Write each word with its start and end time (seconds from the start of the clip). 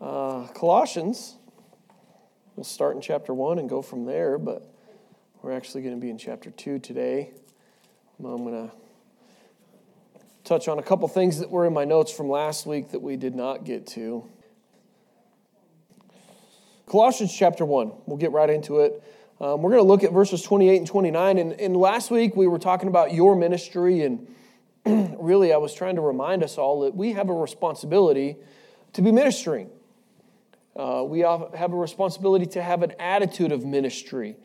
Uh, 0.00 0.46
Colossians, 0.54 1.36
we'll 2.56 2.64
start 2.64 2.96
in 2.96 3.02
chapter 3.02 3.34
1 3.34 3.58
and 3.58 3.68
go 3.68 3.82
from 3.82 4.06
there, 4.06 4.38
but 4.38 4.74
we're 5.42 5.52
actually 5.52 5.82
going 5.82 5.94
to 5.94 6.00
be 6.00 6.08
in 6.08 6.16
chapter 6.16 6.50
2 6.50 6.78
today. 6.78 7.32
I'm 8.18 8.38
going 8.38 8.68
to 8.68 8.74
touch 10.42 10.68
on 10.68 10.78
a 10.78 10.82
couple 10.82 11.06
things 11.08 11.38
that 11.40 11.50
were 11.50 11.66
in 11.66 11.74
my 11.74 11.84
notes 11.84 12.10
from 12.10 12.30
last 12.30 12.64
week 12.64 12.92
that 12.92 13.02
we 13.02 13.16
did 13.16 13.34
not 13.34 13.64
get 13.64 13.86
to. 13.88 14.26
Colossians 16.86 17.36
chapter 17.36 17.66
1, 17.66 17.92
we'll 18.06 18.16
get 18.16 18.32
right 18.32 18.48
into 18.48 18.80
it. 18.80 19.04
Um, 19.38 19.60
we're 19.60 19.70
going 19.70 19.82
to 19.82 19.88
look 19.88 20.02
at 20.02 20.12
verses 20.12 20.40
28 20.40 20.78
and 20.78 20.86
29. 20.86 21.36
And, 21.36 21.52
and 21.52 21.76
last 21.76 22.10
week 22.10 22.34
we 22.34 22.46
were 22.46 22.58
talking 22.58 22.88
about 22.88 23.12
your 23.12 23.36
ministry, 23.36 24.00
and 24.00 24.34
really 25.20 25.52
I 25.52 25.58
was 25.58 25.74
trying 25.74 25.96
to 25.96 26.02
remind 26.02 26.42
us 26.42 26.56
all 26.56 26.80
that 26.80 26.96
we 26.96 27.12
have 27.12 27.28
a 27.28 27.34
responsibility 27.34 28.38
to 28.94 29.02
be 29.02 29.12
ministering. 29.12 29.68
Uh, 30.76 31.02
we 31.04 31.20
have 31.20 31.72
a 31.72 31.76
responsibility 31.76 32.46
to 32.46 32.62
have 32.62 32.82
an 32.82 32.92
attitude 32.98 33.52
of 33.52 33.64
ministry. 33.64 34.36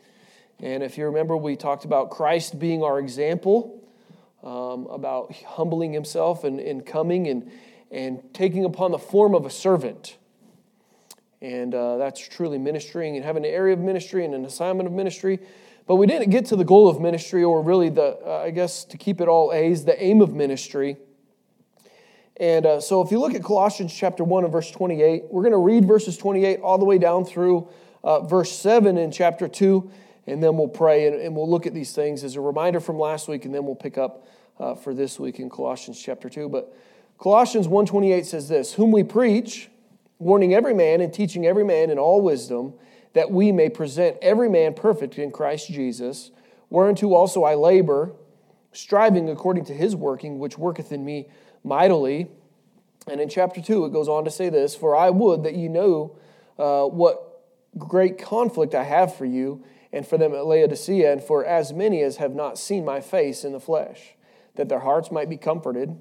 And 0.60 0.82
if 0.82 0.98
you 0.98 1.04
remember, 1.06 1.36
we 1.36 1.56
talked 1.56 1.84
about 1.84 2.10
Christ 2.10 2.58
being 2.58 2.82
our 2.82 2.98
example, 2.98 3.84
um, 4.42 4.86
about 4.86 5.32
humbling 5.32 5.92
himself 5.92 6.44
and, 6.44 6.58
and 6.58 6.84
coming 6.84 7.28
and, 7.28 7.50
and 7.90 8.22
taking 8.32 8.64
upon 8.64 8.90
the 8.90 8.98
form 8.98 9.34
of 9.34 9.46
a 9.46 9.50
servant. 9.50 10.16
And 11.42 11.74
uh, 11.74 11.98
that's 11.98 12.26
truly 12.26 12.58
ministering 12.58 13.16
and 13.16 13.24
having 13.24 13.44
an 13.44 13.50
area 13.50 13.74
of 13.74 13.80
ministry 13.80 14.24
and 14.24 14.34
an 14.34 14.44
assignment 14.44 14.86
of 14.86 14.92
ministry. 14.92 15.38
But 15.86 15.96
we 15.96 16.06
didn't 16.06 16.30
get 16.30 16.46
to 16.46 16.56
the 16.56 16.64
goal 16.64 16.88
of 16.88 17.00
ministry, 17.00 17.44
or 17.44 17.62
really 17.62 17.90
the, 17.90 18.18
uh, 18.26 18.42
I 18.44 18.50
guess, 18.50 18.84
to 18.86 18.98
keep 18.98 19.20
it 19.20 19.28
all 19.28 19.52
A's, 19.52 19.84
the 19.84 20.02
aim 20.02 20.20
of 20.20 20.34
ministry. 20.34 20.96
And 22.38 22.66
uh, 22.66 22.80
so 22.80 23.00
if 23.00 23.10
you 23.10 23.18
look 23.18 23.34
at 23.34 23.42
Colossians 23.42 23.94
chapter 23.94 24.22
1 24.22 24.44
and 24.44 24.52
verse 24.52 24.70
28, 24.70 25.24
we're 25.30 25.42
going 25.42 25.52
to 25.52 25.58
read 25.58 25.86
verses 25.86 26.18
28 26.18 26.60
all 26.60 26.76
the 26.76 26.84
way 26.84 26.98
down 26.98 27.24
through 27.24 27.68
uh, 28.04 28.20
verse 28.20 28.52
7 28.52 28.98
in 28.98 29.10
chapter 29.10 29.48
2, 29.48 29.90
and 30.26 30.42
then 30.42 30.56
we'll 30.56 30.68
pray 30.68 31.06
and, 31.06 31.16
and, 31.16 31.34
we'll 31.34 31.48
look 31.48 31.66
at 31.66 31.72
these 31.72 31.92
things 31.92 32.22
as 32.22 32.36
a 32.36 32.40
reminder 32.40 32.78
from 32.78 32.98
last 32.98 33.26
week, 33.26 33.46
and 33.46 33.54
then 33.54 33.64
we'll 33.64 33.74
pick 33.74 33.96
up 33.96 34.28
uh, 34.60 34.74
for 34.74 34.92
this 34.92 35.18
week 35.18 35.40
in 35.40 35.48
Colossians 35.48 36.00
chapter 36.00 36.28
2. 36.28 36.48
But 36.48 36.76
Colossians 37.18 37.68
1.28 37.68 38.24
says 38.26 38.48
this, 38.48 38.74
Whom 38.74 38.92
we 38.92 39.02
preach, 39.02 39.70
warning 40.18 40.54
every 40.54 40.74
man 40.74 41.00
and 41.00 41.12
teaching 41.12 41.46
every 41.46 41.64
man 41.64 41.90
in 41.90 41.98
all 41.98 42.20
wisdom, 42.20 42.74
that 43.14 43.30
we 43.30 43.50
may 43.50 43.70
present 43.70 44.18
every 44.20 44.50
man 44.50 44.74
perfect 44.74 45.18
in 45.18 45.30
Christ 45.30 45.68
Jesus, 45.68 46.30
whereunto 46.68 47.14
also 47.14 47.44
I 47.44 47.54
labor, 47.54 48.12
striving 48.72 49.30
according 49.30 49.64
to 49.66 49.72
his 49.72 49.96
working, 49.96 50.38
which 50.38 50.58
worketh 50.58 50.92
in 50.92 51.02
me 51.02 51.28
mightily. 51.66 52.28
And 53.08 53.20
in 53.20 53.28
chapter 53.28 53.60
2, 53.60 53.84
it 53.84 53.92
goes 53.92 54.08
on 54.08 54.24
to 54.24 54.30
say 54.30 54.48
this 54.48 54.74
For 54.74 54.96
I 54.96 55.10
would 55.10 55.42
that 55.42 55.54
you 55.54 55.68
know 55.68 56.16
uh, 56.58 56.84
what 56.84 57.42
great 57.76 58.18
conflict 58.18 58.74
I 58.74 58.84
have 58.84 59.14
for 59.14 59.26
you 59.26 59.64
and 59.92 60.06
for 60.06 60.18
them 60.18 60.34
at 60.34 60.46
Laodicea, 60.46 61.12
and 61.12 61.22
for 61.22 61.44
as 61.44 61.72
many 61.72 62.02
as 62.02 62.16
have 62.16 62.34
not 62.34 62.58
seen 62.58 62.84
my 62.84 63.00
face 63.00 63.44
in 63.44 63.52
the 63.52 63.60
flesh, 63.60 64.14
that 64.56 64.68
their 64.68 64.80
hearts 64.80 65.10
might 65.10 65.30
be 65.30 65.36
comforted, 65.36 65.96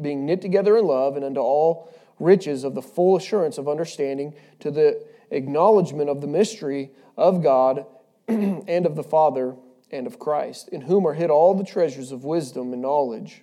being 0.00 0.26
knit 0.26 0.40
together 0.40 0.76
in 0.76 0.84
love, 0.84 1.16
and 1.16 1.24
unto 1.24 1.40
all 1.40 1.92
riches 2.18 2.64
of 2.64 2.74
the 2.74 2.82
full 2.82 3.16
assurance 3.16 3.58
of 3.58 3.66
understanding, 3.66 4.34
to 4.60 4.70
the 4.70 5.04
acknowledgement 5.30 6.10
of 6.10 6.20
the 6.20 6.26
mystery 6.26 6.90
of 7.16 7.42
God 7.42 7.86
and 8.28 8.86
of 8.86 8.94
the 8.94 9.02
Father 9.02 9.56
and 9.90 10.06
of 10.06 10.18
Christ, 10.18 10.68
in 10.68 10.82
whom 10.82 11.06
are 11.06 11.14
hid 11.14 11.30
all 11.30 11.54
the 11.54 11.64
treasures 11.64 12.12
of 12.12 12.24
wisdom 12.24 12.72
and 12.72 12.82
knowledge. 12.82 13.42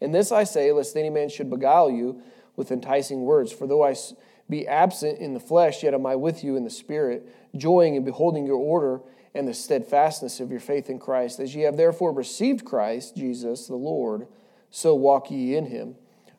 And 0.00 0.14
this 0.14 0.32
I 0.32 0.44
say, 0.44 0.70
lest 0.72 0.96
any 0.96 1.10
man 1.10 1.28
should 1.28 1.50
beguile 1.50 1.90
you 1.90 2.22
with 2.56 2.70
enticing 2.70 3.22
words. 3.22 3.52
For 3.52 3.66
though 3.66 3.84
I 3.84 3.94
be 4.48 4.66
absent 4.66 5.18
in 5.18 5.34
the 5.34 5.40
flesh, 5.40 5.82
yet 5.82 5.94
am 5.94 6.06
I 6.06 6.16
with 6.16 6.42
you 6.42 6.56
in 6.56 6.64
the 6.64 6.70
spirit, 6.70 7.28
joying 7.56 7.96
and 7.96 8.04
beholding 8.04 8.46
your 8.46 8.56
order 8.56 9.00
and 9.34 9.46
the 9.46 9.54
steadfastness 9.54 10.40
of 10.40 10.50
your 10.50 10.60
faith 10.60 10.88
in 10.88 10.98
Christ. 10.98 11.38
As 11.38 11.54
ye 11.54 11.62
have 11.62 11.76
therefore 11.76 12.12
received 12.12 12.64
Christ, 12.64 13.16
Jesus, 13.16 13.66
the 13.66 13.76
Lord, 13.76 14.26
so 14.70 14.94
walk 14.94 15.30
ye 15.30 15.54
in 15.54 15.66
him, 15.66 15.96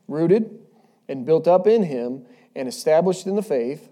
rooted 0.07 0.59
and 1.07 1.25
built 1.25 1.47
up 1.47 1.67
in 1.67 1.83
him, 1.83 2.25
and 2.55 2.67
established 2.67 3.25
in 3.25 3.35
the 3.35 3.41
faith, 3.41 3.89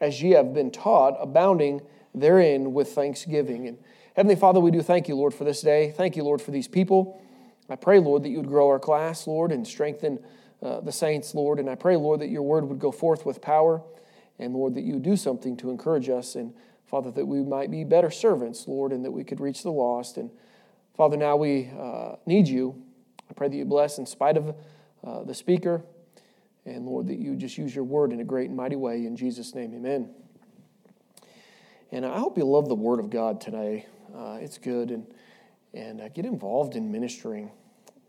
as 0.00 0.22
ye 0.22 0.30
have 0.32 0.54
been 0.54 0.70
taught, 0.70 1.16
abounding 1.20 1.80
therein 2.14 2.72
with 2.72 2.92
thanksgiving. 2.92 3.66
And 3.66 3.78
Heavenly 4.14 4.36
Father, 4.36 4.60
we 4.60 4.70
do 4.70 4.82
thank 4.82 5.08
you, 5.08 5.14
Lord, 5.14 5.34
for 5.34 5.44
this 5.44 5.60
day. 5.60 5.92
Thank 5.96 6.16
you, 6.16 6.22
Lord, 6.22 6.40
for 6.40 6.50
these 6.50 6.68
people. 6.68 7.20
I 7.68 7.76
pray, 7.76 7.98
Lord, 7.98 8.22
that 8.22 8.28
you 8.28 8.38
would 8.38 8.48
grow 8.48 8.68
our 8.68 8.78
class, 8.78 9.26
Lord, 9.26 9.52
and 9.52 9.66
strengthen 9.66 10.18
uh, 10.62 10.80
the 10.80 10.92
saints, 10.92 11.34
Lord. 11.34 11.58
And 11.58 11.68
I 11.68 11.74
pray, 11.74 11.96
Lord, 11.96 12.20
that 12.20 12.28
your 12.28 12.42
word 12.42 12.68
would 12.68 12.78
go 12.78 12.92
forth 12.92 13.26
with 13.26 13.40
power, 13.40 13.82
and 14.38 14.54
Lord, 14.54 14.74
that 14.74 14.82
you 14.82 14.94
would 14.94 15.02
do 15.02 15.16
something 15.16 15.56
to 15.58 15.70
encourage 15.70 16.08
us, 16.08 16.34
and 16.34 16.54
Father, 16.86 17.10
that 17.10 17.26
we 17.26 17.42
might 17.42 17.70
be 17.70 17.82
better 17.82 18.10
servants, 18.10 18.68
Lord, 18.68 18.92
and 18.92 19.04
that 19.04 19.10
we 19.10 19.24
could 19.24 19.40
reach 19.40 19.62
the 19.62 19.72
lost. 19.72 20.16
And 20.16 20.30
Father, 20.96 21.16
now 21.16 21.36
we 21.36 21.70
uh, 21.78 22.16
need 22.26 22.46
you. 22.46 22.80
I 23.28 23.34
pray 23.34 23.48
that 23.48 23.56
you 23.56 23.64
bless 23.64 23.98
in 23.98 24.06
spite 24.06 24.36
of 24.36 24.54
uh, 25.04 25.24
the 25.24 25.34
speaker, 25.34 25.82
and 26.64 26.86
Lord, 26.86 27.08
that 27.08 27.18
you 27.18 27.34
just 27.34 27.58
use 27.58 27.74
your 27.74 27.84
word 27.84 28.12
in 28.12 28.20
a 28.20 28.24
great 28.24 28.48
and 28.48 28.56
mighty 28.56 28.76
way. 28.76 29.04
In 29.04 29.16
Jesus' 29.16 29.54
name, 29.54 29.74
amen. 29.74 30.10
And 31.92 32.04
I 32.04 32.18
hope 32.18 32.38
you 32.38 32.44
love 32.44 32.68
the 32.68 32.74
word 32.74 33.00
of 33.00 33.10
God 33.10 33.40
today. 33.40 33.86
Uh, 34.14 34.38
it's 34.40 34.58
good. 34.58 34.90
And 34.90 35.06
and 35.76 36.00
uh, 36.00 36.08
get 36.08 36.24
involved 36.24 36.74
in 36.74 36.90
ministering. 36.90 37.50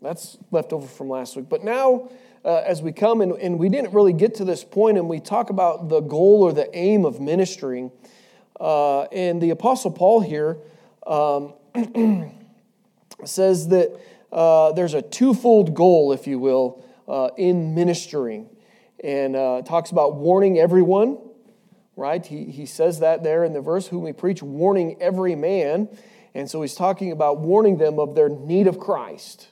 That's 0.00 0.38
left 0.50 0.72
over 0.72 0.86
from 0.86 1.08
last 1.08 1.36
week. 1.36 1.48
But 1.48 1.62
now, 1.62 2.10
uh, 2.44 2.62
as 2.64 2.80
we 2.80 2.92
come, 2.92 3.20
and, 3.20 3.32
and, 3.32 3.58
we 3.58 3.68
didn't 3.68 3.92
really 3.92 4.12
get 4.12 4.36
to 4.36 4.44
this 4.44 4.64
point, 4.64 4.96
and 4.96 5.08
we 5.08 5.20
talk 5.20 5.50
about 5.50 5.88
the 5.88 6.00
goal 6.00 6.42
or 6.42 6.52
the 6.52 6.74
aim 6.76 7.04
of 7.04 7.20
ministering. 7.20 7.90
Uh, 8.58 9.02
and 9.04 9.42
the 9.42 9.50
Apostle 9.50 9.90
Paul 9.90 10.20
here 10.20 10.58
um, 11.06 11.52
says 13.24 13.68
that 13.68 14.00
uh, 14.32 14.72
there's 14.72 14.94
a 14.94 15.02
twofold 15.02 15.74
goal, 15.74 16.12
if 16.12 16.26
you 16.26 16.38
will, 16.38 16.84
uh, 17.06 17.30
in 17.36 17.74
ministering. 17.74 18.48
And 19.02 19.36
uh, 19.36 19.62
talks 19.62 19.90
about 19.90 20.14
warning 20.16 20.58
everyone, 20.58 21.18
right? 21.96 22.24
He, 22.24 22.44
he 22.44 22.66
says 22.66 23.00
that 23.00 23.22
there 23.22 23.44
in 23.44 23.52
the 23.52 23.60
verse, 23.60 23.88
whom 23.88 24.04
we 24.04 24.12
preach, 24.12 24.42
warning 24.42 24.96
every 25.00 25.34
man. 25.34 25.88
And 26.34 26.50
so 26.50 26.62
he's 26.62 26.74
talking 26.74 27.12
about 27.12 27.40
warning 27.40 27.78
them 27.78 27.98
of 27.98 28.14
their 28.14 28.28
need 28.28 28.66
of 28.66 28.78
Christ, 28.78 29.48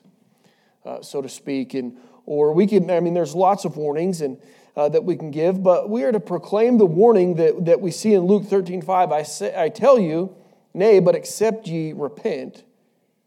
uh, 0.84 1.02
so 1.02 1.22
to 1.22 1.28
speak. 1.28 1.74
And 1.74 1.96
or 2.26 2.52
we 2.52 2.66
can, 2.66 2.90
I 2.90 3.00
mean, 3.00 3.14
there's 3.14 3.34
lots 3.34 3.64
of 3.64 3.76
warnings 3.76 4.20
and 4.20 4.38
uh, 4.76 4.88
that 4.90 5.04
we 5.04 5.16
can 5.16 5.30
give, 5.30 5.62
but 5.62 5.88
we 5.88 6.04
are 6.04 6.12
to 6.12 6.20
proclaim 6.20 6.76
the 6.76 6.86
warning 6.86 7.36
that, 7.36 7.64
that 7.64 7.80
we 7.80 7.90
see 7.90 8.12
in 8.12 8.22
Luke 8.22 8.44
13, 8.44 8.82
5. 8.82 9.12
I, 9.12 9.22
say, 9.22 9.54
I 9.56 9.68
tell 9.70 9.98
you, 9.98 10.36
nay, 10.74 11.00
but 11.00 11.14
except 11.14 11.66
ye 11.66 11.92
repent, 11.94 12.64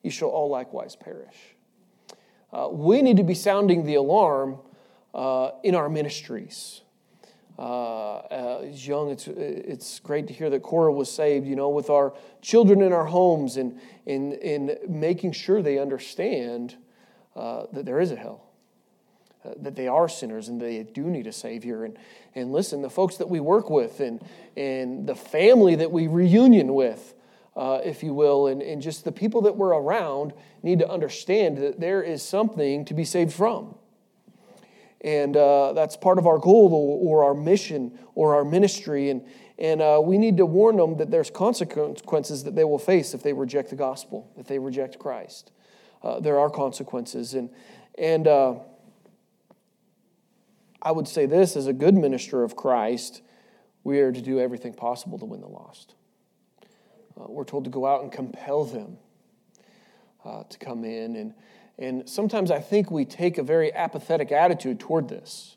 ye 0.03 0.11
shall 0.11 0.29
all 0.29 0.49
likewise 0.49 0.95
perish. 0.95 1.35
Uh, 2.53 2.67
we 2.71 3.01
need 3.01 3.17
to 3.17 3.23
be 3.23 3.33
sounding 3.33 3.85
the 3.85 3.95
alarm 3.95 4.59
uh, 5.13 5.51
in 5.63 5.73
our 5.73 5.89
ministries 5.89 6.81
uh, 7.59 7.61
uh, 7.61 8.65
young. 8.71 9.11
It's, 9.11 9.27
it's 9.27 9.99
great 9.99 10.27
to 10.27 10.33
hear 10.33 10.49
that 10.49 10.61
Cora 10.61 10.93
was 10.93 11.11
saved, 11.11 11.45
you 11.45 11.57
know, 11.57 11.67
with 11.67 11.89
our 11.89 12.13
children 12.41 12.81
in 12.81 12.93
our 12.93 13.03
homes 13.03 13.57
and 13.57 13.77
in, 14.05 14.31
in 14.31 14.77
making 14.87 15.33
sure 15.33 15.61
they 15.61 15.77
understand 15.77 16.77
uh, 17.35 17.65
that 17.73 17.85
there 17.85 17.99
is 17.99 18.11
a 18.11 18.15
hell, 18.15 18.45
uh, 19.43 19.49
that 19.57 19.75
they 19.75 19.89
are 19.89 20.07
sinners 20.07 20.47
and 20.47 20.61
they 20.61 20.83
do 20.83 21.03
need 21.03 21.27
a 21.27 21.33
Savior. 21.33 21.83
And, 21.83 21.97
and 22.33 22.53
listen, 22.53 22.81
the 22.81 22.89
folks 22.89 23.17
that 23.17 23.27
we 23.27 23.41
work 23.41 23.69
with 23.69 23.99
and, 23.99 24.23
and 24.55 25.05
the 25.05 25.15
family 25.15 25.75
that 25.75 25.91
we 25.91 26.07
reunion 26.07 26.73
with, 26.73 27.13
uh, 27.57 27.81
if 27.83 28.03
you 28.03 28.13
will, 28.13 28.47
and, 28.47 28.61
and 28.61 28.81
just 28.81 29.03
the 29.03 29.11
people 29.11 29.41
that 29.41 29.57
we're 29.57 29.73
around 29.73 30.31
need 30.63 30.79
to 30.79 30.89
understand 30.89 31.57
that 31.57 31.81
there 31.81 32.01
is 32.01 32.23
something 32.23 32.85
to 32.85 32.93
be 32.93 33.03
saved 33.03 33.33
from. 33.33 33.75
And 35.01 35.37
uh, 35.37 35.73
that's 35.73 35.95
part 35.95 36.17
of 36.17 36.27
our 36.27 36.37
goal 36.37 36.99
or, 37.01 37.23
our 37.23 37.33
mission 37.33 37.97
or 38.15 38.35
our 38.35 38.43
ministry. 38.43 39.09
And, 39.09 39.25
and 39.57 39.81
uh, 39.81 40.01
we 40.03 40.17
need 40.17 40.37
to 40.37 40.45
warn 40.45 40.75
them 40.77 40.97
that 40.97 41.09
there's 41.09 41.29
consequences 41.29 42.43
that 42.43 42.55
they 42.55 42.65
will 42.65 42.79
face 42.79 43.13
if 43.13 43.23
they 43.23 43.31
reject 43.31 43.69
the 43.69 43.75
gospel, 43.75 44.29
if 44.37 44.47
they 44.47 44.59
reject 44.59 44.99
Christ. 44.99 45.51
Uh, 46.03 46.19
there 46.19 46.39
are 46.39 46.49
consequences. 46.49 47.33
And, 47.33 47.49
and 47.97 48.27
uh, 48.27 48.55
I 50.81 50.91
would 50.91 51.07
say 51.07 51.25
this 51.25 51.55
as 51.55 51.67
a 51.67 51.73
good 51.73 51.95
minister 51.95 52.43
of 52.43 52.55
Christ, 52.55 53.21
we 53.83 53.99
are 53.99 54.11
to 54.11 54.21
do 54.21 54.39
everything 54.39 54.73
possible 54.73 55.17
to 55.19 55.25
win 55.25 55.41
the 55.41 55.47
lost. 55.47 55.95
Uh, 57.19 57.25
we're 57.27 57.45
told 57.45 57.63
to 57.65 57.69
go 57.69 57.85
out 57.85 58.01
and 58.01 58.11
compel 58.11 58.65
them 58.65 58.97
uh, 60.23 60.43
to 60.43 60.57
come 60.57 60.83
in 60.83 61.15
and 61.15 61.33
and 61.79 62.07
sometimes 62.07 62.51
I 62.51 62.59
think 62.59 62.91
we 62.91 63.05
take 63.05 63.37
a 63.37 63.43
very 63.43 63.73
apathetic 63.73 64.31
attitude 64.31 64.79
toward 64.79 65.07
this. 65.07 65.55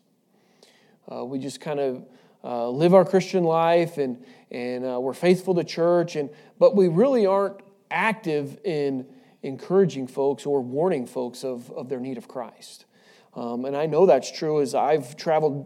Uh, 1.11 1.25
we 1.25 1.37
just 1.37 1.59
kind 1.59 1.79
of 1.81 2.05
uh, 2.45 2.69
live 2.69 2.93
our 2.93 3.03
Christian 3.03 3.43
life 3.43 3.97
and, 3.97 4.23
and 4.49 4.85
uh, 4.85 4.99
we're 4.99 5.13
faithful 5.13 5.53
to 5.55 5.63
church, 5.65 6.15
and, 6.15 6.29
but 6.59 6.75
we 6.75 6.87
really 6.87 7.25
aren't 7.25 7.57
active 7.91 8.57
in 8.63 9.05
encouraging 9.43 10.07
folks 10.07 10.45
or 10.45 10.61
warning 10.61 11.05
folks 11.05 11.43
of, 11.43 11.69
of 11.71 11.89
their 11.89 11.99
need 11.99 12.17
of 12.17 12.29
Christ. 12.29 12.85
Um, 13.35 13.65
and 13.65 13.75
I 13.75 13.85
know 13.85 14.05
that's 14.05 14.31
true 14.31 14.61
as 14.61 14.73
I've 14.73 15.17
traveled 15.17 15.65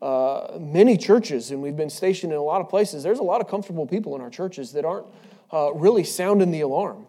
uh, 0.00 0.56
many 0.58 0.96
churches, 0.96 1.50
and 1.50 1.60
we've 1.60 1.76
been 1.76 1.90
stationed 1.90 2.32
in 2.32 2.38
a 2.38 2.42
lot 2.42 2.62
of 2.62 2.70
places, 2.70 3.02
there's 3.02 3.18
a 3.18 3.24
lot 3.24 3.42
of 3.42 3.48
comfortable 3.48 3.86
people 3.86 4.14
in 4.14 4.22
our 4.22 4.30
churches 4.30 4.72
that 4.72 4.86
aren't 4.86 5.06
uh, 5.52 5.72
really 5.74 6.04
sounding 6.04 6.50
the 6.50 6.62
alarm. 6.62 7.06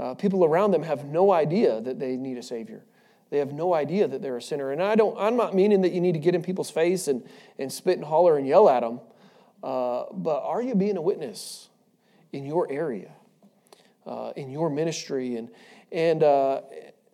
Uh, 0.00 0.14
people 0.14 0.46
around 0.46 0.70
them 0.70 0.82
have 0.82 1.04
no 1.04 1.30
idea 1.30 1.78
that 1.82 1.98
they 1.98 2.16
need 2.16 2.38
a 2.38 2.42
Savior. 2.42 2.82
They 3.28 3.36
have 3.38 3.52
no 3.52 3.74
idea 3.74 4.08
that 4.08 4.22
they're 4.22 4.38
a 4.38 4.42
sinner. 4.42 4.72
And 4.72 4.82
I 4.82 4.94
don't, 4.94 5.14
I'm 5.18 5.36
not 5.36 5.54
meaning 5.54 5.82
that 5.82 5.92
you 5.92 6.00
need 6.00 6.12
to 6.12 6.18
get 6.18 6.34
in 6.34 6.42
people's 6.42 6.70
face 6.70 7.06
and, 7.06 7.22
and 7.58 7.70
spit 7.70 7.98
and 7.98 8.06
holler 8.06 8.38
and 8.38 8.46
yell 8.46 8.70
at 8.70 8.80
them, 8.80 9.00
uh, 9.62 10.04
but 10.12 10.42
are 10.42 10.62
you 10.62 10.74
being 10.74 10.96
a 10.96 11.02
witness 11.02 11.68
in 12.32 12.46
your 12.46 12.66
area, 12.72 13.10
uh, 14.06 14.32
in 14.36 14.50
your 14.50 14.70
ministry? 14.70 15.36
And, 15.36 15.50
and 15.92 16.22
uh, 16.22 16.62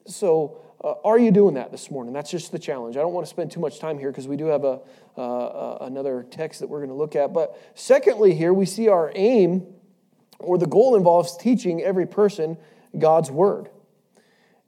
so, 0.07 0.59
uh, 0.85 0.95
are 1.05 1.19
you 1.19 1.33
doing 1.33 1.55
that 1.55 1.73
this 1.73 1.91
morning? 1.91 2.13
That's 2.13 2.31
just 2.31 2.53
the 2.53 2.59
challenge. 2.59 2.97
I 2.97 3.01
don't 3.01 3.13
want 3.13 3.27
to 3.27 3.31
spend 3.31 3.51
too 3.51 3.61
much 3.61 3.81
time 3.81 3.99
here 3.99 4.13
because 4.13 4.29
we 4.29 4.37
do 4.37 4.47
have 4.47 4.63
a, 4.63 4.81
uh, 5.19 5.21
uh, 5.21 5.79
another 5.81 6.25
text 6.31 6.61
that 6.61 6.69
we're 6.69 6.79
going 6.79 6.91
to 6.91 6.95
look 6.95 7.17
at. 7.17 7.33
But 7.33 7.59
secondly, 7.75 8.33
here 8.33 8.55
we 8.55 8.65
see 8.65 8.89
our 8.89 9.11
aim 9.17 9.67
or 10.39 10.57
the 10.57 10.67
goal 10.67 10.95
involves 10.95 11.37
teaching 11.37 11.83
every 11.83 12.07
person 12.07 12.57
God's 12.99 13.31
word. 13.31 13.69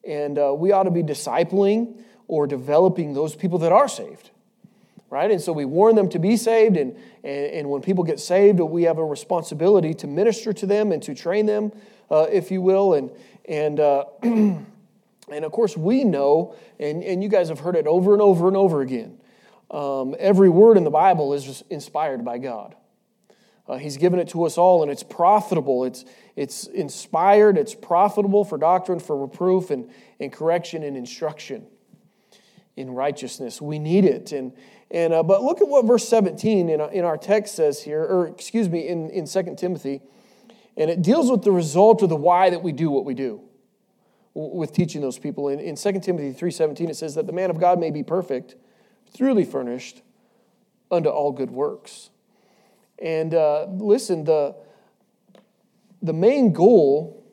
And 0.04 0.38
uh, 0.38 0.54
we 0.54 0.72
ought 0.72 0.84
to 0.84 0.90
be 0.90 1.02
discipling 1.02 2.00
or 2.28 2.46
developing 2.46 3.14
those 3.14 3.34
people 3.34 3.58
that 3.58 3.72
are 3.72 3.88
saved, 3.88 4.30
right? 5.10 5.30
And 5.30 5.40
so 5.40 5.52
we 5.52 5.64
warn 5.64 5.96
them 5.96 6.08
to 6.10 6.18
be 6.18 6.36
saved. 6.36 6.76
And, 6.76 6.96
and, 7.24 7.46
and 7.46 7.70
when 7.70 7.82
people 7.82 8.04
get 8.04 8.20
saved, 8.20 8.60
we 8.60 8.84
have 8.84 8.98
a 8.98 9.04
responsibility 9.04 9.94
to 9.94 10.06
minister 10.06 10.52
to 10.52 10.66
them 10.66 10.92
and 10.92 11.02
to 11.02 11.14
train 11.14 11.46
them, 11.46 11.72
uh, 12.10 12.26
if 12.30 12.50
you 12.50 12.60
will. 12.60 12.94
And, 12.94 13.10
and, 13.46 13.80
uh, 13.80 14.04
and 14.22 14.64
of 15.30 15.52
course, 15.52 15.76
we 15.76 16.04
know, 16.04 16.54
and, 16.78 17.02
and 17.02 17.22
you 17.22 17.28
guys 17.28 17.48
have 17.48 17.60
heard 17.60 17.76
it 17.76 17.86
over 17.86 18.12
and 18.12 18.22
over 18.22 18.48
and 18.48 18.56
over 18.56 18.80
again. 18.82 19.18
Um, 19.70 20.14
every 20.18 20.48
word 20.48 20.76
in 20.76 20.84
the 20.84 20.90
Bible 20.90 21.34
is 21.34 21.62
inspired 21.68 22.24
by 22.24 22.38
God. 22.38 22.74
Uh, 23.68 23.76
he's 23.76 23.98
given 23.98 24.18
it 24.18 24.28
to 24.30 24.44
us 24.44 24.56
all, 24.56 24.82
and 24.82 24.90
it's 24.90 25.02
profitable. 25.02 25.84
It's, 25.84 26.04
it's 26.36 26.66
inspired, 26.66 27.58
it's 27.58 27.74
profitable 27.74 28.44
for 28.44 28.56
doctrine, 28.56 28.98
for 28.98 29.16
reproof, 29.16 29.70
and, 29.70 29.90
and 30.18 30.32
correction 30.32 30.82
and 30.82 30.96
instruction 30.96 31.66
in 32.76 32.90
righteousness. 32.94 33.60
We 33.60 33.78
need 33.78 34.04
it. 34.06 34.32
And, 34.32 34.52
and, 34.90 35.12
uh, 35.12 35.22
but 35.22 35.42
look 35.42 35.60
at 35.60 35.68
what 35.68 35.84
verse 35.84 36.08
17 36.08 36.70
in, 36.70 36.80
in 36.80 37.04
our 37.04 37.18
text 37.18 37.56
says 37.56 37.82
here, 37.82 38.02
or 38.02 38.28
excuse 38.28 38.68
me, 38.68 38.88
in, 38.88 39.10
in 39.10 39.26
2 39.26 39.54
Timothy. 39.56 40.00
And 40.76 40.90
it 40.90 41.02
deals 41.02 41.30
with 41.30 41.42
the 41.42 41.52
result 41.52 42.02
or 42.02 42.06
the 42.06 42.16
why 42.16 42.50
that 42.50 42.62
we 42.62 42.72
do 42.72 42.88
what 42.88 43.04
we 43.04 43.12
do 43.12 43.42
with 44.32 44.72
teaching 44.72 45.02
those 45.02 45.18
people. 45.18 45.48
In, 45.48 45.58
in 45.58 45.74
2 45.74 46.00
Timothy 46.00 46.32
3.17, 46.32 46.88
it 46.88 46.96
says 46.96 47.16
that 47.16 47.26
the 47.26 47.32
man 47.32 47.50
of 47.50 47.58
God 47.58 47.78
may 47.80 47.90
be 47.90 48.02
perfect, 48.02 48.54
truly 49.14 49.44
furnished 49.44 50.02
unto 50.90 51.08
all 51.08 51.32
good 51.32 51.50
works. 51.50 52.10
And 53.00 53.34
uh, 53.34 53.66
listen, 53.70 54.24
the, 54.24 54.56
the 56.02 56.12
main 56.12 56.52
goal 56.52 57.24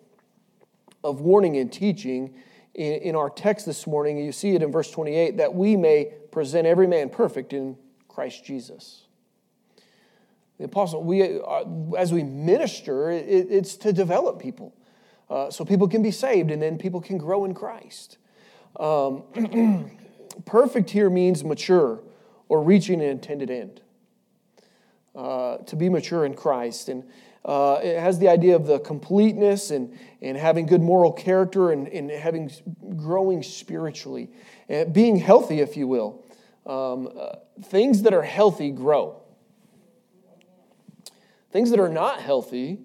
of 1.03 1.21
warning 1.21 1.57
and 1.57 1.71
teaching 1.71 2.35
in, 2.73 2.93
in 2.93 3.15
our 3.15 3.29
text 3.29 3.65
this 3.65 3.87
morning, 3.87 4.17
you 4.17 4.31
see 4.31 4.55
it 4.55 4.61
in 4.61 4.71
verse 4.71 4.91
28, 4.91 5.37
that 5.37 5.53
we 5.53 5.75
may 5.75 6.11
present 6.31 6.67
every 6.67 6.87
man 6.87 7.09
perfect 7.09 7.53
in 7.53 7.77
Christ 8.07 8.45
Jesus. 8.45 9.05
The 10.57 10.65
apostle, 10.65 11.03
we, 11.03 11.39
uh, 11.39 11.63
as 11.97 12.13
we 12.13 12.23
minister, 12.23 13.09
it, 13.09 13.47
it's 13.49 13.75
to 13.77 13.91
develop 13.91 14.39
people. 14.39 14.73
Uh, 15.29 15.49
so 15.49 15.65
people 15.65 15.87
can 15.87 16.01
be 16.01 16.11
saved 16.11 16.51
and 16.51 16.61
then 16.61 16.77
people 16.77 17.01
can 17.01 17.17
grow 17.17 17.45
in 17.45 17.53
Christ. 17.53 18.17
Um, 18.79 19.23
perfect 20.45 20.91
here 20.91 21.09
means 21.09 21.43
mature 21.43 22.01
or 22.47 22.61
reaching 22.61 23.01
an 23.01 23.09
intended 23.09 23.49
end. 23.49 23.81
Uh, 25.15 25.59
to 25.59 25.77
be 25.77 25.87
mature 25.87 26.25
in 26.25 26.33
Christ. 26.33 26.89
And 26.89 27.05
uh, 27.45 27.79
it 27.81 27.97
has 27.97 28.19
the 28.19 28.27
idea 28.27 28.53
of 28.53 28.67
the 28.67 28.79
completeness 28.79 29.71
and, 29.71 29.97
and 30.21 30.35
having 30.35 30.65
good 30.65 30.81
moral 30.81 31.13
character 31.13 31.71
and, 31.71 31.87
and 31.87 32.11
having 32.11 32.51
growing 32.97 33.41
spiritually, 33.41 34.29
and 34.67 34.91
being 34.91 35.15
healthy, 35.15 35.61
if 35.61 35.77
you 35.77 35.87
will. 35.87 36.25
Um, 36.65 37.07
uh, 37.17 37.35
things 37.63 38.01
that 38.01 38.13
are 38.13 38.23
healthy 38.23 38.71
grow. 38.71 39.21
Things 41.49 41.69
that 41.69 41.79
are 41.79 41.87
not 41.87 42.19
healthy 42.19 42.79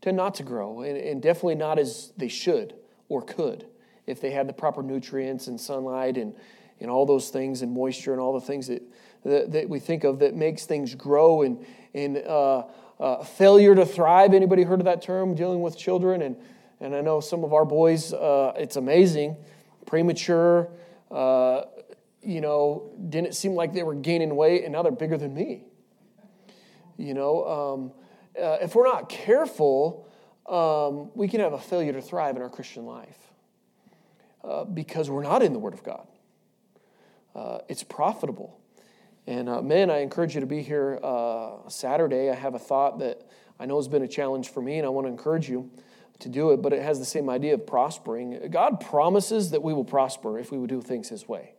tend 0.00 0.16
not 0.16 0.34
to 0.36 0.42
grow, 0.42 0.80
and, 0.80 0.96
and 0.96 1.22
definitely 1.22 1.54
not 1.54 1.78
as 1.78 2.12
they 2.16 2.28
should 2.28 2.74
or 3.08 3.22
could 3.22 3.64
if 4.08 4.20
they 4.20 4.32
had 4.32 4.48
the 4.48 4.52
proper 4.52 4.82
nutrients 4.82 5.46
and 5.46 5.60
sunlight 5.60 6.16
and, 6.16 6.34
and 6.80 6.90
all 6.90 7.06
those 7.06 7.28
things 7.28 7.62
and 7.62 7.70
moisture 7.70 8.10
and 8.10 8.20
all 8.20 8.32
the 8.32 8.44
things 8.44 8.66
that 8.66 8.82
that, 9.28 9.52
that 9.52 9.68
we 9.68 9.78
think 9.78 10.04
of 10.04 10.18
that 10.20 10.34
makes 10.34 10.66
things 10.66 10.94
grow 10.94 11.42
and, 11.42 11.64
and 11.94 12.18
uh, 12.18 12.64
uh, 13.00 13.22
failure 13.22 13.74
to 13.74 13.86
thrive. 13.86 14.34
Anybody 14.34 14.62
heard 14.62 14.80
of 14.80 14.86
that 14.86 15.02
term, 15.02 15.34
dealing 15.34 15.60
with 15.60 15.76
children? 15.76 16.22
And, 16.22 16.36
and 16.80 16.94
I 16.94 17.00
know 17.00 17.20
some 17.20 17.44
of 17.44 17.52
our 17.52 17.64
boys, 17.64 18.12
uh, 18.12 18.52
it's 18.56 18.76
amazing, 18.76 19.36
premature, 19.86 20.68
uh, 21.10 21.62
you 22.22 22.40
know, 22.40 22.90
didn't 23.08 23.34
seem 23.34 23.54
like 23.54 23.72
they 23.72 23.82
were 23.82 23.94
gaining 23.94 24.34
weight, 24.34 24.64
and 24.64 24.72
now 24.72 24.82
they're 24.82 24.92
bigger 24.92 25.16
than 25.16 25.32
me. 25.32 25.64
You 26.96 27.14
know, 27.14 27.46
um, 27.46 27.92
uh, 28.40 28.58
if 28.60 28.74
we're 28.74 28.86
not 28.86 29.08
careful, 29.08 30.08
um, 30.48 31.10
we 31.14 31.28
can 31.28 31.40
have 31.40 31.52
a 31.52 31.58
failure 31.58 31.92
to 31.92 32.02
thrive 32.02 32.36
in 32.36 32.42
our 32.42 32.50
Christian 32.50 32.84
life 32.84 33.18
uh, 34.42 34.64
because 34.64 35.08
we're 35.08 35.22
not 35.22 35.42
in 35.42 35.52
the 35.52 35.58
Word 35.58 35.74
of 35.74 35.84
God. 35.84 36.06
it's 37.68 37.84
profitable. 37.84 38.58
And 39.28 39.46
uh, 39.46 39.60
man, 39.60 39.90
I 39.90 39.98
encourage 39.98 40.34
you 40.34 40.40
to 40.40 40.46
be 40.46 40.62
here 40.62 40.98
uh, 41.02 41.68
Saturday. 41.68 42.30
I 42.30 42.34
have 42.34 42.54
a 42.54 42.58
thought 42.58 43.00
that 43.00 43.28
I 43.60 43.66
know 43.66 43.76
has 43.76 43.86
been 43.86 44.02
a 44.02 44.08
challenge 44.08 44.48
for 44.48 44.62
me, 44.62 44.78
and 44.78 44.86
I 44.86 44.88
want 44.88 45.06
to 45.06 45.10
encourage 45.10 45.50
you 45.50 45.70
to 46.20 46.30
do 46.30 46.52
it, 46.52 46.62
but 46.62 46.72
it 46.72 46.80
has 46.80 46.98
the 46.98 47.04
same 47.04 47.28
idea 47.28 47.52
of 47.52 47.66
prospering. 47.66 48.48
God 48.50 48.80
promises 48.80 49.50
that 49.50 49.62
we 49.62 49.74
will 49.74 49.84
prosper 49.84 50.38
if 50.38 50.50
we 50.50 50.56
would 50.56 50.70
do 50.70 50.80
things 50.80 51.10
His 51.10 51.28
way. 51.28 51.52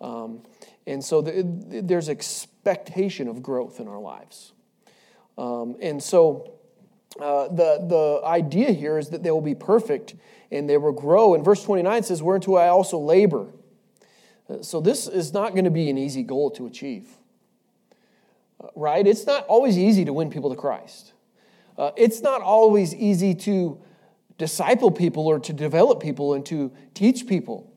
Um, 0.00 0.44
and 0.86 1.04
so 1.04 1.20
the, 1.20 1.44
there's 1.84 2.08
expectation 2.08 3.28
of 3.28 3.42
growth 3.42 3.78
in 3.78 3.86
our 3.86 4.00
lives. 4.00 4.54
Um, 5.36 5.76
and 5.82 6.02
so 6.02 6.54
uh, 7.20 7.48
the, 7.48 7.84
the 7.86 8.22
idea 8.24 8.72
here 8.72 8.96
is 8.96 9.10
that 9.10 9.22
they 9.22 9.30
will 9.30 9.42
be 9.42 9.54
perfect 9.54 10.14
and 10.50 10.70
they 10.70 10.78
will 10.78 10.92
grow. 10.92 11.34
And 11.34 11.44
verse 11.44 11.62
29 11.62 12.02
says, 12.04 12.22
Whereunto 12.22 12.54
I 12.54 12.68
also 12.68 12.98
labor 12.98 13.52
so, 14.60 14.80
this 14.80 15.08
is 15.08 15.32
not 15.32 15.52
going 15.52 15.64
to 15.64 15.70
be 15.70 15.90
an 15.90 15.98
easy 15.98 16.22
goal 16.22 16.50
to 16.52 16.66
achieve, 16.66 17.08
uh, 18.62 18.68
right? 18.76 19.06
It's 19.06 19.26
not 19.26 19.44
always 19.46 19.76
easy 19.76 20.04
to 20.04 20.12
win 20.12 20.30
people 20.30 20.50
to 20.50 20.56
Christ. 20.56 21.12
Uh, 21.76 21.90
it's 21.96 22.20
not 22.20 22.42
always 22.42 22.94
easy 22.94 23.34
to 23.34 23.80
disciple 24.38 24.90
people 24.90 25.26
or 25.26 25.38
to 25.40 25.52
develop 25.52 26.00
people 26.00 26.34
and 26.34 26.44
to 26.46 26.72
teach 26.94 27.26
people. 27.26 27.72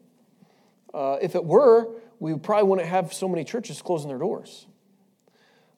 Uh, 0.94 1.18
if 1.22 1.36
it 1.36 1.44
were, 1.44 1.88
we 2.20 2.36
probably 2.38 2.68
wouldn't 2.68 2.88
have 2.88 3.14
so 3.14 3.28
many 3.28 3.44
churches 3.44 3.82
closing 3.82 4.10
their 4.10 4.18
doors, 4.18 4.68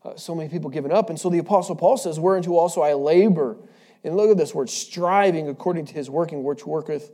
uh, 0.03 0.15
so 0.15 0.35
many 0.35 0.49
people 0.49 0.69
giving 0.69 0.91
up. 0.91 1.09
And 1.09 1.19
so 1.19 1.29
the 1.29 1.37
Apostle 1.37 1.75
Paul 1.75 1.97
says, 1.97 2.19
Whereunto 2.19 2.55
also 2.55 2.81
I 2.81 2.93
labor. 2.93 3.57
And 4.03 4.17
look 4.17 4.31
at 4.31 4.37
this 4.37 4.55
word, 4.55 4.69
striving 4.69 5.47
according 5.47 5.85
to 5.85 5.93
his 5.93 6.09
working, 6.09 6.43
which 6.43 6.65
worketh 6.65 7.11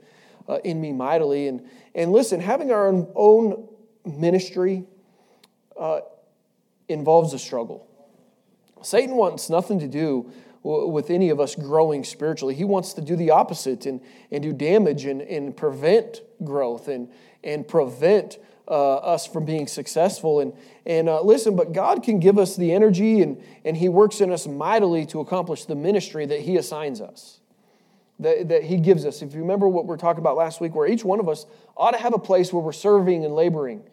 uh, 0.48 0.60
in 0.64 0.80
me 0.80 0.94
mightily. 0.94 1.48
And, 1.48 1.68
and 1.96 2.12
listen, 2.12 2.40
having 2.40 2.72
our 2.72 2.88
own, 2.88 3.12
own 3.16 3.68
ministry 4.06 4.86
uh, 5.80 6.02
involves 6.88 7.34
a 7.34 7.40
struggle. 7.40 7.88
Satan 8.82 9.16
wants 9.16 9.50
nothing 9.50 9.80
to 9.80 9.88
do 9.88 10.32
with 10.64 11.10
any 11.10 11.30
of 11.30 11.40
us 11.40 11.56
growing 11.56 12.04
spiritually. 12.04 12.54
He 12.54 12.66
wants 12.66 12.94
to 12.94 13.02
do 13.02 13.16
the 13.16 13.32
opposite 13.32 13.86
and, 13.86 14.02
and 14.32 14.44
do 14.44 14.52
damage 14.52 15.06
and, 15.06 15.22
and 15.22 15.56
prevent 15.56 16.22
growth 16.44 16.88
and, 16.88 17.10
and 17.44 17.68
prevent 17.68 18.38
uh, 18.68 18.96
us 18.98 19.26
from 19.26 19.46
being 19.46 19.66
successful. 19.68 20.42
And, 20.42 20.54
and 20.86 21.08
uh, 21.08 21.22
listen, 21.22 21.56
but 21.56 21.72
God 21.72 22.04
can 22.04 22.20
give 22.20 22.38
us 22.38 22.58
the 22.58 22.74
energy 22.74 23.22
and, 23.22 23.42
and 23.64 23.78
He 23.78 23.88
works 23.88 24.20
in 24.20 24.32
us 24.32 24.46
mightily 24.46 25.06
to 25.08 25.22
accomplish 25.22 25.66
the 25.66 25.76
ministry 25.76 26.26
that 26.26 26.42
He 26.42 26.58
assigns 26.58 27.00
us 27.00 27.40
that, 28.20 28.50
that 28.50 28.64
He 28.64 28.78
gives 28.78 29.06
us. 29.06 29.22
If 29.22 29.34
you 29.34 29.42
remember 29.42 29.68
what 29.68 29.86
we 29.86 29.94
are 29.94 29.98
talking 29.98 30.22
about 30.22 30.36
last 30.36 30.62
week, 30.62 30.76
where 30.76 30.88
each 30.88 31.04
one 31.04 31.20
of 31.20 31.30
us 31.30 31.46
ought 31.76 31.92
to 31.92 31.98
have 31.98 32.14
a 32.14 32.20
place 32.20 32.52
where 32.52 32.62
we're 32.62 32.72
serving 32.72 33.26
and 33.26 33.34
laboring. 33.34 33.84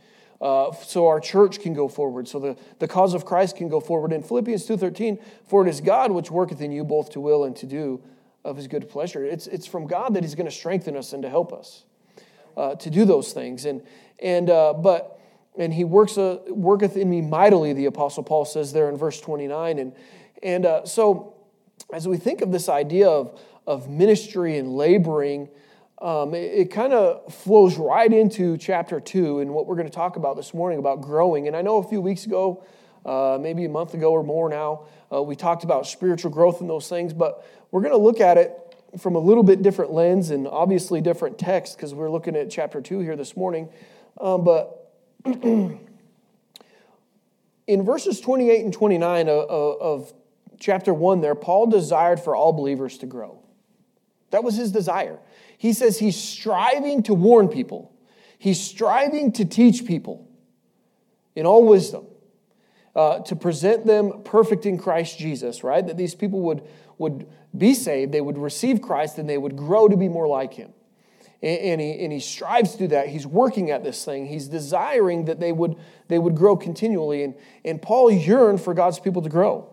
Uh, 0.41 0.73
so 0.75 1.07
our 1.07 1.21
church 1.21 1.61
can 1.61 1.73
go 1.73 1.89
forward, 1.89 2.29
so 2.29 2.39
the, 2.39 2.57
the 2.79 2.89
cause 2.89 3.15
of 3.15 3.25
Christ 3.25 3.57
can 3.57 3.69
go 3.69 3.81
forward. 3.81 4.13
In 4.13 4.23
Philippians 4.23 4.67
2.13, 4.67 5.23
for 5.47 5.67
it 5.67 5.71
is 5.71 5.81
God 5.81 6.11
which 6.11 6.31
worketh 6.31 6.61
in 6.61 6.71
you 6.73 6.85
both 6.85 7.11
to 7.13 7.21
will 7.21 7.45
and 7.45 7.57
to 7.57 7.67
do 7.67 8.03
of 8.45 8.57
his 8.57 8.67
good 8.67 8.89
pleasure. 8.89 9.25
It's, 9.25 9.47
it's 9.47 9.67
from 9.67 9.87
God 9.87 10.15
that 10.15 10.23
he's 10.23 10.35
going 10.35 10.47
to 10.47 10.53
strengthen 10.53 10.97
us 10.97 11.13
and 11.13 11.23
to 11.23 11.31
help 11.31 11.53
us 11.53 11.85
uh, 12.57 12.75
to 12.77 12.91
do 12.91 13.05
those 13.05 13.33
things. 13.33 13.65
And, 13.65 13.83
and, 14.19 14.51
uh, 14.51 14.75
but, 14.75 15.19
and 15.57 15.73
he 15.73 15.85
works, 15.85 16.19
uh, 16.19 16.39
worketh 16.49 16.97
in 16.97 17.09
me 17.09 17.21
mightily, 17.21 17.73
the 17.73 17.87
Apostle 17.87 18.23
Paul 18.23 18.45
says 18.45 18.73
there 18.73 18.89
in 18.89 18.97
verse 18.97 19.21
29. 19.21 19.79
And, 19.79 19.93
and 20.43 20.67
uh, 20.67 20.85
so 20.85 21.35
as 21.93 22.07
we 22.07 22.17
think 22.17 22.43
of 22.43 22.53
this 22.53 22.69
idea 22.69 23.09
of, 23.09 23.41
of 23.67 23.89
ministry 23.89 24.59
and 24.59 24.77
laboring, 24.77 25.49
um, 26.01 26.35
it, 26.35 26.53
it 26.53 26.71
kind 26.71 26.93
of 26.93 27.33
flows 27.33 27.79
right 27.79 28.13
into 28.13 28.59
chapter 28.59 29.01
2 29.01 29.41
and 29.41 29.53
what 29.53 29.67
we're 29.67 29.77
going 29.77 29.89
to 29.89 29.95
talk 29.95 30.17
about 30.17 30.37
this 30.37 30.53
morning 30.53 30.79
about 30.79 31.01
growing. 31.01 31.47
And 31.47 31.57
I 31.57 31.63
know 31.63 31.79
a 31.79 31.89
few 31.89 32.01
weeks 32.01 32.27
ago, 32.27 32.63
uh, 33.07 33.39
maybe 33.41 33.65
a 33.65 33.69
month 33.69 33.95
ago 33.95 34.13
or 34.13 34.23
more 34.23 34.49
now, 34.49 34.87
uh, 35.13 35.23
we 35.23 35.37
talked 35.37 35.65
about 35.65 35.87
spiritual 35.87 36.31
growth 36.31 36.61
and 36.61 36.69
those 36.69 36.89
things, 36.89 37.13
but 37.13 37.47
we're 37.71 37.81
going 37.81 37.93
to 37.93 37.99
look 37.99 38.21
at 38.21 38.37
it 38.37 38.59
from 38.99 39.17
a 39.17 39.19
little 39.19 39.43
bit 39.43 39.63
different 39.63 39.93
lens 39.93 40.31
and 40.31 40.47
obviously 40.47 41.01
different 41.01 41.39
text 41.39 41.77
because 41.77 41.95
we're 41.95 42.11
looking 42.11 42.37
at 42.37 42.51
chapter 42.51 42.81
2 42.81 43.01
here 43.01 43.17
this 43.17 43.37
morning. 43.37 43.69
Um, 44.21 44.45
but 44.45 44.93
in 45.25 45.79
verses 47.67 48.21
28 48.21 48.65
and 48.65 48.73
29 48.73 49.29
of, 49.29 49.49
of 49.81 50.13
chapter 50.61 50.95
1 50.95 51.21
there, 51.21 51.35
Paul 51.35 51.67
desired 51.67 52.21
for 52.21 52.37
all 52.37 52.53
believers 52.53 52.99
to 52.99 53.07
grow. 53.07 53.44
That 54.35 54.43
was 54.43 54.57
his 54.57 54.73
desire. 54.73 55.21
He 55.59 55.73
says 55.73 56.01
he's 56.01 56.21
striving 56.21 57.05
to 57.05 57.15
warn 57.15 57.47
people, 57.47 57.93
he's 58.37 58.61
striving 58.61 59.31
to 59.33 59.45
teach 59.45 59.87
people 59.87 60.29
in 61.37 61.47
all 61.47 61.65
wisdom. 61.65 62.07
Uh, 62.97 63.19
to 63.21 63.35
present 63.35 63.87
them 63.87 64.23
perfect 64.25 64.67
in 64.67 64.79
Christ 64.79 65.19
Jesus, 65.19 65.65
right? 65.65 65.85
That 65.85 65.97
these 65.97 66.15
people 66.15 66.41
would, 66.43 66.63
would 66.97 67.27
be 67.57 67.75
saved, 67.75 68.13
they 68.13 68.21
would 68.21 68.39
receive 68.39 68.81
Christ, 68.81 69.19
and 69.19 69.29
they 69.29 69.37
would 69.37 69.57
grow 69.57 69.89
to 69.89 69.97
be 69.97 70.09
more 70.09 70.29
like 70.29 70.55
Him. 70.55 70.73
And, 71.43 71.81
he, 71.81 72.05
and 72.05 72.13
he 72.13 72.21
strives 72.21 72.73
to 72.73 72.79
do 72.79 72.87
that. 72.89 73.09
He's 73.09 73.27
working 73.27 73.73
at 73.73 73.83
this 73.83 74.05
thing. 74.05 74.27
He's 74.27 74.47
desiring 74.47 75.25
that 75.25 75.41
they 75.41 75.51
would, 75.51 75.77
they 76.07 76.19
would 76.19 76.37
grow 76.37 76.57
continually. 76.57 77.25
And, 77.25 77.35
and 77.65 77.83
Paul 77.83 78.13
yearned 78.13 78.61
for 78.61 78.75
God's 78.75 79.01
people 79.01 79.23
to 79.23 79.29
grow. 79.29 79.69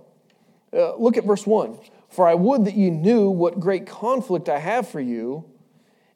Uh, 0.73 0.95
look 0.95 1.15
at 1.15 1.23
verse 1.23 1.45
1. 1.45 1.77
For 2.11 2.27
I 2.27 2.35
would 2.35 2.65
that 2.65 2.75
you 2.75 2.91
knew 2.91 3.29
what 3.29 3.59
great 3.59 3.87
conflict 3.87 4.49
I 4.49 4.59
have 4.59 4.87
for 4.87 4.99
you 4.99 5.45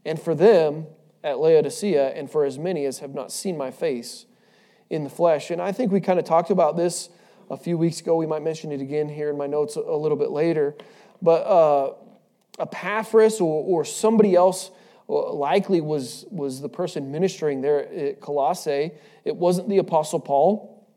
and 0.06 0.22
for 0.22 0.36
them 0.36 0.88
at 1.24 1.40
Laodicea, 1.40 2.10
and 2.10 2.30
for 2.30 2.46
as 2.46 2.60
many 2.60 2.86
as 2.86 3.00
have 3.00 3.16
not 3.16 3.32
seen 3.32 3.58
my 3.58 3.72
face 3.72 4.28
in 4.92 5.04
the 5.04 5.10
flesh. 5.10 5.50
And 5.50 5.60
I 5.60 5.72
think 5.72 5.92
we 5.92 6.00
kind 6.00 6.20
of 6.20 6.26
talked 6.26 6.52
about 6.52 6.78
this 6.78 7.10
a 7.50 7.58
few 7.58 7.80
weeks 7.80 8.00
ago. 8.00 8.16
We 8.16 8.28
might 8.28 8.44
mention 8.44 8.72
it 8.72 8.80
again 8.80 9.10
here 9.10 9.32
in 9.32 9.38
my 9.38 9.48
notes 9.48 9.76
a, 9.76 9.80
little 9.80 10.18
bit 10.18 10.30
later. 10.30 10.76
But 11.24 11.42
uh, 11.42 11.94
Epaphras 12.60 13.42
or, 13.42 13.64
or 13.64 13.86
somebody 13.86 14.36
else 14.36 14.70
uh, 15.10 15.34
likely 15.34 15.82
was, 15.82 16.26
was 16.30 16.62
the 16.62 16.70
person 16.70 17.12
ministering 17.12 17.62
there 17.62 17.92
at 17.92 18.22
Colossae. 18.22 18.92
It 19.24 19.36
wasn't 19.36 19.68
the 19.68 19.80
Apostle 19.80 20.20
Paul. 20.20 20.88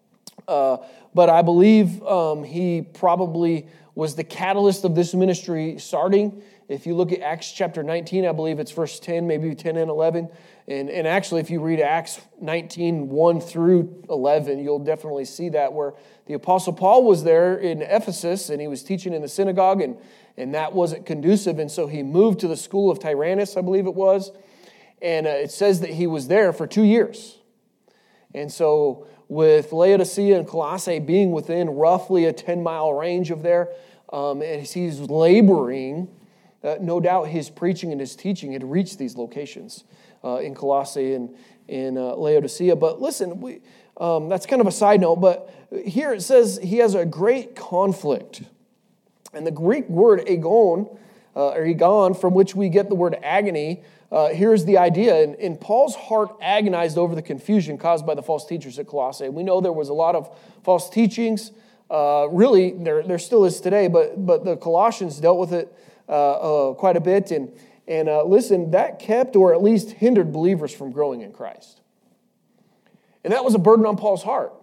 Uh, 0.46 0.78
but 1.14 1.30
I 1.30 1.40
believe 1.40 2.02
um, 2.02 2.44
he 2.44 2.82
probably 2.82 3.66
was 3.98 4.14
the 4.14 4.22
catalyst 4.22 4.84
of 4.84 4.94
this 4.94 5.12
ministry 5.12 5.74
starting. 5.76 6.40
If 6.68 6.86
you 6.86 6.94
look 6.94 7.10
at 7.10 7.20
Acts 7.20 7.50
chapter 7.50 7.82
19, 7.82 8.26
I 8.26 8.30
believe 8.30 8.60
it's 8.60 8.70
verse 8.70 9.00
10, 9.00 9.26
maybe 9.26 9.52
10 9.56 9.76
and 9.76 9.90
11. 9.90 10.28
And, 10.68 10.88
and 10.88 11.04
actually, 11.04 11.40
if 11.40 11.50
you 11.50 11.60
read 11.60 11.80
Acts 11.80 12.20
19, 12.40 13.08
1 13.08 13.40
through 13.40 14.04
11, 14.08 14.60
you'll 14.60 14.78
definitely 14.78 15.24
see 15.24 15.48
that 15.48 15.72
where 15.72 15.94
the 16.26 16.34
Apostle 16.34 16.74
Paul 16.74 17.06
was 17.06 17.24
there 17.24 17.58
in 17.58 17.82
Ephesus 17.82 18.50
and 18.50 18.60
he 18.60 18.68
was 18.68 18.84
teaching 18.84 19.12
in 19.12 19.20
the 19.20 19.28
synagogue, 19.28 19.80
and, 19.80 19.96
and 20.36 20.54
that 20.54 20.72
wasn't 20.72 21.04
conducive. 21.04 21.58
And 21.58 21.68
so 21.68 21.88
he 21.88 22.04
moved 22.04 22.38
to 22.38 22.46
the 22.46 22.56
school 22.56 22.92
of 22.92 23.00
Tyrannus, 23.00 23.56
I 23.56 23.62
believe 23.62 23.88
it 23.88 23.96
was. 23.96 24.30
And 25.02 25.26
uh, 25.26 25.30
it 25.30 25.50
says 25.50 25.80
that 25.80 25.90
he 25.90 26.06
was 26.06 26.28
there 26.28 26.52
for 26.52 26.68
two 26.68 26.84
years. 26.84 27.38
And 28.32 28.52
so, 28.52 29.08
with 29.28 29.72
Laodicea 29.72 30.38
and 30.38 30.48
Colossae 30.48 30.98
being 30.98 31.32
within 31.32 31.70
roughly 31.70 32.24
a 32.24 32.32
10 32.32 32.62
mile 32.62 32.92
range 32.92 33.30
of 33.30 33.42
there, 33.42 33.68
um, 34.12 34.40
and 34.42 34.66
he's 34.66 35.00
laboring, 35.00 36.08
uh, 36.64 36.76
no 36.80 36.98
doubt 36.98 37.28
his 37.28 37.50
preaching 37.50 37.92
and 37.92 38.00
his 38.00 38.16
teaching 38.16 38.52
had 38.52 38.64
reached 38.64 38.98
these 38.98 39.16
locations 39.16 39.84
uh, 40.24 40.36
in 40.36 40.54
Colossae 40.54 41.14
and 41.14 41.36
in 41.68 41.98
uh, 41.98 42.14
Laodicea. 42.14 42.74
But 42.74 43.00
listen, 43.00 43.40
we, 43.40 43.60
um, 43.98 44.28
that's 44.28 44.46
kind 44.46 44.60
of 44.60 44.66
a 44.66 44.72
side 44.72 45.00
note, 45.00 45.16
but 45.16 45.50
here 45.84 46.12
it 46.12 46.22
says 46.22 46.58
he 46.62 46.78
has 46.78 46.94
a 46.94 47.04
great 47.04 47.54
conflict. 47.54 48.42
And 49.34 49.46
the 49.46 49.50
Greek 49.50 49.88
word 49.88 50.22
agon, 50.26 50.88
uh, 51.36 51.50
or 51.50 51.64
agon, 51.64 52.14
from 52.14 52.32
which 52.32 52.54
we 52.54 52.70
get 52.70 52.88
the 52.88 52.94
word 52.94 53.18
agony, 53.22 53.82
uh, 54.10 54.28
here's 54.28 54.64
the 54.64 54.78
idea. 54.78 55.22
In, 55.22 55.34
in, 55.34 55.56
Paul's 55.56 55.94
heart 55.94 56.30
agonized 56.40 56.96
over 56.96 57.14
the 57.14 57.22
confusion 57.22 57.76
caused 57.76 58.06
by 58.06 58.14
the 58.14 58.22
false 58.22 58.46
teachers 58.46 58.78
at 58.78 58.86
Colossae. 58.86 59.28
We 59.28 59.42
know 59.42 59.60
there 59.60 59.72
was 59.72 59.90
a 59.90 59.94
lot 59.94 60.14
of 60.14 60.34
false 60.64 60.88
teachings. 60.88 61.52
Uh, 61.90 62.26
really, 62.30 62.70
there, 62.72 63.02
there 63.02 63.18
still 63.18 63.44
is 63.44 63.60
today, 63.60 63.86
but, 63.88 64.24
but 64.24 64.44
the 64.44 64.56
Colossians 64.56 65.18
dealt 65.20 65.38
with 65.38 65.52
it 65.52 65.72
uh, 66.08 66.70
uh, 66.70 66.74
quite 66.74 66.96
a 66.96 67.00
bit. 67.00 67.30
And, 67.30 67.52
and 67.86 68.08
uh, 68.08 68.24
listen, 68.24 68.70
that 68.70 68.98
kept 68.98 69.36
or 69.36 69.52
at 69.52 69.62
least 69.62 69.90
hindered 69.90 70.32
believers 70.32 70.72
from 70.72 70.90
growing 70.90 71.20
in 71.20 71.32
Christ. 71.32 71.82
And 73.24 73.32
that 73.34 73.44
was 73.44 73.54
a 73.54 73.58
burden 73.58 73.84
on 73.84 73.96
Paul's 73.96 74.22
heart. 74.22 74.54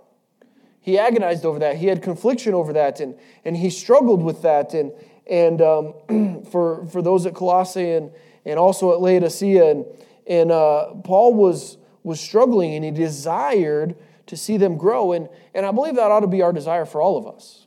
He 0.81 0.97
agonized 0.97 1.45
over 1.45 1.59
that. 1.59 1.77
He 1.77 1.85
had 1.85 2.01
confliction 2.01 2.53
over 2.55 2.73
that, 2.73 2.99
and, 2.99 3.15
and 3.43 3.57
he 3.57 3.69
struggled 3.69 4.23
with 4.23 4.41
that. 4.43 4.73
And, 4.73 4.91
and 5.29 5.61
um, 5.61 6.43
for, 6.51 6.87
for 6.87 7.03
those 7.03 7.27
at 7.27 7.35
Colossae 7.35 7.91
and, 7.91 8.11
and 8.45 8.59
also 8.59 8.93
at 8.93 9.01
Laodicea, 9.01 9.71
and, 9.71 9.85
and 10.27 10.51
uh, 10.51 10.93
Paul 11.03 11.33
was, 11.33 11.77
was 12.03 12.19
struggling 12.19 12.75
and 12.75 12.85
he 12.85 12.91
desired 12.91 13.95
to 14.27 14.37
see 14.37 14.57
them 14.57 14.77
grow. 14.77 15.11
And, 15.11 15.29
and 15.53 15.65
I 15.65 15.71
believe 15.71 15.95
that 15.95 16.11
ought 16.11 16.21
to 16.21 16.27
be 16.27 16.41
our 16.41 16.53
desire 16.53 16.85
for 16.85 17.01
all 17.01 17.17
of 17.17 17.27
us. 17.27 17.65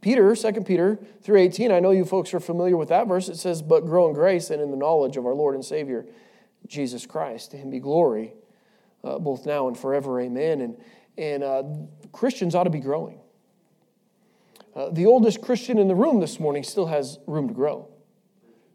Peter, 0.00 0.36
2 0.36 0.52
Peter 0.62 0.98
3.18, 1.24 1.72
I 1.72 1.80
know 1.80 1.90
you 1.90 2.04
folks 2.04 2.34
are 2.34 2.40
familiar 2.40 2.76
with 2.76 2.90
that 2.90 3.08
verse. 3.08 3.30
It 3.30 3.36
says, 3.36 3.62
But 3.62 3.86
grow 3.86 4.08
in 4.08 4.14
grace 4.14 4.50
and 4.50 4.60
in 4.60 4.70
the 4.70 4.76
knowledge 4.76 5.16
of 5.16 5.24
our 5.24 5.34
Lord 5.34 5.54
and 5.54 5.64
Savior, 5.64 6.04
Jesus 6.66 7.06
Christ. 7.06 7.52
To 7.52 7.56
him 7.56 7.70
be 7.70 7.80
glory, 7.80 8.34
uh, 9.02 9.18
both 9.18 9.46
now 9.46 9.66
and 9.66 9.78
forever. 9.78 10.20
Amen. 10.20 10.60
And, 10.60 10.76
and 11.16 11.42
uh, 11.42 11.62
Christians 12.12 12.54
ought 12.54 12.64
to 12.64 12.70
be 12.70 12.80
growing. 12.80 13.18
Uh, 14.76 14.90
the 14.90 15.06
oldest 15.06 15.40
Christian 15.40 15.78
in 15.78 15.88
the 15.88 15.94
room 15.94 16.20
this 16.20 16.40
morning 16.40 16.64
still 16.64 16.86
has 16.86 17.18
room 17.26 17.48
to 17.48 17.54
grow, 17.54 17.88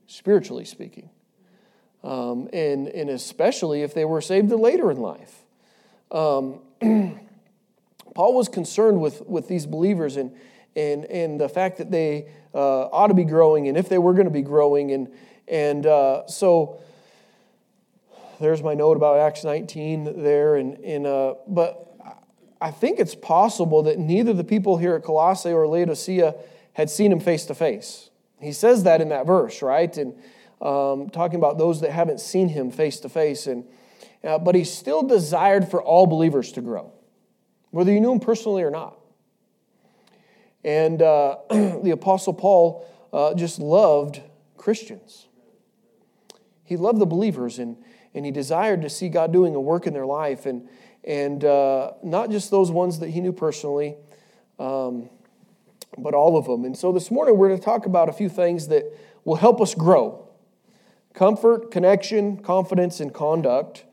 spiritually 0.10 0.66
speaking. 0.66 1.10
Um, 2.04 2.50
and, 2.54 2.88
and 2.88 3.10
especially 3.10 3.82
if 3.82 3.94
they 3.94 4.06
were 4.06 4.22
saved 4.22 4.52
later 4.52 4.90
in 4.90 4.98
life. 4.98 5.44
Um, 6.12 6.60
Paul 8.16 8.34
was 8.36 8.48
concerned 8.48 9.02
with, 9.02 9.22
with 9.28 9.48
these 9.48 9.66
believers 9.66 10.18
and 10.18 10.32
and, 10.76 11.06
and 11.06 11.40
the 11.40 11.50
fact 11.50 11.78
that 11.78 11.92
they 11.92 12.28
uh, 12.54 12.86
ought 12.86 13.08
to 13.08 13.14
be 13.14 13.26
growing 13.26 13.68
and 13.68 13.78
if 13.78 13.90
they 13.90 13.98
were 13.98 14.14
going 14.14 14.26
to 14.26 14.32
be 14.32 14.42
growing. 14.42 14.92
And, 14.92 15.12
and 15.48 15.86
uh, 15.86 16.28
so 16.28 16.80
there's 18.40 18.64
my 18.64 18.74
note 18.74 18.98
about 18.98 19.20
Acts 19.20 19.44
19 19.44 20.22
there. 20.24 20.56
And, 20.56 20.78
and, 20.80 21.08
uh, 21.08 21.36
but 21.48 21.98
I 22.62 22.72
think 22.72 23.00
it's 23.00 23.16
possible 23.16 23.84
that 23.84 24.00
neither 24.00 24.34
the 24.34 24.44
people 24.44 24.78
here 24.78 24.96
at 24.96 25.04
Colossae 25.04 25.52
or 25.52 25.68
Laodicea 25.68 26.36
had 26.74 26.90
seen 26.90 27.12
him 27.12 27.20
face 27.20 27.46
to 27.48 27.56
face. 27.56 28.09
He 28.40 28.52
says 28.52 28.84
that 28.84 29.02
in 29.02 29.10
that 29.10 29.26
verse, 29.26 29.62
right? 29.62 29.96
And 29.98 30.16
um, 30.62 31.10
talking 31.10 31.38
about 31.38 31.58
those 31.58 31.82
that 31.82 31.92
haven't 31.92 32.20
seen 32.20 32.50
him 32.50 32.72
face 32.72 33.00
to 33.02 33.10
face. 33.10 33.48
And 33.48 33.66
uh, 34.24 34.38
but 34.38 34.56
he 34.56 34.64
still 34.64 35.04
desired 35.04 35.70
for 35.70 35.82
all 35.82 36.06
believers 36.06 36.52
to 36.54 36.62
grow, 36.62 36.92
whether 37.72 37.92
you 37.92 38.02
knew 38.02 38.12
him 38.12 38.20
personally 38.20 38.64
or 38.64 38.72
not. 38.72 38.98
And 40.64 41.02
uh, 41.02 41.38
the 41.50 41.92
Apostle 41.92 42.34
Paul 42.34 42.86
uh, 43.14 43.34
just 43.34 43.60
loved 43.60 44.22
Christians. 44.58 45.28
He 46.64 46.76
loved 46.76 47.00
the 47.00 47.06
believers 47.06 47.60
and, 47.60 47.78
and 48.14 48.26
he 48.26 48.32
desired 48.32 48.82
to 48.82 48.90
see 48.90 49.10
God 49.10 49.32
doing 49.32 49.56
a 49.56 49.62
work 49.62 49.88
in 49.88 49.94
their 49.94 50.06
life. 50.06 50.46
And, 50.46 50.68
and 51.04 51.44
uh, 51.46 51.94
not 52.04 52.30
just 52.30 52.52
those 52.52 52.70
ones 52.70 53.00
that 53.00 53.10
he 53.10 53.22
knew 53.22 53.32
personally, 53.32 53.96
um, 54.60 55.10
but 55.98 56.14
all 56.14 56.38
of 56.38 56.46
them. 56.46 56.66
And 56.66 56.78
so 56.78 56.92
this 56.92 57.10
morning 57.12 57.38
we're 57.38 57.50
going 57.50 57.60
to 57.60 57.66
talk 57.66 57.86
about 57.86 58.10
a 58.10 58.14
few 58.14 58.30
things 58.30 58.68
that 58.68 58.86
will 59.26 59.36
help 59.36 59.62
us 59.62 59.76
grow 59.76 60.26
comfort, 61.14 61.72
connection, 61.72 62.38
confidence, 62.38 63.00
and 63.00 63.14
conduct. 63.14 63.84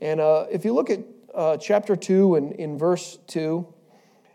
And 0.00 0.20
uh, 0.20 0.46
if 0.50 0.64
you 0.64 0.74
look 0.74 0.90
at 0.90 1.00
uh, 1.34 1.56
chapter 1.56 1.96
2 1.96 2.34
and 2.34 2.52
in 2.52 2.76
verse 2.76 3.18
2, 3.28 3.66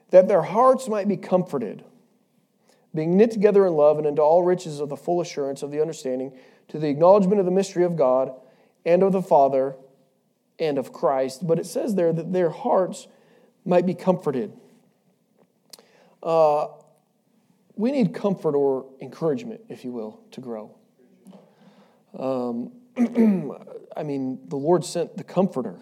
that 0.09 0.27
their 0.27 0.41
hearts 0.41 0.87
might 0.87 1.07
be 1.07 1.17
comforted, 1.17 1.83
being 2.95 3.17
knit 3.17 3.31
together 3.31 3.67
in 3.67 3.73
love 3.73 3.97
and 3.97 4.07
into 4.07 4.21
all 4.21 4.41
riches 4.41 4.79
of 4.79 4.89
the 4.89 4.97
full 4.97 5.21
assurance 5.21 5.63
of 5.63 5.69
the 5.71 5.81
understanding, 5.81 6.31
to 6.69 6.79
the 6.79 6.87
acknowledgement 6.87 7.39
of 7.39 7.45
the 7.45 7.51
mystery 7.51 7.83
of 7.83 7.95
God 7.95 8.31
and 8.85 9.03
of 9.03 9.11
the 9.11 9.21
Father 9.21 9.75
and 10.59 10.77
of 10.77 10.93
Christ. 10.93 11.45
But 11.45 11.59
it 11.59 11.65
says 11.65 11.95
there 11.95 12.13
that 12.13 12.31
their 12.31 12.49
hearts 12.49 13.07
might 13.65 13.85
be 13.85 13.93
comforted. 13.93 14.53
Uh, 16.21 16.67
we 17.75 17.91
need 17.91 18.13
comfort 18.13 18.55
or 18.55 18.85
encouragement, 19.01 19.61
if 19.69 19.83
you 19.83 19.91
will, 19.91 20.19
to 20.31 20.41
grow. 20.41 20.75
Um, 22.17 22.71
I 23.95 24.03
mean, 24.03 24.39
the 24.47 24.55
Lord 24.55 24.85
sent 24.85 25.17
the 25.17 25.23
Comforter 25.23 25.79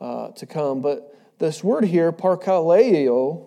uh, 0.00 0.28
to 0.32 0.46
come, 0.46 0.80
but 0.80 1.16
this 1.38 1.62
word 1.62 1.84
here, 1.84 2.12
parkaleo, 2.12 3.46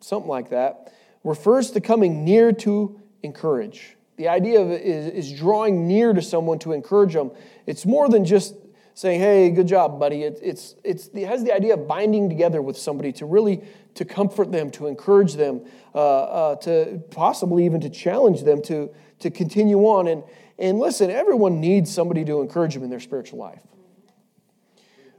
something 0.00 0.28
like 0.28 0.50
that, 0.50 0.92
refers 1.24 1.70
to 1.72 1.80
coming 1.80 2.24
near 2.24 2.52
to 2.52 3.00
encourage. 3.22 3.96
The 4.16 4.28
idea 4.28 4.60
of 4.60 4.70
is 4.70 5.32
drawing 5.32 5.88
near 5.88 6.12
to 6.12 6.20
someone 6.20 6.58
to 6.60 6.72
encourage 6.72 7.14
them. 7.14 7.30
It's 7.66 7.86
more 7.86 8.08
than 8.08 8.24
just 8.24 8.54
saying, 8.94 9.20
hey, 9.20 9.50
good 9.50 9.66
job, 9.68 9.98
buddy. 9.98 10.22
It, 10.22 10.38
it's, 10.42 10.74
it's, 10.84 11.08
it 11.14 11.26
has 11.26 11.44
the 11.44 11.52
idea 11.52 11.74
of 11.74 11.88
binding 11.88 12.28
together 12.28 12.60
with 12.60 12.76
somebody 12.76 13.12
to 13.12 13.26
really 13.26 13.62
to 13.94 14.04
comfort 14.04 14.52
them, 14.52 14.70
to 14.70 14.86
encourage 14.86 15.34
them, 15.34 15.62
uh, 15.94 15.98
uh, 15.98 16.56
to 16.56 17.02
possibly 17.10 17.64
even 17.64 17.80
to 17.80 17.90
challenge 17.90 18.42
them 18.42 18.62
to, 18.62 18.90
to 19.18 19.30
continue 19.30 19.80
on. 19.80 20.08
And, 20.08 20.22
and 20.58 20.78
listen, 20.78 21.10
everyone 21.10 21.60
needs 21.60 21.92
somebody 21.92 22.24
to 22.24 22.40
encourage 22.40 22.74
them 22.74 22.84
in 22.84 22.90
their 22.90 23.00
spiritual 23.00 23.38
life. 23.38 23.62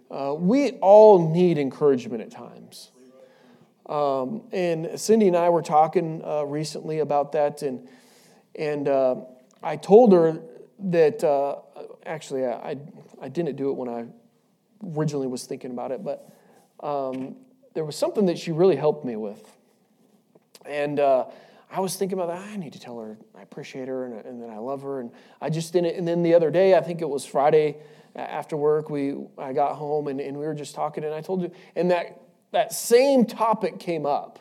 Uh, 0.10 0.36
we 0.38 0.72
all 0.74 1.32
need 1.32 1.58
encouragement 1.58 2.22
at 2.22 2.32
times. 2.32 2.92
Um, 3.88 4.44
and 4.52 5.00
Cindy 5.00 5.28
and 5.28 5.36
I 5.36 5.50
were 5.50 5.62
talking 5.62 6.24
uh, 6.24 6.44
recently 6.44 7.00
about 7.00 7.34
that, 7.34 7.64
and, 7.64 7.88
and 8.56 8.88
uh, 8.88 9.16
I 9.62 9.76
told 9.76 10.14
her 10.14 10.40
that 10.80 11.24
uh, 11.24 11.58
actually 12.06 12.46
I, 12.46 12.78
I 13.22 13.30
didn't 13.30 13.56
do 13.56 13.70
it 13.70 13.74
when 13.74 13.90
I 13.90 14.06
originally 14.98 15.28
was 15.28 15.46
thinking 15.46 15.72
about 15.72 15.92
it, 15.92 16.04
but 16.04 16.30
um, 16.82 17.36
there 17.74 17.86
was 17.86 17.96
something 17.96 18.26
that 18.28 18.38
she 18.38 18.52
really 18.52 18.76
helped 18.76 19.06
me 19.06 19.16
with. 19.16 19.42
And 20.66 21.00
uh, 21.00 21.26
I 21.72 21.80
was 21.80 21.96
thinking 21.96 22.20
about 22.20 22.28
that. 22.28 22.48
I 22.50 22.56
need 22.58 22.74
to 22.74 22.80
tell 22.80 23.00
her 23.00 23.18
I 23.38 23.42
appreciate 23.42 23.88
her 23.88 24.06
and, 24.06 24.26
and 24.26 24.42
that 24.44 24.50
I 24.50 24.58
love 24.58 24.82
her. 24.84 25.00
And 25.00 25.12
I 25.42 25.50
just 25.50 25.74
didn't. 25.74 25.96
And 25.96 26.08
then 26.08 26.24
the 26.24 26.34
other 26.34 26.52
day, 26.52 26.76
I 26.76 26.82
think 26.82 27.02
it 27.02 27.10
was 27.10 27.26
Friday 27.26 27.78
after 28.16 28.56
work, 28.56 28.90
we 28.90 29.16
I 29.38 29.54
got 29.54 29.76
home 29.76 30.08
and, 30.08 30.22
and 30.22 30.38
we 30.38 30.46
were 30.46 30.54
just 30.54 30.76
talking. 30.76 31.04
And 31.04 31.14
I 31.14 31.22
told 31.22 31.42
you, 31.42 31.52
and 31.76 31.90
that 31.92 32.22
that 32.52 32.74
same 32.74 33.26
topic 33.26 33.80
came 33.80 34.06
up. 34.06 34.40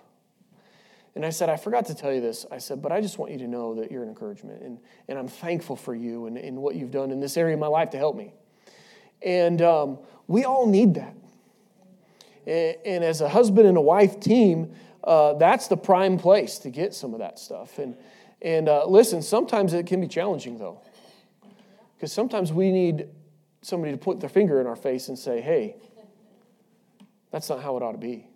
And 1.15 1.27
I 1.27 1.31
said, 1.31 1.51
I 1.51 1.57
forgot 1.57 1.87
to 1.87 1.95
tell 1.95 2.13
you 2.13 2.21
this. 2.21 2.47
I 2.51 2.59
said, 2.59 2.81
but 2.81 2.91
I 2.91 3.01
just 3.01 3.19
want 3.19 3.33
you 3.33 3.39
to 3.39 3.47
know 3.47 3.75
that 3.75 3.93
you're 3.93 4.03
an 4.03 4.09
encouragement. 4.09 4.63
And, 4.63 4.79
and 5.09 5.19
I'm 5.19 5.29
thankful 5.29 5.77
for 5.77 5.95
you 5.95 6.27
and, 6.27 6.39
and 6.39 6.57
what 6.57 6.75
you've 6.75 6.91
done 6.91 7.11
in 7.11 7.21
this 7.21 7.37
area 7.37 7.55
of 7.55 7.61
my 7.61 7.67
life 7.67 7.91
to 7.91 7.99
help 7.99 8.17
me. 8.17 8.33
And 9.21 9.61
um, 9.61 9.99
we 10.27 10.45
all 10.45 10.67
need 10.67 10.95
that. 10.95 11.15
And, 12.47 12.77
and, 12.85 13.05
as 13.05 13.21
a 13.21 13.29
husband 13.29 13.69
and 13.69 13.77
a 13.77 13.81
wife 13.83 14.21
team, 14.21 14.75
uh, 15.05 15.35
that's 15.35 15.69
the 15.69 15.77
prime 15.77 16.19
place 16.19 16.59
to 16.61 16.71
get 16.71 16.95
some 16.95 17.13
of 17.13 17.21
that 17.21 17.39
stuff. 17.39 17.79
And, 17.79 17.95
and 18.41 18.69
uh, 18.69 18.87
listen, 18.87 19.23
sometimes 19.23 19.75
it 19.75 19.87
can 19.87 20.01
be 20.01 20.09
challenging, 20.09 20.59
though. 20.59 20.81
Because 21.95 22.13
sometimes 22.13 22.53
we 22.53 22.73
need 22.73 23.09
somebody 23.61 23.93
to 23.93 23.99
put 23.99 24.19
their 24.19 24.31
finger 24.31 24.61
in 24.61 24.67
our 24.67 24.75
face 24.75 25.09
and 25.09 25.17
say, 25.17 25.41
hey, 25.41 25.77
that's 27.31 27.49
not 27.49 27.63
how 27.63 27.77
it 27.77 27.83
ought 27.83 27.93
to 27.93 27.99
be. 27.99 28.27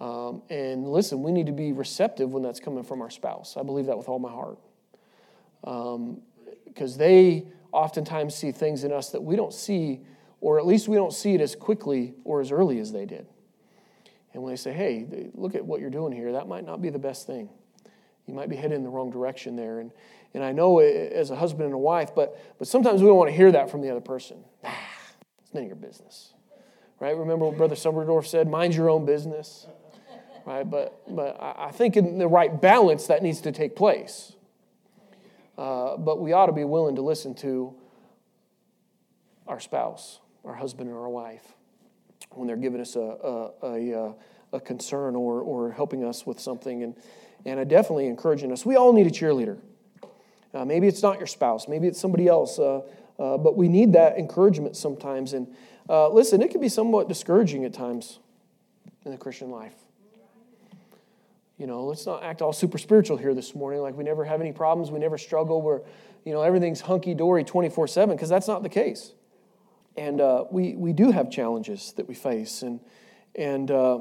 Um, 0.00 0.42
and 0.48 0.90
listen, 0.90 1.22
we 1.22 1.30
need 1.30 1.46
to 1.46 1.52
be 1.52 1.72
receptive 1.72 2.32
when 2.32 2.42
that's 2.42 2.58
coming 2.58 2.82
from 2.82 3.02
our 3.02 3.10
spouse. 3.10 3.56
I 3.58 3.62
believe 3.62 3.86
that 3.86 3.98
with 3.98 4.08
all 4.08 4.18
my 4.18 4.30
heart. 4.30 4.58
Because 5.62 6.94
um, 6.94 6.98
they 6.98 7.46
oftentimes 7.70 8.34
see 8.34 8.50
things 8.50 8.82
in 8.82 8.92
us 8.92 9.10
that 9.10 9.22
we 9.22 9.36
don't 9.36 9.52
see, 9.52 10.00
or 10.40 10.58
at 10.58 10.66
least 10.66 10.88
we 10.88 10.96
don't 10.96 11.12
see 11.12 11.34
it 11.34 11.40
as 11.42 11.54
quickly 11.54 12.14
or 12.24 12.40
as 12.40 12.50
early 12.50 12.78
as 12.78 12.92
they 12.92 13.04
did. 13.04 13.26
And 14.32 14.42
when 14.42 14.52
they 14.52 14.56
say, 14.56 14.72
hey, 14.72 15.28
look 15.34 15.54
at 15.54 15.64
what 15.64 15.80
you're 15.80 15.90
doing 15.90 16.12
here, 16.12 16.32
that 16.32 16.48
might 16.48 16.64
not 16.64 16.80
be 16.80 16.88
the 16.88 16.98
best 16.98 17.26
thing. 17.26 17.50
You 18.26 18.32
might 18.32 18.48
be 18.48 18.56
heading 18.56 18.78
in 18.78 18.84
the 18.84 18.88
wrong 18.88 19.10
direction 19.10 19.54
there. 19.54 19.80
And, 19.80 19.90
and 20.32 20.42
I 20.42 20.52
know 20.52 20.78
as 20.78 21.30
a 21.30 21.36
husband 21.36 21.64
and 21.64 21.74
a 21.74 21.78
wife, 21.78 22.14
but, 22.14 22.40
but 22.58 22.68
sometimes 22.68 23.02
we 23.02 23.08
don't 23.08 23.16
want 23.18 23.28
to 23.28 23.36
hear 23.36 23.52
that 23.52 23.70
from 23.70 23.82
the 23.82 23.90
other 23.90 24.00
person. 24.00 24.38
It's 24.62 25.52
none 25.52 25.64
of 25.64 25.68
your 25.68 25.76
business. 25.76 26.32
Right? 27.00 27.16
Remember 27.16 27.46
what 27.46 27.56
Brother 27.56 27.74
Summerdorf 27.74 28.26
said? 28.26 28.48
Mind 28.48 28.74
your 28.74 28.88
own 28.88 29.04
business. 29.04 29.66
Right? 30.46 30.68
But, 30.68 31.02
but 31.08 31.36
I 31.40 31.70
think 31.70 31.96
in 31.96 32.18
the 32.18 32.26
right 32.26 32.60
balance, 32.60 33.06
that 33.06 33.22
needs 33.22 33.40
to 33.42 33.52
take 33.52 33.76
place. 33.76 34.32
Uh, 35.58 35.96
but 35.96 36.20
we 36.20 36.32
ought 36.32 36.46
to 36.46 36.52
be 36.52 36.64
willing 36.64 36.96
to 36.96 37.02
listen 37.02 37.34
to 37.36 37.74
our 39.46 39.60
spouse, 39.60 40.20
our 40.44 40.54
husband, 40.54 40.90
or 40.90 41.00
our 41.02 41.10
wife 41.10 41.54
when 42.30 42.46
they're 42.46 42.56
giving 42.56 42.80
us 42.80 42.96
a, 42.96 43.00
a, 43.00 43.50
a, 43.62 44.14
a 44.52 44.60
concern 44.60 45.14
or, 45.14 45.40
or 45.40 45.72
helping 45.72 46.04
us 46.04 46.26
with 46.26 46.40
something. 46.40 46.82
And, 46.82 46.94
and 47.44 47.68
definitely 47.68 48.06
encouraging 48.06 48.52
us. 48.52 48.66
We 48.66 48.76
all 48.76 48.92
need 48.92 49.06
a 49.06 49.10
cheerleader. 49.10 49.58
Uh, 50.52 50.64
maybe 50.64 50.88
it's 50.88 51.02
not 51.02 51.18
your 51.18 51.26
spouse, 51.26 51.68
maybe 51.68 51.86
it's 51.86 52.00
somebody 52.00 52.26
else, 52.26 52.58
uh, 52.58 52.80
uh, 53.18 53.38
but 53.38 53.56
we 53.56 53.68
need 53.68 53.92
that 53.92 54.18
encouragement 54.18 54.76
sometimes. 54.76 55.32
And 55.32 55.46
uh, 55.88 56.08
listen, 56.08 56.42
it 56.42 56.50
can 56.50 56.60
be 56.60 56.68
somewhat 56.68 57.08
discouraging 57.08 57.64
at 57.64 57.72
times 57.72 58.18
in 59.04 59.12
the 59.12 59.16
Christian 59.16 59.50
life. 59.50 59.74
You 61.60 61.66
know, 61.66 61.84
let's 61.84 62.06
not 62.06 62.22
act 62.22 62.40
all 62.40 62.54
super 62.54 62.78
spiritual 62.78 63.18
here 63.18 63.34
this 63.34 63.54
morning, 63.54 63.82
like 63.82 63.94
we 63.94 64.02
never 64.02 64.24
have 64.24 64.40
any 64.40 64.50
problems, 64.50 64.90
we 64.90 64.98
never 64.98 65.18
struggle, 65.18 65.60
we're, 65.60 65.82
you 66.24 66.32
know, 66.32 66.40
everything's 66.40 66.80
hunky 66.80 67.12
dory 67.12 67.44
24 67.44 67.86
7, 67.86 68.16
because 68.16 68.30
that's 68.30 68.48
not 68.48 68.62
the 68.62 68.70
case. 68.70 69.12
And 69.94 70.22
uh, 70.22 70.44
we, 70.50 70.74
we 70.74 70.94
do 70.94 71.10
have 71.10 71.30
challenges 71.30 71.92
that 71.98 72.08
we 72.08 72.14
face. 72.14 72.62
And, 72.62 72.80
and, 73.34 73.70
uh, 73.70 73.98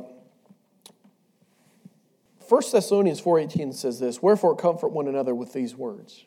1 2.48 2.62
Thessalonians 2.72 3.22
4:18 3.22 3.74
says 3.74 4.00
this, 4.00 4.24
"Wherefore 4.24 4.56
comfort 4.56 4.94
one 4.94 5.10
another 5.10 5.36
with 5.36 5.52
these 5.52 5.76
words." 5.76 6.26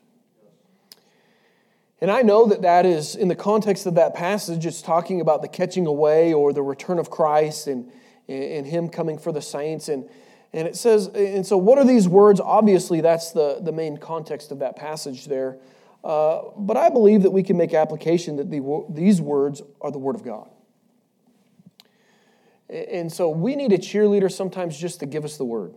And 2.00 2.10
I 2.10 2.20
know 2.22 2.44
that 2.46 2.60
that 2.62 2.84
is, 2.84 3.16
in 3.16 3.28
the 3.28 3.34
context 3.34 3.86
of 3.86 3.94
that 3.94 4.14
passage, 4.14 4.66
it's 4.66 4.82
talking 4.82 5.20
about 5.20 5.40
the 5.40 5.48
catching 5.48 5.86
away 5.86 6.32
or 6.32 6.52
the 6.52 6.62
return 6.62 6.98
of 6.98 7.10
Christ 7.10 7.66
and, 7.66 7.90
and 8.28 8.66
Him 8.66 8.88
coming 8.88 9.18
for 9.18 9.32
the 9.32 9.42
saints. 9.42 9.88
And, 9.88 10.08
and 10.52 10.68
it 10.68 10.76
says, 10.76 11.06
and 11.08 11.46
so 11.46 11.56
what 11.56 11.78
are 11.78 11.84
these 11.84 12.06
words? 12.06 12.40
Obviously, 12.40 13.00
that's 13.00 13.32
the, 13.32 13.58
the 13.62 13.72
main 13.72 13.96
context 13.96 14.52
of 14.52 14.58
that 14.58 14.76
passage 14.76 15.26
there. 15.26 15.58
Uh, 16.04 16.42
but 16.56 16.76
I 16.76 16.90
believe 16.90 17.22
that 17.22 17.30
we 17.30 17.42
can 17.42 17.56
make 17.56 17.72
application 17.72 18.36
that 18.36 18.50
the, 18.50 18.84
these 18.90 19.20
words 19.20 19.62
are 19.80 19.90
the 19.90 19.98
Word 19.98 20.14
of 20.14 20.24
God. 20.24 20.50
And 22.68 23.12
so 23.12 23.30
we 23.30 23.54
need 23.54 23.72
a 23.72 23.78
cheerleader 23.78 24.30
sometimes 24.30 24.76
just 24.76 25.00
to 25.00 25.06
give 25.06 25.24
us 25.24 25.36
the 25.36 25.44
Word. 25.44 25.74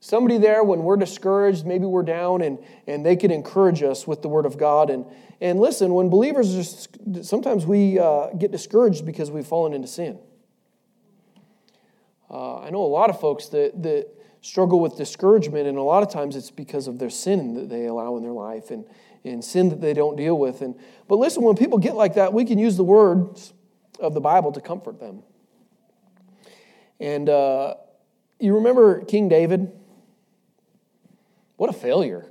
Somebody 0.00 0.38
there 0.38 0.62
when 0.62 0.80
we're 0.82 0.96
discouraged, 0.96 1.64
maybe 1.64 1.86
we're 1.86 2.02
down, 2.02 2.42
and, 2.42 2.58
and 2.86 3.06
they 3.06 3.16
can 3.16 3.30
encourage 3.30 3.82
us 3.82 4.06
with 4.06 4.22
the 4.22 4.28
Word 4.28 4.44
of 4.44 4.58
God. 4.58 4.90
And, 4.90 5.06
and 5.40 5.60
listen, 5.60 5.94
when 5.94 6.08
believers, 6.08 6.52
just, 6.52 6.98
sometimes 7.22 7.64
we 7.64 7.98
uh, 7.98 8.28
get 8.38 8.50
discouraged 8.50 9.06
because 9.06 9.30
we've 9.30 9.46
fallen 9.46 9.72
into 9.72 9.88
sin. 9.88 10.18
Uh, 12.34 12.58
I 12.58 12.70
know 12.70 12.82
a 12.82 12.90
lot 12.90 13.10
of 13.10 13.20
folks 13.20 13.46
that, 13.50 13.80
that 13.84 14.08
struggle 14.40 14.80
with 14.80 14.96
discouragement, 14.96 15.68
and 15.68 15.78
a 15.78 15.82
lot 15.82 16.02
of 16.02 16.10
times 16.10 16.34
it's 16.34 16.50
because 16.50 16.88
of 16.88 16.98
their 16.98 17.08
sin 17.08 17.54
that 17.54 17.68
they 17.68 17.86
allow 17.86 18.16
in 18.16 18.24
their 18.24 18.32
life 18.32 18.72
and, 18.72 18.84
and 19.22 19.44
sin 19.44 19.68
that 19.68 19.80
they 19.80 19.94
don't 19.94 20.16
deal 20.16 20.36
with. 20.36 20.60
And, 20.60 20.74
but 21.06 21.16
listen, 21.20 21.44
when 21.44 21.54
people 21.54 21.78
get 21.78 21.94
like 21.94 22.14
that, 22.14 22.32
we 22.32 22.44
can 22.44 22.58
use 22.58 22.76
the 22.76 22.82
words 22.82 23.52
of 24.00 24.14
the 24.14 24.20
Bible 24.20 24.50
to 24.50 24.60
comfort 24.60 24.98
them. 24.98 25.22
And 26.98 27.28
uh, 27.28 27.74
you 28.40 28.56
remember 28.56 29.04
King 29.04 29.28
David? 29.28 29.70
What 31.56 31.70
a 31.70 31.72
failure. 31.72 32.26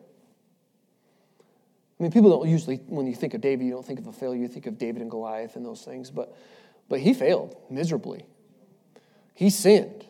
I 1.98 2.04
mean, 2.04 2.12
people 2.12 2.30
don't 2.30 2.50
usually, 2.50 2.76
when 2.88 3.08
you 3.08 3.16
think 3.16 3.36
of 3.36 3.40
David, 3.40 3.66
you 3.66 3.72
don't 3.72 3.86
think 3.86 4.00
of 4.00 4.08
a 4.08 4.12
failure. 4.12 4.42
You 4.42 4.50
think 4.50 4.66
of 4.66 4.78
David 4.78 5.02
and 5.02 5.10
Goliath 5.10 5.56
and 5.56 5.66
those 5.66 5.84
things, 5.84 6.12
but, 6.12 6.36
but 6.90 7.00
he 7.00 7.14
failed 7.14 7.56
miserably. 7.70 8.26
He 9.34 9.50
sinned. 9.50 10.06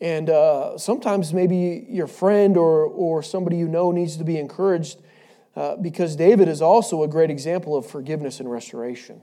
And 0.00 0.30
uh, 0.30 0.78
sometimes 0.78 1.32
maybe 1.34 1.86
your 1.88 2.06
friend 2.06 2.56
or, 2.56 2.84
or 2.84 3.22
somebody 3.22 3.58
you 3.58 3.68
know 3.68 3.90
needs 3.90 4.16
to 4.16 4.24
be 4.24 4.38
encouraged 4.38 4.98
uh, 5.54 5.76
because 5.76 6.16
David 6.16 6.48
is 6.48 6.62
also 6.62 7.02
a 7.02 7.08
great 7.08 7.30
example 7.30 7.76
of 7.76 7.86
forgiveness 7.86 8.40
and 8.40 8.50
restoration. 8.50 9.20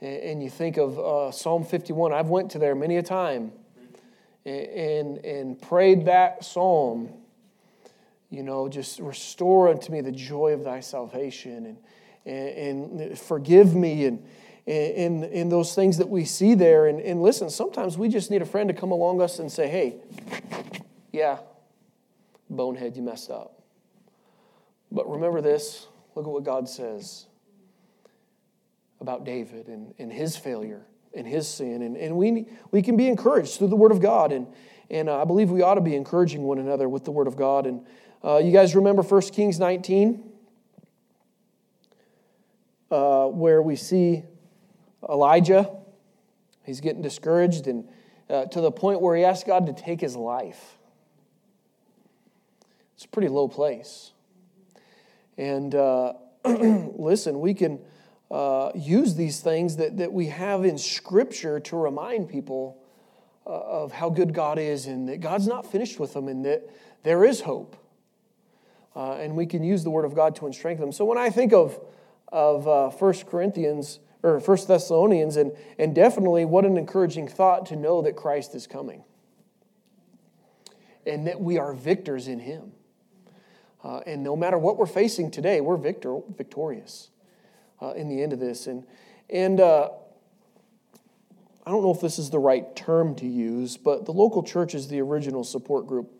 And, 0.00 0.16
and 0.16 0.42
you 0.42 0.50
think 0.50 0.78
of 0.78 0.98
uh, 0.98 1.30
Psalm 1.30 1.64
51. 1.64 2.12
I've 2.12 2.28
went 2.28 2.50
to 2.52 2.58
there 2.58 2.74
many 2.74 2.96
a 2.96 3.02
time 3.02 3.52
and, 4.44 5.18
and 5.18 5.60
prayed 5.60 6.06
that 6.06 6.44
psalm, 6.44 7.12
you 8.30 8.42
know, 8.42 8.68
just 8.68 8.98
restore 8.98 9.68
unto 9.68 9.92
me 9.92 10.00
the 10.00 10.12
joy 10.12 10.52
of 10.52 10.64
thy 10.64 10.80
salvation 10.80 11.66
and, 11.66 11.78
and, 12.26 13.00
and 13.00 13.18
forgive 13.18 13.74
me 13.76 14.06
and, 14.06 14.24
and, 14.66 15.24
and 15.24 15.50
those 15.50 15.74
things 15.74 15.98
that 15.98 16.08
we 16.08 16.24
see 16.24 16.54
there. 16.54 16.86
And, 16.86 17.00
and 17.00 17.22
listen, 17.22 17.50
sometimes 17.50 17.96
we 17.96 18.08
just 18.08 18.30
need 18.30 18.42
a 18.42 18.46
friend 18.46 18.68
to 18.68 18.74
come 18.74 18.90
along 18.90 19.20
us 19.20 19.38
and 19.38 19.50
say, 19.50 19.68
hey, 19.68 19.96
yeah, 21.12 21.38
bonehead, 22.50 22.96
you 22.96 23.02
messed 23.02 23.30
up. 23.30 23.62
But 24.90 25.08
remember 25.10 25.40
this 25.40 25.86
look 26.14 26.24
at 26.24 26.30
what 26.30 26.44
God 26.44 26.68
says 26.68 27.26
about 29.00 29.24
David 29.24 29.68
and, 29.68 29.94
and 29.98 30.10
his 30.10 30.36
failure 30.36 30.86
and 31.14 31.26
his 31.26 31.46
sin. 31.46 31.82
And, 31.82 31.96
and 31.96 32.16
we, 32.16 32.46
we 32.70 32.82
can 32.82 32.96
be 32.96 33.08
encouraged 33.08 33.58
through 33.58 33.68
the 33.68 33.76
Word 33.76 33.92
of 33.92 34.00
God. 34.00 34.32
And, 34.32 34.46
and 34.90 35.08
uh, 35.08 35.20
I 35.20 35.24
believe 35.24 35.50
we 35.50 35.62
ought 35.62 35.74
to 35.74 35.80
be 35.80 35.94
encouraging 35.94 36.42
one 36.42 36.58
another 36.58 36.88
with 36.88 37.04
the 37.04 37.10
Word 37.10 37.26
of 37.26 37.36
God. 37.36 37.66
And 37.66 37.84
uh, 38.24 38.38
you 38.38 38.50
guys 38.50 38.74
remember 38.74 39.02
1 39.02 39.20
Kings 39.22 39.58
19, 39.58 40.24
uh, 42.90 43.26
where 43.26 43.60
we 43.60 43.76
see 43.76 44.22
Elijah. 45.08 45.70
He's 46.64 46.80
getting 46.80 47.02
discouraged 47.02 47.66
and 47.66 47.88
uh, 48.28 48.46
to 48.46 48.60
the 48.60 48.72
point 48.72 49.00
where 49.00 49.16
he 49.16 49.24
asks 49.24 49.44
God 49.44 49.66
to 49.66 49.72
take 49.72 50.00
his 50.00 50.16
life. 50.16 50.78
It's 52.96 53.04
a 53.04 53.08
pretty 53.08 53.28
low 53.28 53.46
place. 53.46 54.12
And 55.36 55.74
uh, 55.74 56.14
listen, 56.44 57.40
we 57.40 57.54
can 57.54 57.80
uh, 58.30 58.72
use 58.74 59.14
these 59.14 59.40
things 59.40 59.76
that, 59.76 59.98
that 59.98 60.12
we 60.12 60.26
have 60.26 60.64
in 60.64 60.78
Scripture 60.78 61.60
to 61.60 61.76
remind 61.76 62.28
people 62.28 62.82
uh, 63.46 63.50
of 63.50 63.92
how 63.92 64.10
good 64.10 64.34
God 64.34 64.58
is 64.58 64.86
and 64.86 65.08
that 65.08 65.20
God's 65.20 65.46
not 65.46 65.70
finished 65.70 66.00
with 66.00 66.14
them 66.14 66.26
and 66.26 66.44
that 66.44 66.68
there 67.04 67.24
is 67.24 67.42
hope. 67.42 67.76
Uh, 68.96 69.12
and 69.12 69.36
we 69.36 69.46
can 69.46 69.62
use 69.62 69.84
the 69.84 69.90
Word 69.90 70.06
of 70.06 70.14
God 70.14 70.34
to 70.36 70.52
strengthen 70.52 70.86
them. 70.86 70.92
So 70.92 71.04
when 71.04 71.18
I 71.18 71.28
think 71.28 71.52
of, 71.52 71.78
of 72.32 72.66
uh, 72.66 72.90
1 72.90 73.14
Corinthians 73.30 74.00
or 74.22 74.40
First 74.40 74.68
Thessalonians, 74.68 75.36
and, 75.36 75.52
and 75.78 75.94
definitely 75.94 76.44
what 76.44 76.64
an 76.64 76.76
encouraging 76.76 77.28
thought 77.28 77.66
to 77.66 77.76
know 77.76 78.02
that 78.02 78.16
Christ 78.16 78.54
is 78.54 78.66
coming 78.66 79.04
and 81.06 81.26
that 81.26 81.40
we 81.40 81.58
are 81.58 81.72
victors 81.72 82.26
in 82.28 82.40
Him. 82.40 82.72
Uh, 83.84 84.00
and 84.06 84.22
no 84.22 84.34
matter 84.34 84.58
what 84.58 84.76
we're 84.76 84.86
facing 84.86 85.30
today, 85.30 85.60
we're 85.60 85.76
victor, 85.76 86.18
victorious 86.36 87.10
uh, 87.80 87.92
in 87.92 88.08
the 88.08 88.20
end 88.20 88.32
of 88.32 88.40
this. 88.40 88.66
And, 88.66 88.84
and 89.30 89.60
uh, 89.60 89.90
I 91.64 91.70
don't 91.70 91.82
know 91.82 91.92
if 91.92 92.00
this 92.00 92.18
is 92.18 92.30
the 92.30 92.38
right 92.38 92.74
term 92.74 93.14
to 93.16 93.26
use, 93.26 93.76
but 93.76 94.04
the 94.04 94.12
local 94.12 94.42
church 94.42 94.74
is 94.74 94.88
the 94.88 95.00
original 95.00 95.44
support 95.44 95.86
group 95.86 96.10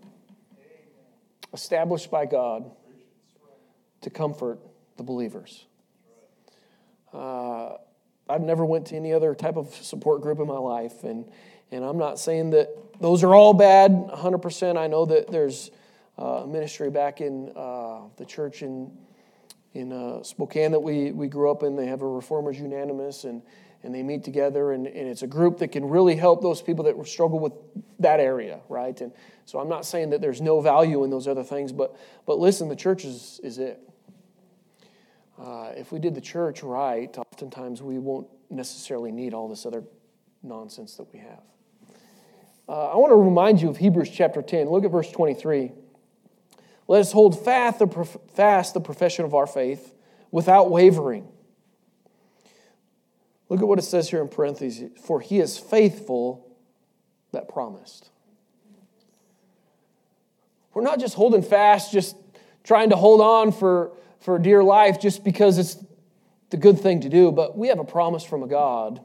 established 1.53 2.11
by 2.11 2.27
God 2.27 2.71
to 4.03 4.11
comfort 4.11 4.61
the 4.97 5.03
believers. 5.03 5.67
Uh, 7.13 7.77
I've 8.29 8.43
never 8.43 8.65
went 8.65 8.87
to 8.89 8.97
any 8.97 9.12
other 9.12 9.35
type 9.35 9.57
of 9.57 9.75
support 9.75 10.23
group 10.23 10.41
in 10.41 10.47
my 10.47 10.59
life, 10.59 11.05
and, 11.05 11.25
and 11.71 11.85
I'm 11.85 11.99
not 11.99 12.19
saying 12.19 12.51
that 12.51 12.71
those 13.01 13.23
are 13.23 13.35
all 13.35 13.55
bad 13.55 13.91
100%. 13.93 14.77
I 14.77 14.87
know 14.87 15.07
that 15.07 15.31
there's 15.31 15.71
uh, 16.19 16.45
ministry 16.47 16.91
back 16.91 17.21
in 17.21 17.53
uh, 17.55 18.01
the 18.17 18.25
church 18.25 18.62
in 18.62 18.91
in 19.77 19.93
uh, 19.93 20.23
Spokane 20.23 20.73
that 20.73 20.81
we, 20.81 21.12
we 21.12 21.29
grew 21.29 21.51
up 21.51 21.62
in. 21.62 21.77
They 21.77 21.87
have 21.87 22.03
a 22.03 22.09
Reformers 22.09 22.59
Unanimous, 22.59 23.25
and, 23.25 23.43
and 23.83 23.95
they 23.95 24.03
meet 24.03 24.25
together, 24.25 24.73
and, 24.73 24.87
and 24.87 25.09
it's 25.09 25.23
a 25.23 25.27
group 25.27 25.59
that 25.59 25.69
can 25.69 25.85
really 25.89 26.17
help 26.17 26.41
those 26.43 26.62
people 26.62 26.85
that 26.85 27.07
struggle 27.07 27.39
with 27.39 27.53
that 27.99 28.19
area, 28.19 28.61
right? 28.69 28.99
And 29.01 29.12
so 29.45 29.59
I'm 29.59 29.69
not 29.69 29.85
saying 29.85 30.11
that 30.11 30.21
there's 30.21 30.41
no 30.41 30.61
value 30.61 31.05
in 31.05 31.11
those 31.11 31.29
other 31.29 31.45
things, 31.45 31.73
but, 31.73 31.95
but 32.27 32.39
listen, 32.39 32.69
the 32.69 32.77
church 32.77 33.05
is, 33.05 33.39
is 33.45 33.59
it. 33.59 33.79
Uh, 35.38 35.72
if 35.77 35.92
we 35.92 35.99
did 35.99 36.14
the 36.14 36.20
church 36.20 36.62
right, 36.62 37.16
oftentimes 37.18 37.83
we 37.83 37.99
won't 37.99 38.27
necessarily 38.51 39.12
need 39.12 39.35
all 39.35 39.49
this 39.49 39.66
other 39.66 39.85
nonsense 40.42 40.96
that 40.96 41.12
we 41.12 41.18
have. 41.18 41.42
Uh, 42.68 42.92
I 42.92 42.96
want 42.96 43.11
to 43.11 43.16
remind 43.16 43.61
you 43.61 43.68
of 43.68 43.77
Hebrews 43.77 44.11
chapter 44.11 44.42
10. 44.42 44.68
Look 44.68 44.85
at 44.85 44.90
verse 44.90 45.11
23. 45.11 45.72
Let 46.88 47.01
us 47.01 47.12
hold 47.12 47.44
fast 47.44 47.79
the, 47.79 48.18
fast 48.35 48.75
the 48.75 48.81
profession 48.81 49.25
of 49.25 49.35
our 49.35 49.46
faith 49.46 49.92
without 50.31 50.70
wavering. 50.70 51.29
Look 53.49 53.61
at 53.61 53.68
what 53.68 53.79
it 53.79 53.83
says 53.83 54.11
here 54.11 54.20
in 54.20 54.29
parentheses 54.29 54.90
for 55.01 55.20
he 55.20 55.38
is 55.38 55.59
faithful 55.59 56.57
that 57.33 57.49
promised. 57.49 58.11
We're 60.75 60.83
not 60.83 61.01
just 61.01 61.14
holding 61.14 61.42
fast, 61.42 61.92
just 61.92 62.16
trying 62.64 62.90
to 62.90 62.96
hold 62.96 63.20
on 63.20 63.53
for, 63.53 63.92
for 64.27 64.41
dear 64.41 64.61
life 64.61 65.01
just 65.01 65.23
because 65.23 65.57
it's 65.57 65.77
the 66.51 66.57
good 66.57 66.81
thing 66.81 67.03
to 67.03 67.09
do, 67.09 67.31
but 67.31 67.57
we 67.57 67.69
have 67.69 67.79
a 67.79 67.85
promise 67.85 68.25
from 68.25 68.43
a 68.43 68.49
God 68.49 69.01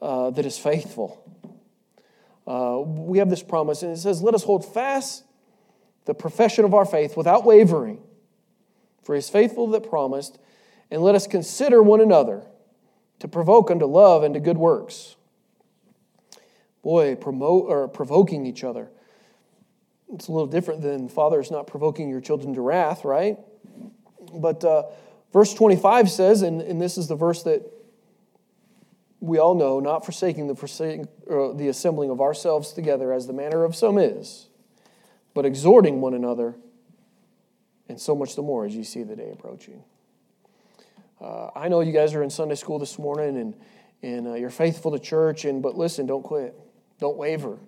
uh, 0.00 0.30
that 0.30 0.46
is 0.46 0.56
faithful. 0.56 1.22
Uh, 2.46 2.80
we 2.80 3.18
have 3.18 3.28
this 3.28 3.42
promise, 3.42 3.82
and 3.82 3.92
it 3.92 3.98
says, 3.98 4.22
Let 4.22 4.34
us 4.34 4.42
hold 4.42 4.64
fast 4.72 5.22
the 6.06 6.14
profession 6.14 6.64
of 6.64 6.72
our 6.72 6.86
faith 6.86 7.14
without 7.14 7.44
wavering. 7.44 8.02
For 9.02 9.14
he 9.14 9.18
is 9.18 9.28
faithful 9.28 9.66
that 9.68 9.86
promised, 9.86 10.38
and 10.90 11.02
let 11.02 11.14
us 11.14 11.26
consider 11.26 11.82
one 11.82 12.00
another 12.00 12.42
to 13.18 13.28
provoke 13.28 13.70
unto 13.70 13.84
love 13.84 14.22
and 14.22 14.32
to 14.32 14.40
good 14.40 14.56
works. 14.56 15.16
Boy, 16.82 17.16
promote 17.16 17.66
or 17.68 17.86
provoking 17.86 18.46
each 18.46 18.64
other. 18.64 18.88
It's 20.14 20.28
a 20.28 20.32
little 20.32 20.46
different 20.46 20.80
than 20.80 21.10
fathers 21.10 21.50
not 21.50 21.66
provoking 21.66 22.08
your 22.08 22.22
children 22.22 22.54
to 22.54 22.62
wrath, 22.62 23.04
right? 23.04 23.36
But 24.34 24.64
uh, 24.64 24.84
verse 25.32 25.54
25 25.54 26.10
says, 26.10 26.42
and, 26.42 26.60
and 26.60 26.80
this 26.80 26.98
is 26.98 27.08
the 27.08 27.16
verse 27.16 27.42
that 27.44 27.62
we 29.20 29.38
all 29.38 29.54
know, 29.54 29.80
not 29.80 30.04
forsaking 30.04 30.46
the, 30.46 30.54
forsaking, 30.54 31.08
uh, 31.30 31.52
the 31.52 31.68
assembling 31.68 32.10
of 32.10 32.20
ourselves 32.20 32.72
together 32.72 33.12
as 33.12 33.26
the 33.26 33.32
manner 33.32 33.64
of 33.64 33.74
some 33.74 33.98
is 33.98 34.48
but 35.36 35.44
exhorting 35.44 36.00
one 36.00 36.14
another, 36.14 36.54
and 37.90 38.00
so 38.00 38.16
much 38.16 38.36
the 38.36 38.42
more 38.42 38.64
as 38.64 38.74
you 38.74 38.82
see 38.82 39.02
the 39.02 39.14
day 39.14 39.30
approaching. 39.30 39.84
Uh, 41.20 41.50
I 41.54 41.68
know 41.68 41.80
you 41.80 41.92
guys 41.92 42.14
are 42.14 42.22
in 42.22 42.30
Sunday 42.30 42.54
school 42.54 42.78
this 42.78 42.98
morning 42.98 43.36
and, 43.36 43.54
and 44.02 44.26
uh, 44.28 44.32
you're 44.32 44.48
faithful 44.48 44.92
to 44.92 44.98
church, 44.98 45.44
and, 45.44 45.62
but 45.62 45.76
listen, 45.76 46.06
don't 46.06 46.22
quit. 46.22 46.58
Don't 47.00 47.18
waver. 47.18 47.58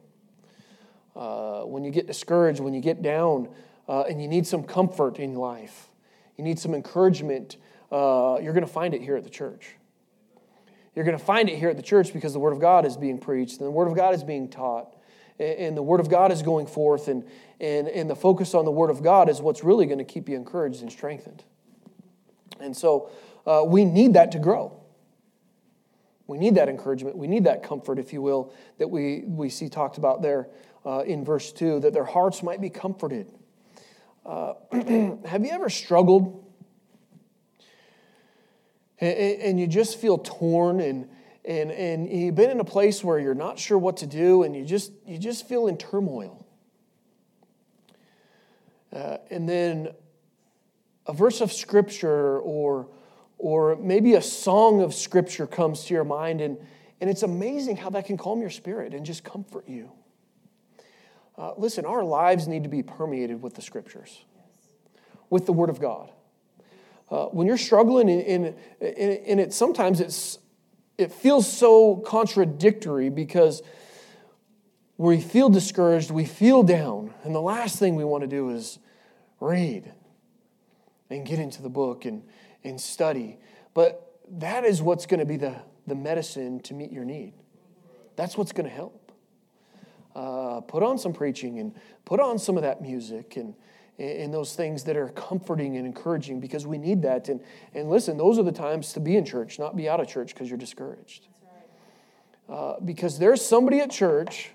Uh, 1.15 1.65
when 1.65 1.85
you 1.85 1.91
get 1.91 2.07
discouraged, 2.07 2.59
when 2.59 2.73
you 2.73 2.81
get 2.81 3.03
down, 3.03 3.51
uh, 3.87 4.05
and 4.09 4.23
you 4.23 4.29
need 4.29 4.47
some 4.47 4.63
comfort 4.63 5.19
in 5.19 5.35
life, 5.35 5.88
you 6.39 6.45
need 6.45 6.59
some 6.59 6.75
encouragement, 6.75 7.59
uh, 7.93 8.39
you're 8.41 8.55
going 8.55 8.67
to 8.67 8.73
find 8.73 8.95
it 8.95 9.03
here 9.03 9.17
at 9.17 9.25
the 9.25 9.31
church. 9.31 9.75
You're 10.95 11.05
going 11.05 11.19
to 11.19 11.25
find 11.25 11.51
it 11.51 11.59
here 11.59 11.69
at 11.69 11.77
the 11.77 11.83
church 11.83 12.13
because 12.15 12.33
the 12.33 12.41
Word 12.41 12.53
of 12.53 12.61
God 12.61 12.87
is 12.87 12.97
being 12.97 13.19
preached 13.19 13.59
and 13.59 13.67
the 13.67 13.71
Word 13.71 13.89
of 13.89 13.95
God 13.95 14.15
is 14.15 14.25
being 14.25 14.49
taught 14.49 14.95
and 15.39 15.77
the 15.77 15.83
Word 15.83 16.01
of 16.01 16.09
God 16.09 16.33
is 16.33 16.43
going 16.43 16.67
forth, 16.67 17.09
and, 17.09 17.25
and, 17.61 17.89
and 17.89 18.11
the 18.11 18.17
focus 18.17 18.55
on 18.55 18.65
the 18.65 18.71
Word 18.71 18.91
of 18.91 19.03
God 19.03 19.29
is 19.29 19.41
what's 19.41 19.63
really 19.63 19.87
going 19.87 19.99
to 19.99 20.05
keep 20.05 20.29
you 20.29 20.37
encouraged 20.37 20.83
and 20.83 20.91
strengthened. 20.91 21.45
And 22.61 22.77
so 22.77 23.11
uh, 23.47 23.63
we 23.65 23.85
need 23.85 24.15
that 24.15 24.33
to 24.33 24.39
grow. 24.39 24.81
We 26.27 26.39
need 26.39 26.57
that 26.57 26.69
encouragement. 26.69 27.17
We 27.17 27.29
need 27.29 27.45
that 27.45 27.63
comfort, 27.63 27.99
if 27.99 28.13
you 28.13 28.21
will, 28.21 28.53
that 28.79 28.89
we, 28.89 29.23
we 29.27 29.49
see 29.49 29.69
talked 29.69 29.97
about 29.97 30.23
there 30.23 30.49
uh, 30.85 31.05
in 31.07 31.25
verse 31.25 31.53
2, 31.53 31.81
that 31.81 31.93
their 31.93 32.05
hearts 32.05 32.43
might 32.43 32.61
be 32.61 32.69
comforted. 32.69 33.29
Uh, 34.29 34.53
have 35.25 35.43
you 35.43 35.51
ever 35.53 35.71
struggled 35.71 36.45
and, 39.01 39.41
and 39.41 39.61
you 39.61 39.67
just 39.67 39.99
feel 39.99 40.19
torn 40.19 40.81
and, 40.81 41.09
and, 41.47 41.71
and 41.71 42.11
you've 42.11 42.35
been 42.35 42.51
in 42.51 42.61
a 42.61 42.65
place 42.65 43.03
where 43.03 43.19
you're 43.19 43.35
not 43.35 43.59
sure 43.59 43.79
what 43.79 43.97
to 43.97 44.07
do 44.07 44.43
and 44.43 44.55
you 44.55 44.67
just, 44.67 44.93
you 45.07 45.17
just 45.17 45.49
feel 45.49 45.67
in 45.67 45.79
turmoil. 45.79 46.47
Uh, 48.93 49.17
and 49.31 49.49
then 49.49 49.89
a 51.07 51.15
verse 51.15 51.41
of 51.41 51.51
scripture 51.51 52.39
or, 52.41 52.87
or 53.39 53.77
maybe 53.77 54.13
a 54.13 54.23
song 54.23 54.83
of 54.83 54.93
scripture 54.93 55.47
comes 55.47 55.85
to 55.85 55.95
your 55.95 56.05
mind, 56.05 56.43
and, 56.43 56.59
and 57.01 57.09
it's 57.09 57.23
amazing 57.23 57.79
how 57.79 57.89
that 57.89 58.05
can 58.05 58.19
calm 58.19 58.43
your 58.43 58.51
spirit 58.51 58.93
and 58.93 59.07
just 59.07 59.25
comfort 59.25 59.67
you. 59.67 59.91
Uh, 61.39 61.53
listen, 61.57 61.87
our 61.87 62.03
lives 62.03 62.49
need 62.49 62.65
to 62.65 62.69
be 62.69 62.83
permeated 62.83 63.41
with 63.41 63.55
the 63.55 63.63
scriptures, 63.63 64.25
with 65.31 65.47
the 65.47 65.53
Word 65.53 65.71
of 65.71 65.81
God. 65.81 66.11
Uh, 67.11 67.27
when 67.27 67.47
you're 67.47 67.57
struggling, 67.57 68.11
and 68.11 68.55
it 68.81 69.55
sometimes 69.55 70.01
it's 70.01 70.39
it 70.99 71.13
feels 71.13 71.51
so 71.51 71.97
contradictory 71.97 73.09
because 73.09 73.63
we 74.99 75.21
feel 75.21 75.49
discouraged, 75.49 76.11
we 76.11 76.25
feel 76.25 76.65
down, 76.65 77.15
and 77.23 77.33
the 77.35 77.41
last 77.41 77.79
thing 77.79 77.95
we 77.95 78.05
want 78.05 78.23
to 78.23 78.27
do 78.27 78.51
is 78.51 78.81
read 79.39 79.93
and 81.09 81.25
get 81.25 81.39
into 81.39 81.63
the 81.63 81.69
book 81.69 82.05
and, 82.05 82.25
and 82.65 82.81
study. 82.81 83.39
But 83.75 84.19
that 84.29 84.65
is 84.65 84.83
what's 84.83 85.07
going 85.07 85.21
to 85.21 85.27
be 85.27 85.37
the, 85.37 85.55
the 85.87 85.95
medicine 85.95 86.61
to 86.63 86.75
meet 86.75 86.91
your 86.91 87.05
need. 87.05 87.33
That's 88.17 88.37
what's 88.37 88.51
going 88.51 88.69
to 88.69 88.75
help. 88.75 88.98
Uh, 90.19 90.61
put 90.63 90.83
on 90.83 90.99
some 90.99 91.13
preaching 91.13 91.61
and 91.61 91.73
put 92.05 92.19
on 92.19 92.41
some 92.41 92.57
of 92.57 92.65
that 92.65 92.83
music 92.83 93.37
and, 93.37 93.55
and 94.01 94.35
those 94.35 94.57
things 94.57 94.83
that 94.83 94.97
are 94.97 95.11
comforting 95.11 95.77
and 95.77 95.87
encouraging 95.87 96.41
because 96.41 96.67
we 96.67 96.77
need 96.77 97.03
that. 97.03 97.29
And, 97.29 97.41
and 97.73 97.89
listen, 97.89 98.17
those 98.17 98.37
are 98.37 98.43
the 98.43 98.51
times 98.51 98.93
to 98.95 99.01
be 99.01 99.15
in 99.15 99.25
church, 99.25 99.61
not 99.61 99.77
be 99.77 99.89
out 99.89 100.01
of 100.01 100.09
church 100.09 100.35
because 100.35 100.49
you're 100.49 100.59
discouraged. 100.59 101.29
Uh, 102.49 102.81
because 102.85 103.21
there's 103.21 103.45
somebody 103.45 103.79
at 103.79 103.93
church 103.93 104.51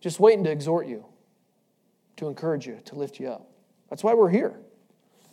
just 0.00 0.18
waiting 0.18 0.44
to 0.44 0.50
exhort 0.50 0.86
you, 0.86 1.04
to 2.16 2.28
encourage 2.28 2.66
you, 2.66 2.78
to 2.86 2.94
lift 2.94 3.20
you 3.20 3.28
up. 3.28 3.50
That's 3.90 4.02
why 4.02 4.14
we're 4.14 4.30
here. 4.30 4.54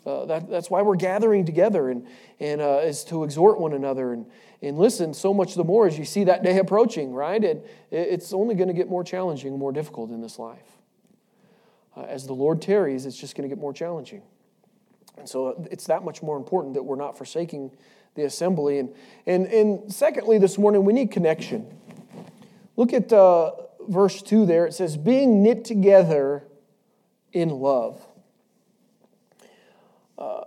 Uh, 0.05 0.25
that, 0.25 0.49
that's 0.49 0.69
why 0.69 0.81
we're 0.81 0.95
gathering 0.95 1.45
together 1.45 1.89
and, 1.89 2.05
and 2.39 2.61
uh, 2.61 2.81
is 2.83 3.03
to 3.05 3.23
exhort 3.23 3.59
one 3.59 3.73
another 3.73 4.11
and, 4.11 4.25
and 4.61 4.77
listen 4.77 5.13
so 5.13 5.33
much 5.33 5.55
the 5.55 5.63
more 5.63 5.87
as 5.87 5.97
you 5.97 6.03
see 6.03 6.25
that 6.25 6.43
day 6.43 6.57
approaching, 6.57 7.13
right? 7.13 7.43
And 7.43 7.61
it's 7.89 8.33
only 8.33 8.55
going 8.55 8.67
to 8.67 8.73
get 8.73 8.89
more 8.89 9.03
challenging, 9.03 9.57
more 9.57 9.71
difficult 9.71 10.11
in 10.11 10.21
this 10.21 10.37
life 10.37 10.73
uh, 11.95 12.01
as 12.03 12.25
the 12.25 12.33
Lord 12.33 12.61
tarries, 12.61 13.05
it's 13.05 13.17
just 13.17 13.35
going 13.35 13.47
to 13.47 13.53
get 13.53 13.61
more 13.61 13.73
challenging. 13.73 14.21
And 15.17 15.27
so 15.29 15.47
uh, 15.47 15.53
it's 15.71 15.87
that 15.87 16.03
much 16.03 16.23
more 16.23 16.37
important 16.37 16.73
that 16.73 16.83
we're 16.83 16.95
not 16.95 17.17
forsaking 17.17 17.71
the 18.15 18.23
assembly. 18.23 18.79
And, 18.79 18.93
and, 19.25 19.47
and 19.47 19.93
secondly, 19.93 20.37
this 20.37 20.57
morning, 20.57 20.85
we 20.85 20.93
need 20.93 21.11
connection. 21.11 21.67
Look 22.75 22.93
at 22.93 23.13
uh, 23.13 23.51
verse 23.87 24.21
2 24.21 24.45
there. 24.45 24.65
It 24.65 24.73
says, 24.73 24.97
being 24.97 25.43
knit 25.43 25.65
together 25.65 26.43
in 27.31 27.49
love. 27.49 28.05
Uh, 30.23 30.43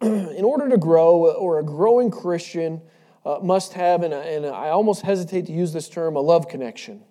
in 0.06 0.44
order 0.44 0.68
to 0.68 0.78
grow, 0.78 1.30
or 1.32 1.58
a 1.58 1.64
growing 1.64 2.10
Christian 2.10 2.80
uh, 3.24 3.38
must 3.42 3.74
have, 3.74 4.02
and, 4.02 4.14
and, 4.14 4.46
I 4.46 4.70
almost 4.70 5.02
hesitate 5.02 5.46
to 5.46 5.52
use 5.52 5.72
this 5.72 5.88
term, 5.88 6.16
a 6.16 6.20
love 6.20 6.48
connection. 6.48 7.02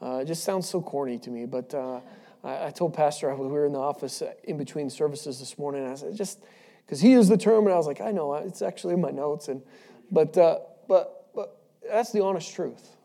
Uh, 0.00 0.18
it 0.22 0.26
just 0.26 0.44
sounds 0.44 0.68
so 0.68 0.80
corny 0.80 1.18
to 1.18 1.30
me, 1.30 1.46
but 1.46 1.74
uh, 1.74 2.00
I, 2.44 2.66
I, 2.66 2.70
told 2.70 2.94
Pastor 2.94 3.34
we 3.34 3.48
were 3.48 3.66
in 3.66 3.72
the 3.72 3.80
office 3.80 4.22
in 4.44 4.56
between 4.56 4.90
services 4.90 5.40
this 5.40 5.58
morning, 5.58 5.82
and 5.82 5.92
I 5.92 5.96
said, 5.96 6.14
just 6.14 6.38
because 6.86 7.00
he 7.00 7.10
used 7.10 7.30
the 7.30 7.36
term, 7.36 7.66
and 7.66 7.74
I 7.74 7.76
was 7.76 7.86
like, 7.86 8.00
I 8.00 8.12
know, 8.12 8.34
it's 8.34 8.62
actually 8.62 8.94
in 8.94 9.00
my 9.00 9.10
notes, 9.10 9.48
and 9.48 9.62
but 10.10 10.36
uh, 10.38 10.60
but 10.88 11.30
but 11.34 11.58
that's 11.88 12.12
the 12.12 12.22
honest 12.22 12.54
truth. 12.54 12.96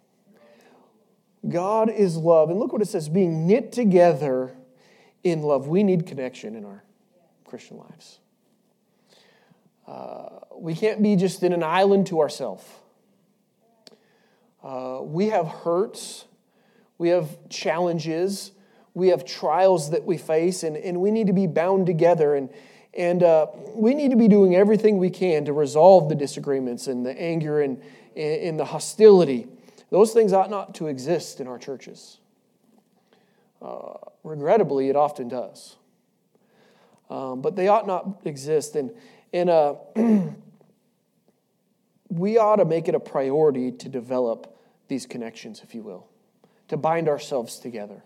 God 1.48 1.90
is 1.90 2.16
love, 2.16 2.50
and 2.50 2.60
look 2.60 2.72
what 2.72 2.82
it 2.82 2.88
says: 2.88 3.10
being 3.10 3.48
knit 3.48 3.72
together 3.72 4.56
in 5.24 5.42
love. 5.42 5.68
We 5.68 5.84
need 5.84 6.06
connection 6.06 6.56
in 6.56 6.64
our 6.64 6.84
Christian 7.46 7.78
lives. 7.78 8.20
Uh, 9.88 10.40
we 10.56 10.76
can't 10.76 11.02
be 11.02 11.16
just 11.16 11.44
in 11.44 11.54
an 11.54 11.64
island 11.64 12.08
to 12.08 12.20
ourselves. 12.20 12.64
Uh, 14.64 15.00
we 15.02 15.28
have 15.28 15.48
hurts, 15.48 16.26
we 16.98 17.10
have 17.10 17.38
challenges, 17.50 18.52
we 18.96 19.10
have 19.10 19.26
trials 19.26 19.92
that 19.92 20.04
we 20.04 20.18
face, 20.18 20.64
and, 20.64 20.76
and 20.76 21.00
we 21.00 21.12
need 21.12 21.28
to 21.28 21.34
be 21.34 21.46
bound 21.46 21.86
together. 21.86 22.34
And, 22.34 22.50
and 22.96 23.22
uh, 23.22 23.48
we 23.74 23.94
need 23.94 24.10
to 24.10 24.18
be 24.18 24.28
doing 24.28 24.56
everything 24.56 24.98
we 24.98 25.12
can 25.12 25.46
to 25.46 25.54
resolve 25.54 26.10
the 26.10 26.16
disagreements 26.16 26.88
and 26.88 27.06
the 27.06 27.12
anger 27.20 27.62
and, 27.62 27.80
and 28.16 28.60
the 28.60 28.66
hostility. 28.66 29.48
Those 29.92 30.14
things 30.14 30.34
ought 30.34 30.50
not 30.50 30.74
to 30.76 30.88
exist 30.88 31.40
in 31.40 31.48
our 31.48 31.60
churches. 31.60 32.18
Uh, 33.62 33.98
regrettably, 34.24 34.90
it 34.90 34.96
often 34.96 35.28
does. 35.28 35.76
Um, 37.10 37.42
but 37.42 37.56
they 37.56 37.68
ought 37.68 37.88
not 37.88 38.22
exist. 38.26 38.76
And, 38.76 38.92
and 39.34 39.50
uh, 39.50 39.76
we 42.10 42.38
ought 42.38 42.58
to 42.58 42.66
make 42.66 42.88
it 42.88 42.96
a 42.96 43.00
priority 43.00 43.72
to 43.72 43.90
develop 43.90 44.58
these 44.88 45.06
connections, 45.06 45.62
if 45.64 45.76
you 45.76 45.84
will, 45.84 46.08
to 46.68 46.78
bind 46.78 47.08
ourselves 47.08 47.60
together, 47.60 48.04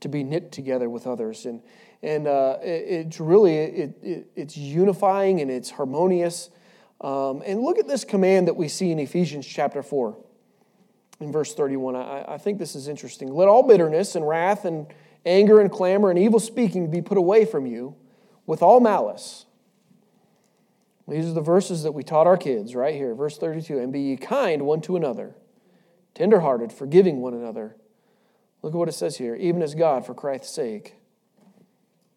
to 0.00 0.08
be 0.08 0.22
knit 0.22 0.52
together 0.52 0.88
with 0.90 1.06
others. 1.06 1.46
And, 1.46 1.62
and 2.02 2.26
uh, 2.26 2.58
it, 2.62 3.06
it's 3.06 3.20
really, 3.20 3.56
it, 3.56 3.98
it, 4.02 4.26
it's 4.34 4.56
unifying 4.56 5.40
and 5.40 5.50
it's 5.50 5.70
harmonious. 5.70 6.50
Um, 7.00 7.42
and 7.46 7.60
look 7.60 7.78
at 7.78 7.86
this 7.86 8.04
command 8.04 8.48
that 8.48 8.56
we 8.56 8.68
see 8.68 8.90
in 8.90 8.98
Ephesians 8.98 9.46
chapter 9.46 9.82
4 9.82 10.16
in 11.20 11.32
verse 11.32 11.54
31. 11.54 11.96
I, 11.96 12.24
I 12.28 12.38
think 12.38 12.58
this 12.58 12.74
is 12.74 12.88
interesting. 12.88 13.32
Let 13.32 13.48
all 13.48 13.62
bitterness 13.62 14.16
and 14.16 14.26
wrath 14.26 14.64
and 14.64 14.86
anger 15.26 15.60
and 15.60 15.70
clamor 15.70 16.10
and 16.10 16.18
evil 16.18 16.40
speaking 16.40 16.90
be 16.90 17.02
put 17.02 17.18
away 17.18 17.44
from 17.44 17.66
you 17.66 17.96
with 18.46 18.62
all 18.62 18.80
malice. 18.80 19.46
These 21.06 21.26
are 21.26 21.32
the 21.32 21.40
verses 21.40 21.82
that 21.82 21.92
we 21.92 22.02
taught 22.02 22.26
our 22.26 22.36
kids 22.36 22.74
right 22.74 22.94
here, 22.94 23.14
verse 23.14 23.36
32. 23.36 23.78
And 23.78 23.92
be 23.92 24.00
ye 24.00 24.16
kind 24.16 24.62
one 24.62 24.80
to 24.82 24.96
another, 24.96 25.34
tenderhearted, 26.14 26.72
forgiving 26.72 27.20
one 27.20 27.34
another. 27.34 27.76
Look 28.62 28.72
at 28.72 28.78
what 28.78 28.88
it 28.88 28.92
says 28.92 29.18
here. 29.18 29.34
Even 29.34 29.60
as 29.60 29.74
God, 29.74 30.06
for 30.06 30.14
Christ's 30.14 30.54
sake, 30.54 30.94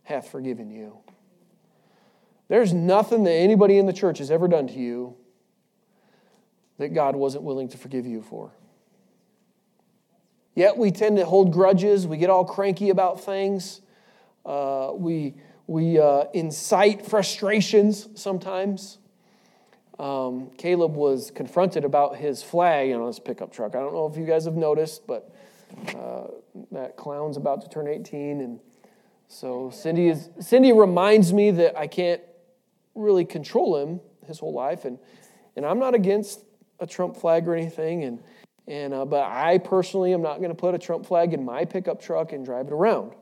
hath 0.03 0.29
forgiven 0.29 0.71
you. 0.71 0.99
There's 2.47 2.73
nothing 2.73 3.25
that 3.25 3.33
anybody 3.33 3.77
in 3.77 3.85
the 3.85 3.93
church 3.93 4.19
has 4.19 4.31
ever 4.31 4.47
done 4.47 4.67
to 4.67 4.79
you 4.79 5.15
that 6.77 6.93
God 6.93 7.17
wasn't 7.17 7.43
willing 7.43 7.67
to 7.69 7.77
forgive 7.77 8.05
you 8.05 8.21
for. 8.21 8.51
Yet 10.55 10.77
we 10.77 10.91
tend 10.91 11.17
to 11.17 11.25
hold 11.25 11.51
grudges. 11.51 12.07
We 12.07 12.17
get 12.17 12.29
all 12.29 12.45
cranky 12.45 12.89
about 12.89 13.21
things. 13.21 13.81
Uh, 14.45 14.91
we 14.93 15.35
we 15.67 15.99
uh, 15.99 16.23
incite 16.33 17.05
frustrations 17.05 18.07
sometimes. 18.15 18.97
Um, 19.99 20.51
Caleb 20.57 20.95
was 20.95 21.31
confronted 21.31 21.83
about 21.83 22.15
his 22.15 22.41
flag 22.41 22.93
on 22.93 23.05
his 23.05 23.19
pickup 23.19 23.51
truck. 23.51 23.75
I 23.75 23.79
don't 23.79 23.93
know 23.93 24.07
if 24.07 24.17
you 24.17 24.25
guys 24.25 24.45
have 24.45 24.55
noticed, 24.55 25.05
but 25.05 25.33
uh, 25.95 26.27
that 26.71 26.95
clown's 26.95 27.35
about 27.35 27.61
to 27.61 27.69
turn 27.69 27.87
18. 27.87 28.41
And 28.41 28.59
so 29.27 29.69
Cindy, 29.71 30.07
is, 30.07 30.29
Cindy 30.39 30.71
reminds 30.71 31.33
me 31.33 31.51
that 31.51 31.77
I 31.77 31.87
can't 31.87 32.21
really 32.95 33.25
control 33.25 33.77
him 33.77 33.99
his 34.25 34.39
whole 34.39 34.53
life. 34.53 34.85
And, 34.85 34.97
and 35.55 35.65
I'm 35.65 35.79
not 35.79 35.95
against 35.95 36.45
a 36.79 36.87
Trump 36.87 37.17
flag 37.17 37.47
or 37.47 37.55
anything. 37.55 38.03
And, 38.03 38.23
and, 38.67 38.93
uh, 38.93 39.05
but 39.05 39.23
I 39.23 39.57
personally 39.57 40.13
am 40.13 40.21
not 40.21 40.37
going 40.37 40.49
to 40.49 40.55
put 40.55 40.75
a 40.75 40.79
Trump 40.79 41.05
flag 41.05 41.33
in 41.33 41.43
my 41.43 41.65
pickup 41.65 42.01
truck 42.01 42.33
and 42.33 42.45
drive 42.45 42.67
it 42.67 42.73
around. 42.73 43.13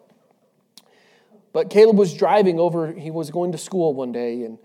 But 1.56 1.70
Caleb 1.70 1.98
was 1.98 2.14
driving 2.14 2.60
over, 2.60 2.92
he 2.92 3.12
was 3.12 3.32
going 3.32 3.54
to 3.54 3.58
school 3.58 3.94
one 3.94 4.12
day, 4.12 4.44
and, 4.44 4.58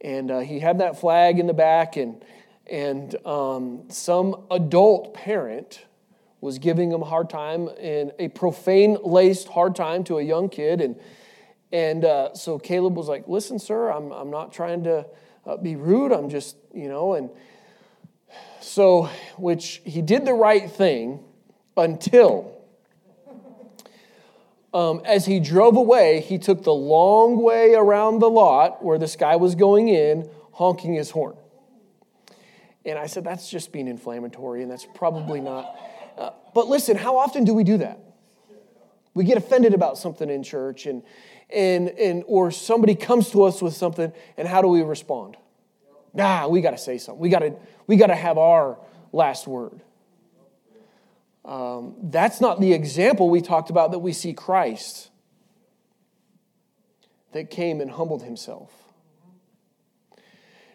and 0.00 0.30
uh, 0.30 0.38
he 0.38 0.60
had 0.60 0.78
that 0.78 0.96
flag 0.96 1.40
in 1.40 1.48
the 1.48 1.52
back, 1.52 1.96
and, 1.96 2.24
and 2.70 3.16
um, 3.26 3.86
some 3.88 4.44
adult 4.52 5.12
parent 5.12 5.84
was 6.40 6.60
giving 6.60 6.92
him 6.92 7.02
a 7.02 7.04
hard 7.04 7.28
time, 7.28 7.68
and 7.80 8.12
a 8.20 8.28
profane 8.28 8.96
laced 9.02 9.48
hard 9.48 9.74
time 9.74 10.04
to 10.04 10.18
a 10.18 10.22
young 10.22 10.48
kid. 10.48 10.80
And, 10.80 10.94
and 11.72 12.04
uh, 12.04 12.34
so 12.34 12.60
Caleb 12.60 12.94
was 12.94 13.08
like, 13.08 13.26
Listen, 13.26 13.58
sir, 13.58 13.90
I'm, 13.90 14.12
I'm 14.12 14.30
not 14.30 14.52
trying 14.52 14.84
to 14.84 15.04
uh, 15.46 15.56
be 15.56 15.74
rude, 15.74 16.12
I'm 16.12 16.30
just, 16.30 16.56
you 16.72 16.86
know, 16.86 17.14
and 17.14 17.28
so, 18.60 19.10
which 19.36 19.82
he 19.84 20.00
did 20.00 20.24
the 20.24 20.32
right 20.32 20.70
thing 20.70 21.24
until 21.76 22.55
um, 24.74 25.00
as 25.04 25.26
he 25.26 25.40
drove 25.40 25.76
away, 25.76 26.20
he 26.20 26.38
took 26.38 26.62
the 26.62 26.74
long 26.74 27.42
way 27.42 27.74
around 27.74 28.18
the 28.18 28.30
lot 28.30 28.84
where 28.84 28.98
this 28.98 29.16
guy 29.16 29.36
was 29.36 29.54
going 29.54 29.88
in, 29.88 30.28
honking 30.52 30.94
his 30.94 31.10
horn. 31.10 31.36
And 32.84 32.98
I 32.98 33.06
said, 33.06 33.24
that's 33.24 33.50
just 33.50 33.72
being 33.72 33.88
inflammatory, 33.88 34.62
and 34.62 34.70
that's 34.70 34.86
probably 34.94 35.40
not. 35.40 35.74
Uh, 36.16 36.30
but 36.54 36.68
listen, 36.68 36.96
how 36.96 37.16
often 37.16 37.44
do 37.44 37.52
we 37.52 37.64
do 37.64 37.78
that? 37.78 37.98
We 39.14 39.24
get 39.24 39.38
offended 39.38 39.74
about 39.74 39.98
something 39.98 40.28
in 40.28 40.42
church, 40.42 40.86
and, 40.86 41.02
and, 41.50 41.88
and, 41.88 42.22
or 42.26 42.50
somebody 42.50 42.94
comes 42.94 43.30
to 43.30 43.44
us 43.44 43.62
with 43.62 43.74
something, 43.74 44.12
and 44.36 44.46
how 44.46 44.62
do 44.62 44.68
we 44.68 44.82
respond? 44.82 45.36
Nah, 46.12 46.48
we 46.48 46.60
got 46.60 46.70
to 46.70 46.78
say 46.78 46.98
something. 46.98 47.20
We 47.20 47.28
got 47.28 47.40
to 47.40 47.54
we 47.86 47.96
got 47.96 48.06
to 48.06 48.14
have 48.14 48.38
our 48.38 48.78
last 49.12 49.46
word. 49.46 49.82
Um, 51.46 51.94
that's 52.02 52.40
not 52.40 52.60
the 52.60 52.72
example 52.72 53.30
we 53.30 53.40
talked 53.40 53.70
about 53.70 53.92
that 53.92 54.00
we 54.00 54.12
see 54.12 54.32
Christ 54.32 55.10
that 57.32 57.50
came 57.50 57.80
and 57.80 57.88
humbled 57.88 58.24
himself. 58.24 58.72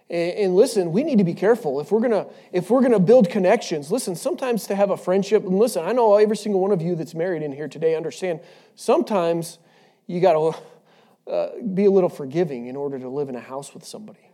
And, 0.09 0.31
and 0.37 0.55
listen, 0.55 0.93
we 0.93 1.03
need 1.03 1.17
to 1.17 1.25
be 1.25 1.33
careful 1.33 1.81
if 1.81 1.91
we're 1.91 1.99
gonna 1.99 2.27
if 2.53 2.69
we're 2.69 2.81
gonna 2.81 2.99
build 2.99 3.29
connections. 3.29 3.91
Listen, 3.91 4.15
sometimes 4.15 4.65
to 4.67 4.75
have 4.75 4.91
a 4.91 4.97
friendship, 4.97 5.43
and 5.43 5.59
listen, 5.59 5.83
I 5.83 5.91
know 5.91 6.15
every 6.15 6.37
single 6.37 6.61
one 6.61 6.71
of 6.71 6.81
you 6.81 6.95
that's 6.95 7.13
married 7.13 7.43
in 7.43 7.51
here 7.51 7.67
today 7.67 7.95
understand. 7.95 8.39
Sometimes 8.75 9.59
you 10.07 10.21
got 10.21 10.33
to 10.33 11.31
uh, 11.31 11.49
be 11.73 11.85
a 11.85 11.91
little 11.91 12.09
forgiving 12.09 12.67
in 12.67 12.75
order 12.75 12.97
to 12.97 13.09
live 13.09 13.27
in 13.27 13.35
a 13.35 13.41
house 13.41 13.73
with 13.73 13.85
somebody. 13.85 14.29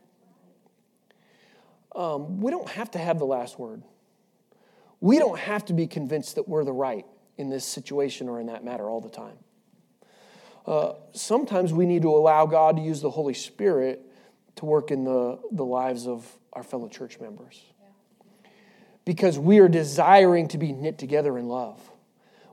Um, 1.96 2.42
we 2.42 2.52
don't 2.52 2.70
have 2.70 2.92
to 2.92 3.00
have 3.00 3.18
the 3.18 3.26
last 3.26 3.58
word. 3.58 3.82
We 5.00 5.20
don't 5.20 5.40
have 5.40 5.66
to 5.66 5.74
be 5.74 5.88
convinced 5.88 6.36
that 6.36 6.48
we're 6.48 6.64
the 6.64 6.74
right 6.74 7.06
in 7.38 7.50
this 7.50 7.66
situation 7.66 8.30
or 8.30 8.40
in 8.40 8.48
that 8.48 8.64
matter 8.64 8.90
all 8.90 9.02
the 9.02 9.10
time. 9.10 9.38
Uh, 10.66 10.94
sometimes 11.14 11.72
we 11.72 11.86
need 11.86 12.02
to 12.02 12.10
allow 12.10 12.46
God 12.46 12.76
to 12.78 12.82
use 12.82 13.02
the 13.02 13.10
Holy 13.10 13.34
Spirit 13.34 14.02
to 14.58 14.66
work 14.66 14.92
in 14.92 15.04
the, 15.04 15.40
the 15.52 15.64
lives 15.64 16.08
of 16.08 16.30
our 16.52 16.64
fellow 16.64 16.90
church 16.90 17.20
members. 17.20 17.64
Because 19.06 19.40
we 19.40 19.60
are 19.60 19.70
desiring 19.70 20.50
to 20.50 20.58
be 20.58 20.74
knit 20.74 20.98
together 20.98 21.38
in 21.38 21.48
love. 21.48 21.80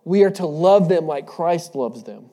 We 0.04 0.22
are 0.22 0.30
to 0.32 0.46
love 0.46 0.88
them 0.88 1.06
like 1.06 1.26
Christ 1.26 1.74
loves 1.74 2.04
them. 2.04 2.30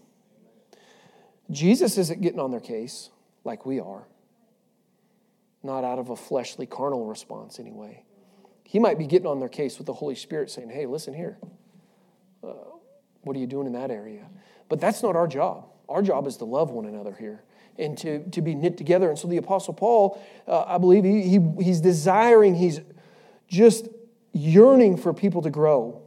Jesus 1.50 1.98
isn't 1.98 2.22
getting 2.22 2.40
on 2.40 2.52
their 2.52 2.60
case 2.60 3.10
like 3.44 3.66
we 3.66 3.80
are, 3.80 4.04
not 5.64 5.84
out 5.84 6.00
of 6.00 6.10
a 6.10 6.16
fleshly, 6.16 6.66
carnal 6.66 7.06
response, 7.06 7.60
anyway. 7.60 8.04
He 8.72 8.80
might 8.80 8.98
be 8.98 9.06
getting 9.06 9.28
on 9.28 9.42
their 9.42 9.50
case 9.50 9.78
with 9.78 9.86
the 9.86 9.92
Holy 9.92 10.16
Spirit 10.16 10.50
saying, 10.50 10.70
hey, 10.70 10.86
listen 10.86 11.14
here. 11.14 11.38
Uh, 12.42 12.54
what 13.24 13.36
are 13.36 13.40
you 13.40 13.46
doing 13.46 13.68
in 13.68 13.74
that 13.74 13.92
area? 13.92 14.30
But 14.70 14.80
that's 14.80 15.04
not 15.04 15.18
our 15.18 15.28
job. 15.28 15.66
Our 15.90 16.02
job 16.02 16.26
is 16.26 16.38
to 16.38 16.46
love 16.46 16.72
one 16.72 16.86
another 16.86 17.12
here 17.12 17.44
and 17.78 17.98
to, 17.98 18.24
to 18.30 18.42
be 18.42 18.56
knit 18.56 18.78
together. 18.78 19.10
And 19.10 19.20
so 19.20 19.28
the 19.28 19.36
Apostle 19.36 19.74
Paul, 19.74 20.24
uh, 20.48 20.64
I 20.66 20.78
believe 20.78 21.04
he, 21.04 21.24
he, 21.24 21.40
he's 21.62 21.82
desiring, 21.82 22.56
he's 22.56 22.80
just 23.50 23.90
yearning 24.32 24.96
for 24.96 25.14
people 25.14 25.42
to 25.42 25.50
grow, 25.50 26.02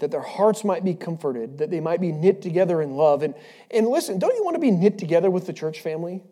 that 0.00 0.10
their 0.10 0.20
hearts 0.20 0.62
might 0.62 0.84
be 0.84 0.92
comforted, 0.92 1.56
that 1.56 1.70
they 1.70 1.80
might 1.80 2.02
be 2.02 2.12
knit 2.12 2.42
together 2.42 2.82
in 2.82 2.96
love. 2.96 3.22
And, 3.22 3.34
and 3.70 3.88
listen, 3.88 4.18
don't 4.18 4.36
you 4.36 4.44
want 4.44 4.56
to 4.56 4.60
be 4.60 4.70
knit 4.70 4.98
together 4.98 5.30
with 5.30 5.46
the 5.46 5.54
church 5.54 5.80
family? 5.80 6.22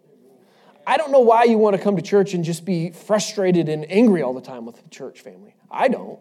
I 0.89 0.97
don't 0.97 1.13
know 1.13 1.21
why 1.21 1.45
you 1.45 1.59
want 1.59 1.77
to 1.77 1.83
come 1.83 1.97
to 1.97 2.03
church 2.03 2.33
and 2.33 2.43
just 2.43 2.65
be 2.65 2.93
frustrated 2.93 3.69
and 3.69 3.85
angry 3.93 4.23
all 4.23 4.33
the 4.33 4.41
time 4.41 4.65
with 4.65 4.83
the 4.83 4.89
church 4.89 5.21
family. 5.21 5.55
I 5.71 5.89
don't. 5.89 6.19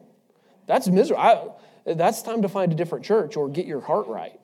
That's 0.65 0.89
miserable. 0.89 1.58
I, 1.86 1.93
that's 1.93 2.21
time 2.21 2.41
to 2.41 2.49
find 2.49 2.73
a 2.73 2.75
different 2.75 3.06
church 3.06 3.38
or 3.38 3.47
get 3.47 3.65
your 3.65 3.80
heart 3.80 4.08
right. 4.08 4.38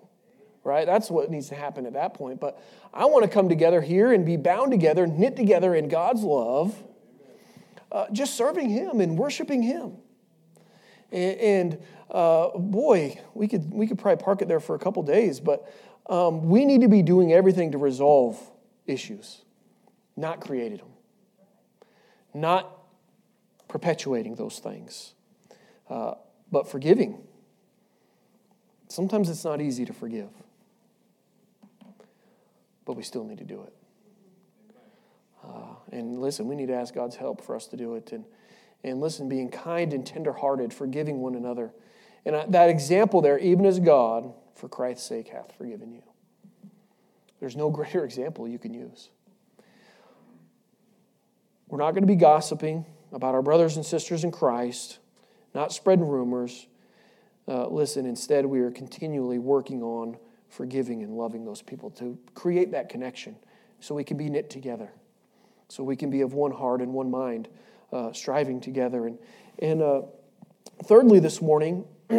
right? 0.64 0.86
That's 0.86 1.12
what 1.12 1.30
needs 1.30 1.50
to 1.50 1.56
happen 1.56 1.86
at 1.86 1.92
that 1.92 2.14
point. 2.14 2.40
But 2.40 2.64
I 2.94 3.04
want 3.04 3.24
to 3.24 3.30
come 3.30 3.50
together 3.50 3.82
here 3.82 4.14
and 4.14 4.26
be 4.26 4.38
bound 4.38 4.72
together, 4.72 5.06
knit 5.06 5.36
together 5.36 5.76
in 5.76 5.90
God's 5.90 6.24
love, 6.24 6.74
uh, 7.92 8.06
just 8.14 8.36
serving 8.36 8.70
Him 8.70 9.02
and 9.02 9.18
worshiping 9.18 9.62
Him. 9.62 9.98
And, 11.12 11.40
and 11.40 11.84
uh, 12.10 12.58
boy, 12.58 13.20
we 13.34 13.50
could, 13.50 13.74
we 13.74 13.88
could 13.88 14.00
probably 14.00 14.24
park 14.24 14.42
it 14.42 14.48
there 14.48 14.62
for 14.62 14.74
a 14.74 14.80
couple 14.80 15.04
days, 15.04 15.42
but 15.42 15.70
um, 16.10 16.48
we 16.48 16.64
need 16.64 16.80
to 16.80 16.88
be 16.88 17.02
doing 17.02 17.34
everything 17.34 17.74
to 17.74 17.78
resolve 17.78 18.40
issues, 18.88 19.42
not 20.16 20.42
creating 20.42 20.78
them, 20.78 20.92
not 22.34 22.84
perpetuating 23.68 24.36
those 24.36 24.60
things, 24.60 25.14
uh, 25.90 26.14
but 26.52 26.70
forgiving. 26.70 27.22
Sometimes 28.88 29.30
it's 29.30 29.44
not 29.44 29.62
easy 29.62 29.86
to 29.86 29.94
forgive, 29.94 30.30
but 32.86 32.96
we 32.96 33.04
still 33.04 33.24
need 33.24 33.40
to 33.40 33.44
do 33.44 33.64
it. 33.64 33.74
Uh, 35.44 35.76
and 35.92 36.22
listen, 36.22 36.48
we 36.48 36.56
need 36.56 36.68
to 36.68 36.76
ask 36.76 36.94
God's 36.94 37.16
help 37.16 37.44
for 37.44 37.56
us 37.56 37.68
to 37.68 37.78
do 37.78 37.96
it. 37.96 38.12
And, 38.12 38.24
and 38.84 39.02
listen, 39.02 39.28
being 39.28 39.50
kind 39.50 39.94
and 39.94 40.06
tenderhearted, 40.06 40.74
forgiving 40.74 41.20
one 41.20 41.36
another. 41.36 41.74
And 42.26 42.54
that 42.54 42.70
example 42.70 43.22
there, 43.22 43.38
even 43.40 43.66
as 43.66 43.80
God, 43.80 44.34
for 44.56 44.70
Christ's 44.70 45.08
sake, 45.08 45.30
hath 45.30 45.52
forgiven 45.58 45.92
you. 45.92 46.04
There's 47.40 47.56
no 47.56 47.70
greater 47.72 48.06
example 48.06 48.48
you 48.48 48.60
can 48.60 48.74
use. 48.74 49.10
We're 51.68 51.80
not 51.80 51.92
going 51.92 52.04
to 52.04 52.08
be 52.08 52.16
gossiping 52.16 52.86
about 53.12 53.36
our 53.36 53.42
brothers 53.42 53.76
and 53.76 53.86
sisters 53.86 54.24
in 54.24 54.32
Christ, 54.32 55.00
not 55.54 55.72
spreading 55.72 56.08
rumors. 56.08 56.68
Uh, 57.48 57.68
listen, 57.68 58.06
instead, 58.06 58.46
we 58.46 58.60
are 58.62 58.72
continually 58.72 59.40
working 59.40 59.82
on 59.82 60.18
forgiving 60.50 61.04
and 61.04 61.18
loving 61.18 61.46
those 61.46 61.62
people 61.62 61.90
to 61.92 62.18
create 62.36 62.72
that 62.72 62.90
connection 62.90 63.36
so 63.80 63.96
we 63.96 64.04
can 64.04 64.18
be 64.18 64.30
knit 64.30 64.50
together, 64.50 64.92
so 65.68 65.84
we 65.84 65.96
can 65.96 66.10
be 66.10 66.22
of 66.22 66.34
one 66.34 66.52
heart 66.52 66.82
and 66.82 66.94
one 66.94 67.12
mind, 67.12 67.50
uh, 67.92 68.14
striving 68.14 68.62
together. 68.62 69.08
And, 69.08 69.18
and 69.60 69.82
uh, 69.82 70.02
thirdly, 70.86 71.20
this 71.20 71.42
morning, 71.42 71.86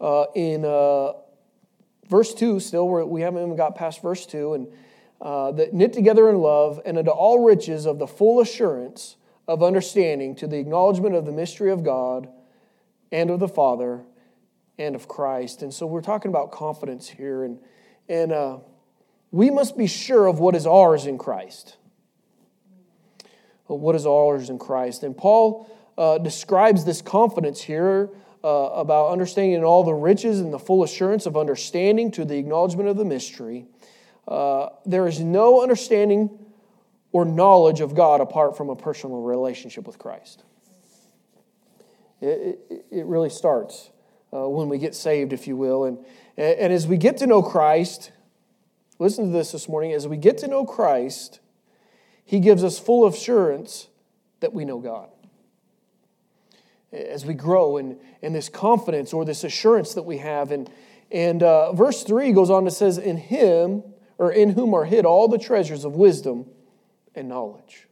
uh, 0.00 0.24
in 0.34 0.64
uh, 0.64 1.12
verse 2.08 2.32
2, 2.32 2.60
still, 2.60 2.88
we 2.88 3.20
haven't 3.20 3.42
even 3.42 3.56
got 3.56 3.76
past 3.76 4.02
verse 4.02 4.24
2, 4.24 4.54
and 4.54 4.68
uh, 5.20 5.52
that 5.52 5.72
knit 5.72 5.92
together 5.92 6.28
in 6.28 6.36
love 6.38 6.80
and 6.84 6.98
unto 6.98 7.10
all 7.10 7.44
riches 7.44 7.86
of 7.86 7.98
the 7.98 8.06
full 8.06 8.40
assurance 8.40 9.16
of 9.48 9.62
understanding 9.62 10.34
to 10.34 10.46
the 10.46 10.58
acknowledgement 10.58 11.14
of 11.14 11.24
the 11.24 11.32
mystery 11.32 11.70
of 11.70 11.84
God 11.84 12.28
and 13.12 13.30
of 13.30 13.40
the 13.40 13.48
Father 13.48 14.02
and 14.78 14.94
of 14.94 15.08
Christ. 15.08 15.62
And 15.62 15.72
so 15.72 15.86
we're 15.86 16.02
talking 16.02 16.30
about 16.30 16.52
confidence 16.52 17.08
here, 17.08 17.44
and, 17.44 17.58
and 18.08 18.32
uh, 18.32 18.58
we 19.30 19.50
must 19.50 19.76
be 19.76 19.86
sure 19.86 20.26
of 20.26 20.38
what 20.38 20.54
is 20.54 20.66
ours 20.66 21.06
in 21.06 21.18
Christ. 21.18 21.76
What 23.66 23.96
is 23.96 24.06
ours 24.06 24.50
in 24.50 24.58
Christ? 24.58 25.02
And 25.02 25.16
Paul 25.16 25.68
uh, 25.98 26.18
describes 26.18 26.84
this 26.84 27.02
confidence 27.02 27.60
here 27.60 28.10
uh, 28.44 28.48
about 28.48 29.10
understanding 29.10 29.64
all 29.64 29.82
the 29.82 29.94
riches 29.94 30.40
and 30.40 30.52
the 30.52 30.58
full 30.58 30.84
assurance 30.84 31.26
of 31.26 31.36
understanding 31.36 32.10
to 32.12 32.24
the 32.24 32.36
acknowledgement 32.36 32.88
of 32.88 32.96
the 32.96 33.04
mystery. 33.04 33.66
Uh, 34.26 34.68
there 34.84 35.06
is 35.06 35.20
no 35.20 35.62
understanding 35.62 36.30
or 37.12 37.24
knowledge 37.24 37.80
of 37.80 37.94
God 37.94 38.20
apart 38.20 38.56
from 38.56 38.68
a 38.68 38.76
personal 38.76 39.22
relationship 39.22 39.86
with 39.86 39.98
Christ. 39.98 40.42
It, 42.20 42.58
it, 42.70 42.86
it 42.90 43.06
really 43.06 43.30
starts 43.30 43.90
uh, 44.32 44.48
when 44.48 44.68
we 44.68 44.78
get 44.78 44.94
saved, 44.94 45.32
if 45.32 45.46
you 45.46 45.56
will. 45.56 45.84
And, 45.84 45.98
and 46.36 46.72
as 46.72 46.86
we 46.86 46.96
get 46.96 47.18
to 47.18 47.26
know 47.26 47.42
Christ, 47.42 48.10
listen 48.98 49.26
to 49.26 49.30
this 49.30 49.52
this 49.52 49.68
morning, 49.68 49.92
as 49.92 50.08
we 50.08 50.16
get 50.16 50.38
to 50.38 50.48
know 50.48 50.64
Christ, 50.64 51.40
He 52.24 52.40
gives 52.40 52.64
us 52.64 52.78
full 52.78 53.06
assurance 53.06 53.88
that 54.40 54.52
we 54.52 54.64
know 54.64 54.78
God. 54.78 55.08
As 56.92 57.24
we 57.24 57.34
grow 57.34 57.76
in, 57.76 57.98
in 58.22 58.32
this 58.32 58.48
confidence 58.48 59.12
or 59.12 59.24
this 59.24 59.44
assurance 59.44 59.94
that 59.94 60.02
we 60.02 60.18
have. 60.18 60.50
And, 60.50 60.70
and 61.10 61.42
uh, 61.42 61.72
verse 61.72 62.02
3 62.02 62.32
goes 62.32 62.50
on 62.50 62.64
to 62.64 62.70
says, 62.70 62.98
In 62.98 63.16
Him, 63.16 63.82
or 64.18 64.32
in 64.32 64.50
whom 64.50 64.74
are 64.74 64.84
hid 64.84 65.04
all 65.04 65.28
the 65.28 65.38
treasures 65.38 65.84
of 65.84 65.94
wisdom 65.94 66.46
and 67.14 67.28
knowledge. 67.28 67.86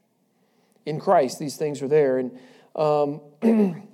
In 0.86 1.00
Christ, 1.00 1.38
these 1.38 1.56
things 1.56 1.82
are 1.82 1.88
there. 1.88 2.18
And 2.18 2.38
um, 2.76 3.20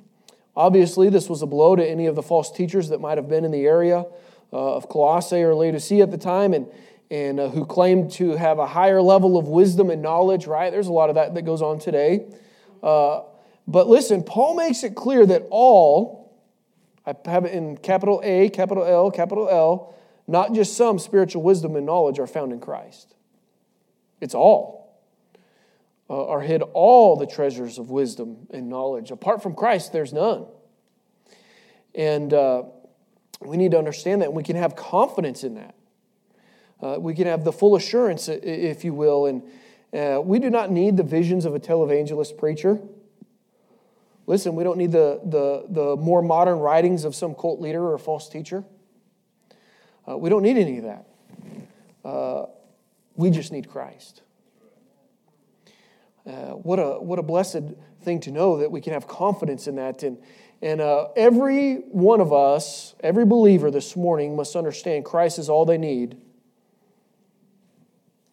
obviously, 0.56 1.08
this 1.08 1.28
was 1.28 1.42
a 1.42 1.46
blow 1.46 1.76
to 1.76 1.86
any 1.86 2.06
of 2.06 2.14
the 2.14 2.22
false 2.22 2.50
teachers 2.50 2.88
that 2.88 3.00
might 3.00 3.18
have 3.18 3.28
been 3.28 3.44
in 3.44 3.50
the 3.50 3.66
area 3.66 4.04
uh, 4.52 4.74
of 4.76 4.88
Colossae 4.88 5.42
or 5.42 5.54
Laodicea 5.54 6.02
at 6.02 6.10
the 6.10 6.18
time 6.18 6.52
and, 6.54 6.66
and 7.10 7.38
uh, 7.38 7.48
who 7.48 7.64
claimed 7.64 8.10
to 8.12 8.36
have 8.36 8.58
a 8.58 8.66
higher 8.66 9.00
level 9.00 9.36
of 9.36 9.46
wisdom 9.46 9.90
and 9.90 10.02
knowledge, 10.02 10.46
right? 10.46 10.70
There's 10.70 10.88
a 10.88 10.92
lot 10.92 11.08
of 11.08 11.14
that 11.14 11.34
that 11.34 11.42
goes 11.42 11.62
on 11.62 11.78
today. 11.78 12.26
Uh, 12.82 13.22
but 13.66 13.88
listen, 13.88 14.24
Paul 14.24 14.56
makes 14.56 14.82
it 14.82 14.96
clear 14.96 15.24
that 15.26 15.46
all, 15.50 16.32
I 17.06 17.14
have 17.26 17.44
it 17.44 17.52
in 17.52 17.76
capital 17.76 18.20
A, 18.24 18.48
capital 18.48 18.84
L, 18.84 19.10
capital 19.10 19.48
L, 19.48 19.94
not 20.30 20.54
just 20.54 20.76
some 20.76 20.98
spiritual 20.98 21.42
wisdom 21.42 21.76
and 21.76 21.84
knowledge 21.84 22.18
are 22.18 22.26
found 22.26 22.52
in 22.52 22.60
Christ. 22.60 23.14
It's 24.20 24.34
all 24.34 24.80
uh, 26.10 26.26
are 26.26 26.40
hid 26.40 26.62
all 26.74 27.16
the 27.16 27.26
treasures 27.26 27.78
of 27.78 27.90
wisdom 27.90 28.48
and 28.50 28.68
knowledge. 28.68 29.12
Apart 29.12 29.42
from 29.42 29.54
Christ, 29.54 29.92
there's 29.92 30.12
none. 30.12 30.46
And 31.94 32.34
uh, 32.34 32.64
we 33.40 33.56
need 33.56 33.70
to 33.70 33.78
understand 33.78 34.22
that. 34.22 34.32
We 34.32 34.42
can 34.42 34.56
have 34.56 34.74
confidence 34.74 35.44
in 35.44 35.54
that. 35.54 35.74
Uh, 36.82 36.96
we 36.98 37.14
can 37.14 37.26
have 37.26 37.44
the 37.44 37.52
full 37.52 37.76
assurance, 37.76 38.28
if 38.28 38.84
you 38.84 38.92
will. 38.92 39.26
And 39.26 39.42
uh, 39.94 40.20
we 40.20 40.40
do 40.40 40.50
not 40.50 40.72
need 40.72 40.96
the 40.96 41.04
visions 41.04 41.44
of 41.44 41.54
a 41.54 41.60
televangelist 41.60 42.36
preacher. 42.38 42.80
Listen, 44.26 44.56
we 44.56 44.64
don't 44.64 44.78
need 44.78 44.92
the, 44.92 45.20
the, 45.24 45.64
the 45.68 45.96
more 45.96 46.22
modern 46.22 46.58
writings 46.58 47.04
of 47.04 47.14
some 47.14 47.34
cult 47.34 47.60
leader 47.60 47.92
or 47.92 47.98
false 47.98 48.28
teacher. 48.28 48.64
Uh, 50.10 50.16
we 50.16 50.28
don't 50.28 50.42
need 50.42 50.56
any 50.56 50.78
of 50.78 50.84
that. 50.84 51.06
Uh, 52.04 52.46
we 53.14 53.30
just 53.30 53.52
need 53.52 53.68
Christ. 53.68 54.22
Uh, 56.26 56.52
what, 56.52 56.78
a, 56.78 57.00
what 57.00 57.18
a 57.18 57.22
blessed 57.22 57.62
thing 58.02 58.20
to 58.20 58.30
know 58.30 58.58
that 58.58 58.70
we 58.70 58.80
can 58.80 58.92
have 58.92 59.06
confidence 59.06 59.66
in 59.66 59.76
that. 59.76 60.02
And, 60.02 60.18
and 60.62 60.80
uh, 60.80 61.08
every 61.16 61.76
one 61.76 62.20
of 62.20 62.32
us, 62.32 62.94
every 63.00 63.24
believer 63.24 63.70
this 63.70 63.96
morning 63.96 64.36
must 64.36 64.56
understand 64.56 65.04
Christ 65.04 65.38
is 65.38 65.48
all 65.48 65.64
they 65.64 65.78
need. 65.78 66.16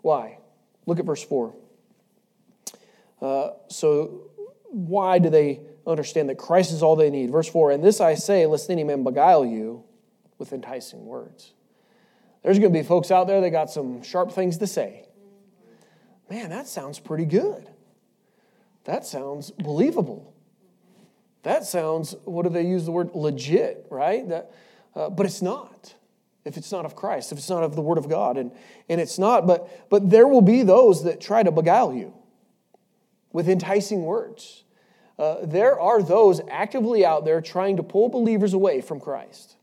Why? 0.01 0.39
Look 0.85 0.99
at 0.99 1.05
verse 1.05 1.23
4. 1.23 1.53
Uh, 3.21 3.49
so, 3.67 4.29
why 4.69 5.19
do 5.19 5.29
they 5.29 5.61
understand 5.85 6.29
that 6.29 6.37
Christ 6.37 6.71
is 6.71 6.83
all 6.83 6.95
they 6.95 7.09
need? 7.09 7.31
Verse 7.31 7.49
4 7.49 7.71
And 7.71 7.83
this 7.83 7.99
I 7.99 8.15
say, 8.15 8.45
lest 8.45 8.69
any 8.69 8.83
man 8.83 9.03
beguile 9.03 9.45
you 9.45 9.83
with 10.37 10.53
enticing 10.53 11.05
words. 11.05 11.53
There's 12.47 12.59
going 12.59 12.71
to 12.71 12.79
be 12.79 12.87
folks 12.87 13.11
out 13.11 13.27
there 13.27 13.41
that 13.41 13.49
got 13.49 13.69
some 13.69 14.01
sharp 14.03 14.31
things 14.31 14.57
to 14.59 14.67
say. 14.67 15.05
Man, 16.29 16.49
that 16.49 16.65
sounds 16.65 16.97
pretty 16.97 17.25
good. 17.25 17.69
That 18.85 19.05
sounds 19.05 19.51
believable. 19.51 20.33
That 21.43 21.65
sounds, 21.65 22.15
what 22.23 22.43
do 22.43 22.49
they 22.49 22.65
use 22.65 22.85
the 22.85 22.93
word? 22.93 23.09
Legit, 23.13 23.85
right? 23.89 24.25
That, 24.29 24.53
uh, 24.95 25.09
but 25.09 25.25
it's 25.25 25.41
not. 25.41 25.93
If 26.45 26.55
it's 26.55 26.71
not 26.71 26.85
of 26.85 26.95
Christ, 26.95 27.33
if 27.33 27.37
it's 27.37 27.49
not 27.49 27.63
of 27.63 27.75
the 27.75 27.81
Word 27.81 27.97
of 27.97 28.07
God, 28.07 28.37
and, 28.37 28.53
and 28.87 29.01
it's 29.01 29.19
not, 29.19 29.45
but, 29.45 29.89
but 29.89 30.09
there 30.09 30.25
will 30.25 30.39
be 30.39 30.63
those 30.63 31.03
that 31.03 31.19
try 31.19 31.43
to 31.43 31.51
beguile 31.51 31.93
you 31.93 32.13
with 33.33 33.49
enticing 33.49 34.03
words. 34.03 34.63
Uh, 35.19 35.39
there 35.43 35.77
are 35.77 36.01
those 36.01 36.39
actively 36.49 37.05
out 37.05 37.25
there 37.25 37.41
trying 37.41 37.75
to 37.75 37.83
pull 37.83 38.07
believers 38.07 38.53
away 38.53 38.79
from 38.79 39.01
Christ. 39.01 39.57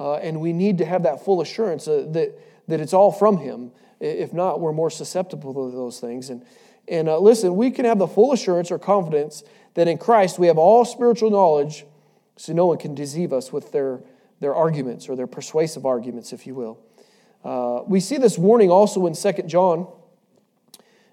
Uh, 0.00 0.14
and 0.14 0.40
we 0.40 0.54
need 0.54 0.78
to 0.78 0.84
have 0.86 1.02
that 1.02 1.22
full 1.22 1.42
assurance 1.42 1.86
uh, 1.86 2.06
that, 2.08 2.32
that 2.68 2.80
it's 2.80 2.94
all 2.94 3.12
from 3.12 3.36
Him. 3.36 3.70
If 4.00 4.32
not, 4.32 4.58
we're 4.58 4.72
more 4.72 4.88
susceptible 4.88 5.52
to 5.52 5.76
those 5.76 6.00
things. 6.00 6.30
And, 6.30 6.42
and 6.88 7.06
uh, 7.06 7.18
listen, 7.18 7.54
we 7.54 7.70
can 7.70 7.84
have 7.84 7.98
the 7.98 8.08
full 8.08 8.32
assurance 8.32 8.70
or 8.70 8.78
confidence 8.78 9.44
that 9.74 9.88
in 9.88 9.98
Christ 9.98 10.38
we 10.38 10.46
have 10.46 10.56
all 10.56 10.86
spiritual 10.86 11.30
knowledge, 11.30 11.84
so 12.36 12.54
no 12.54 12.64
one 12.64 12.78
can 12.78 12.94
deceive 12.94 13.30
us 13.34 13.52
with 13.52 13.72
their, 13.72 14.00
their 14.40 14.54
arguments 14.54 15.06
or 15.06 15.16
their 15.16 15.26
persuasive 15.26 15.84
arguments, 15.84 16.32
if 16.32 16.46
you 16.46 16.54
will. 16.54 16.78
Uh, 17.44 17.82
we 17.86 18.00
see 18.00 18.16
this 18.16 18.38
warning 18.38 18.70
also 18.70 19.06
in 19.06 19.12
2 19.12 19.42
John, 19.42 19.86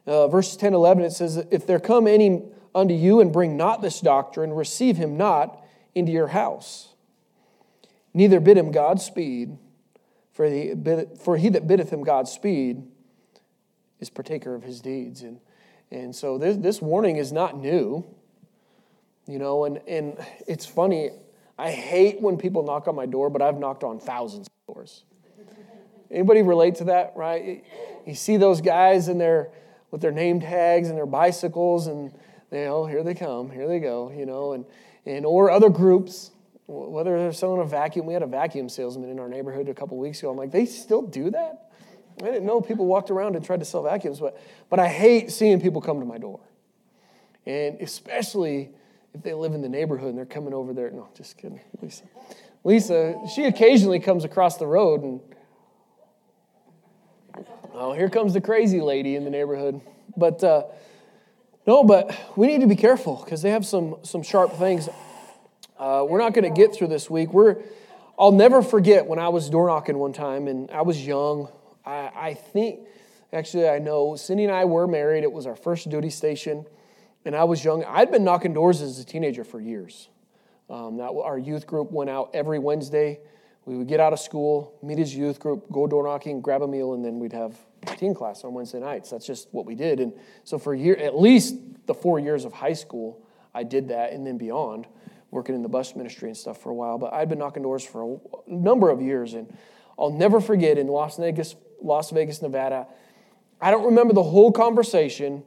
uh, 0.05 0.29
verses 0.29 0.55
10 0.55 0.73
11. 0.73 1.03
It 1.03 1.11
says, 1.11 1.45
If 1.51 1.67
there 1.67 1.81
come 1.81 2.07
any 2.07 2.41
unto 2.73 2.93
you 2.93 3.19
and 3.19 3.33
bring 3.33 3.57
not 3.57 3.81
this 3.81 3.99
doctrine, 3.99 4.53
receive 4.53 4.95
him 4.95 5.17
not 5.17 5.61
into 5.93 6.13
your 6.13 6.27
house. 6.27 6.93
Neither 8.17 8.39
bid 8.39 8.57
him 8.57 8.71
Godspeed, 8.71 9.57
for, 10.33 10.49
the, 10.49 11.07
for 11.23 11.37
he 11.37 11.49
that 11.49 11.67
biddeth 11.67 11.91
him 11.91 12.03
Godspeed 12.03 12.83
is 13.99 14.09
partaker 14.09 14.55
of 14.55 14.63
his 14.63 14.81
deeds. 14.81 15.21
And 15.21 15.39
and 15.91 16.15
so 16.15 16.37
this, 16.37 16.57
this 16.57 16.81
warning 16.81 17.17
is 17.17 17.31
not 17.31 17.57
new. 17.57 18.05
You 19.27 19.39
know, 19.39 19.65
and, 19.65 19.81
and 19.87 20.17
it's 20.47 20.65
funny, 20.65 21.09
I 21.57 21.71
hate 21.71 22.21
when 22.21 22.37
people 22.37 22.63
knock 22.63 22.87
on 22.87 22.95
my 22.95 23.05
door, 23.05 23.29
but 23.29 23.41
I've 23.41 23.57
knocked 23.57 23.83
on 23.83 23.99
thousands 23.99 24.47
of 24.47 24.73
doors. 24.73 25.03
Anybody 26.09 26.41
relate 26.41 26.75
to 26.75 26.85
that, 26.85 27.13
right? 27.15 27.65
You 28.05 28.15
see 28.15 28.37
those 28.37 28.61
guys 28.61 29.09
in 29.09 29.17
their 29.17 29.51
with 29.91 30.01
their 30.01 30.11
name 30.11 30.39
tags 30.39 30.89
and 30.89 30.97
their 30.97 31.05
bicycles 31.05 31.87
and 31.87 32.11
you 32.51 32.65
know, 32.65 32.85
here 32.85 33.03
they 33.03 33.13
come, 33.13 33.51
here 33.51 33.67
they 33.67 33.79
go, 33.79 34.11
you 34.11 34.25
know, 34.25 34.53
and 34.53 34.65
and 35.05 35.25
or 35.25 35.51
other 35.51 35.69
groups, 35.69 36.31
whether 36.67 37.17
they're 37.17 37.31
selling 37.31 37.61
a 37.61 37.65
vacuum. 37.65 38.05
We 38.05 38.13
had 38.13 38.23
a 38.23 38.27
vacuum 38.27 38.69
salesman 38.69 39.09
in 39.09 39.19
our 39.19 39.29
neighborhood 39.29 39.69
a 39.69 39.73
couple 39.73 39.97
weeks 39.97 40.19
ago. 40.19 40.29
I'm 40.29 40.37
like, 40.37 40.51
they 40.51 40.65
still 40.65 41.01
do 41.01 41.31
that? 41.31 41.71
I 42.21 42.25
didn't 42.25 42.45
know 42.45 42.61
people 42.61 42.85
walked 42.85 43.11
around 43.11 43.35
and 43.35 43.45
tried 43.45 43.59
to 43.59 43.65
sell 43.65 43.83
vacuums, 43.83 44.19
but 44.19 44.39
but 44.69 44.79
I 44.79 44.87
hate 44.87 45.31
seeing 45.31 45.61
people 45.61 45.81
come 45.81 45.99
to 45.99 46.05
my 46.05 46.17
door. 46.17 46.39
And 47.45 47.79
especially 47.79 48.71
if 49.13 49.23
they 49.23 49.33
live 49.33 49.53
in 49.53 49.61
the 49.61 49.69
neighborhood 49.69 50.09
and 50.09 50.17
they're 50.17 50.25
coming 50.25 50.53
over 50.53 50.73
there. 50.73 50.91
No, 50.91 51.07
just 51.15 51.37
kidding. 51.37 51.61
Lisa. 51.81 52.03
Lisa, 52.63 53.15
she 53.33 53.45
occasionally 53.45 53.99
comes 53.99 54.25
across 54.25 54.57
the 54.57 54.67
road 54.67 55.03
and 55.03 55.21
oh, 57.73 57.93
here 57.93 58.09
comes 58.09 58.33
the 58.33 58.41
crazy 58.41 58.81
lady 58.81 59.15
in 59.15 59.23
the 59.23 59.29
neighborhood. 59.29 59.79
But 60.17 60.43
uh, 60.43 60.63
no, 61.65 61.83
but 61.83 62.17
we 62.35 62.47
need 62.47 62.61
to 62.61 62.67
be 62.67 62.75
careful 62.75 63.21
because 63.23 63.41
they 63.41 63.51
have 63.51 63.65
some 63.65 63.97
some 64.01 64.23
sharp 64.23 64.53
things. 64.57 64.89
Uh, 65.77 66.05
we're 66.07 66.17
not 66.17 66.33
going 66.33 66.43
to 66.43 66.61
get 66.61 66.73
through 66.73 66.87
this 66.87 67.09
week. 67.09 67.33
We're 67.33 67.57
I'll 68.19 68.31
never 68.31 68.63
forget 68.63 69.05
when 69.05 69.19
I 69.19 69.29
was 69.29 69.47
door 69.49 69.67
knocking 69.67 69.97
one 69.99 70.11
time 70.11 70.47
and 70.47 70.71
I 70.71 70.81
was 70.81 71.05
young. 71.05 71.49
I, 71.85 72.11
I 72.15 72.33
think 72.33 72.79
actually 73.31 73.69
I 73.69 73.77
know 73.77 74.15
Cindy 74.15 74.45
and 74.45 74.53
I 74.53 74.65
were 74.65 74.87
married. 74.87 75.23
It 75.23 75.31
was 75.31 75.45
our 75.45 75.55
first 75.55 75.89
duty 75.89 76.09
station, 76.09 76.65
and 77.25 77.35
I 77.35 77.43
was 77.43 77.63
young. 77.63 77.83
I'd 77.85 78.11
been 78.11 78.23
knocking 78.23 78.53
doors 78.53 78.81
as 78.81 78.97
a 78.97 79.05
teenager 79.05 79.43
for 79.43 79.61
years. 79.61 80.09
Um, 80.69 80.97
that 80.97 81.11
our 81.11 81.37
youth 81.37 81.67
group 81.67 81.91
went 81.91 82.09
out 82.09 82.31
every 82.33 82.59
Wednesday. 82.59 83.19
We 83.65 83.77
would 83.77 83.87
get 83.87 83.99
out 83.99 84.13
of 84.13 84.19
school, 84.19 84.73
meet 84.81 84.97
his 84.97 85.13
youth 85.15 85.39
group, 85.39 85.71
go 85.71 85.87
door 85.87 86.03
knocking, 86.03 86.41
grab 86.41 86.61
a 86.61 86.67
meal, 86.67 86.93
and 86.93 87.05
then 87.05 87.19
we'd 87.19 87.33
have 87.33 87.55
teen 87.97 88.15
class 88.15 88.43
on 88.43 88.53
Wednesday 88.53 88.79
nights. 88.79 89.11
That's 89.11 89.25
just 89.25 89.47
what 89.51 89.65
we 89.65 89.75
did. 89.75 89.99
And 89.99 90.13
so 90.43 90.57
for 90.57 90.73
year, 90.73 90.95
at 90.95 91.17
least 91.17 91.55
the 91.85 91.93
four 91.93 92.19
years 92.19 92.45
of 92.45 92.53
high 92.53 92.73
school, 92.73 93.21
I 93.53 93.63
did 93.63 93.89
that, 93.89 94.11
and 94.11 94.25
then 94.25 94.37
beyond, 94.37 94.87
working 95.31 95.55
in 95.55 95.61
the 95.61 95.69
bus 95.69 95.95
ministry 95.95 96.29
and 96.29 96.37
stuff 96.37 96.61
for 96.61 96.69
a 96.69 96.75
while. 96.75 96.97
But 96.97 97.13
I'd 97.13 97.29
been 97.29 97.39
knocking 97.39 97.63
doors 97.63 97.85
for 97.85 98.19
a 98.47 98.51
number 98.51 98.89
of 98.89 99.01
years, 99.01 99.33
and 99.33 99.55
I'll 99.99 100.11
never 100.11 100.39
forget 100.39 100.77
in 100.77 100.87
Las 100.87 101.17
Vegas, 101.17 101.55
Las 101.81 102.11
Vegas, 102.11 102.41
Nevada. 102.41 102.87
I 103.59 103.71
don't 103.71 103.85
remember 103.85 104.13
the 104.13 104.23
whole 104.23 104.51
conversation, 104.51 105.43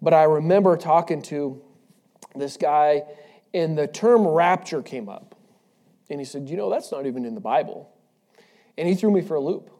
but 0.00 0.12
I 0.12 0.24
remember 0.24 0.76
talking 0.76 1.22
to 1.22 1.62
this 2.34 2.56
guy 2.56 3.02
and 3.54 3.76
the 3.76 3.86
term 3.86 4.26
rapture 4.26 4.82
came 4.82 5.08
up. 5.08 5.34
And 6.10 6.20
he 6.20 6.24
said, 6.24 6.48
You 6.48 6.56
know, 6.56 6.70
that's 6.70 6.90
not 6.92 7.06
even 7.06 7.24
in 7.24 7.34
the 7.34 7.40
Bible. 7.40 7.90
And 8.76 8.88
he 8.88 8.94
threw 8.94 9.10
me 9.10 9.20
for 9.20 9.34
a 9.34 9.40
loop. 9.40 9.70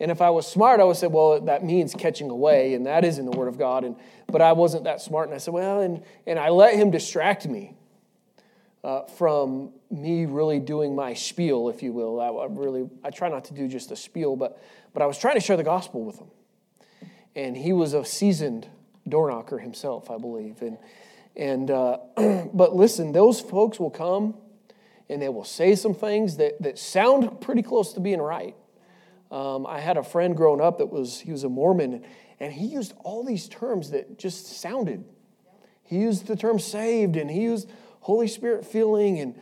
And 0.00 0.10
if 0.10 0.20
I 0.20 0.30
was 0.30 0.46
smart, 0.46 0.80
I 0.80 0.84
would 0.84 0.96
say, 0.96 1.06
well, 1.06 1.40
that 1.42 1.64
means 1.64 1.94
catching 1.94 2.28
away, 2.28 2.74
and 2.74 2.86
that 2.86 3.04
is 3.04 3.18
in 3.18 3.26
the 3.26 3.30
Word 3.30 3.48
of 3.48 3.58
God. 3.58 3.84
And, 3.84 3.96
but 4.26 4.42
I 4.42 4.52
wasn't 4.52 4.84
that 4.84 5.00
smart. 5.00 5.28
And 5.28 5.34
I 5.34 5.38
said, 5.38 5.54
well, 5.54 5.80
and, 5.80 6.02
and 6.26 6.38
I 6.38 6.48
let 6.48 6.74
him 6.74 6.90
distract 6.90 7.46
me 7.46 7.74
uh, 8.82 9.04
from 9.04 9.72
me 9.90 10.26
really 10.26 10.58
doing 10.58 10.94
my 10.94 11.14
spiel, 11.14 11.68
if 11.68 11.82
you 11.82 11.92
will. 11.92 12.20
I, 12.20 12.26
I, 12.28 12.46
really, 12.50 12.88
I 13.04 13.10
try 13.10 13.28
not 13.28 13.44
to 13.46 13.54
do 13.54 13.68
just 13.68 13.92
a 13.92 13.96
spiel, 13.96 14.36
but, 14.36 14.62
but 14.92 15.02
I 15.02 15.06
was 15.06 15.16
trying 15.16 15.34
to 15.34 15.40
share 15.40 15.56
the 15.56 15.64
gospel 15.64 16.04
with 16.04 16.18
him. 16.18 16.28
And 17.36 17.56
he 17.56 17.72
was 17.72 17.94
a 17.94 18.04
seasoned 18.04 18.68
door 19.08 19.30
knocker 19.30 19.58
himself, 19.58 20.10
I 20.10 20.18
believe. 20.18 20.60
And, 20.60 20.78
and 21.36 21.70
uh, 21.70 21.98
but 22.52 22.74
listen, 22.74 23.12
those 23.12 23.40
folks 23.40 23.78
will 23.78 23.90
come 23.90 24.34
and 25.08 25.22
they 25.22 25.28
will 25.28 25.44
say 25.44 25.74
some 25.74 25.94
things 25.94 26.36
that, 26.38 26.60
that 26.62 26.78
sound 26.78 27.40
pretty 27.40 27.62
close 27.62 27.92
to 27.92 28.00
being 28.00 28.20
right. 28.20 28.56
Um, 29.34 29.66
I 29.66 29.80
had 29.80 29.96
a 29.96 30.04
friend 30.04 30.36
growing 30.36 30.60
up 30.60 30.78
that 30.78 30.92
was 30.92 31.18
he 31.18 31.32
was 31.32 31.42
a 31.42 31.48
Mormon, 31.48 32.04
and 32.38 32.52
he 32.52 32.66
used 32.66 32.94
all 33.02 33.24
these 33.24 33.48
terms 33.48 33.90
that 33.90 34.16
just 34.16 34.60
sounded. 34.60 35.04
He 35.82 35.96
used 35.96 36.28
the 36.28 36.36
term 36.36 36.60
saved, 36.60 37.16
and 37.16 37.28
he 37.28 37.40
used 37.40 37.68
Holy 37.98 38.28
Spirit 38.28 38.64
feeling, 38.64 39.18
and 39.18 39.34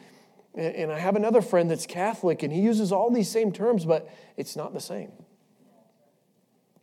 and 0.54 0.90
I 0.90 0.98
have 0.98 1.14
another 1.14 1.42
friend 1.42 1.70
that's 1.70 1.84
Catholic, 1.84 2.42
and 2.42 2.50
he 2.50 2.62
uses 2.62 2.90
all 2.90 3.10
these 3.10 3.30
same 3.30 3.52
terms, 3.52 3.84
but 3.84 4.08
it's 4.38 4.56
not 4.56 4.72
the 4.72 4.80
same. 4.80 5.12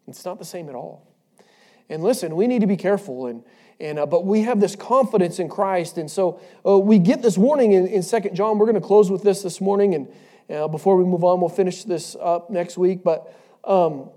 It's 0.07 0.23
not 0.23 0.37
the 0.37 0.45
same 0.45 0.69
at 0.69 0.75
all. 0.75 1.07
And 1.89 2.03
listen, 2.03 2.35
we 2.35 2.45
need 2.45 2.61
to 2.61 2.67
be 2.67 2.77
careful 2.77 3.25
and 3.25 3.43
and, 3.79 3.97
uh, 3.97 4.05
but 4.05 4.25
we 4.25 4.41
have 4.41 4.59
this 4.59 4.75
confidence 4.75 5.39
in 5.39 5.47
Christ. 5.47 5.97
And 5.97 6.11
so 6.11 6.41
uh, 6.65 6.77
we 6.77 6.99
get 6.99 7.21
this 7.21 7.37
warning 7.37 7.71
in, 7.71 7.87
in 7.87 8.03
2 8.03 8.31
John. 8.33 8.57
We're 8.57 8.65
going 8.65 8.75
to 8.75 8.85
close 8.85 9.09
with 9.09 9.23
this 9.23 9.41
this 9.41 9.61
morning. 9.61 9.95
And 9.95 10.09
uh, 10.49 10.67
before 10.67 10.95
we 10.95 11.03
move 11.03 11.23
on, 11.23 11.39
we'll 11.39 11.49
finish 11.49 11.83
this 11.83 12.15
up 12.19 12.49
next 12.49 12.77
week. 12.77 13.03
But 13.03 13.33
um, 13.63 14.09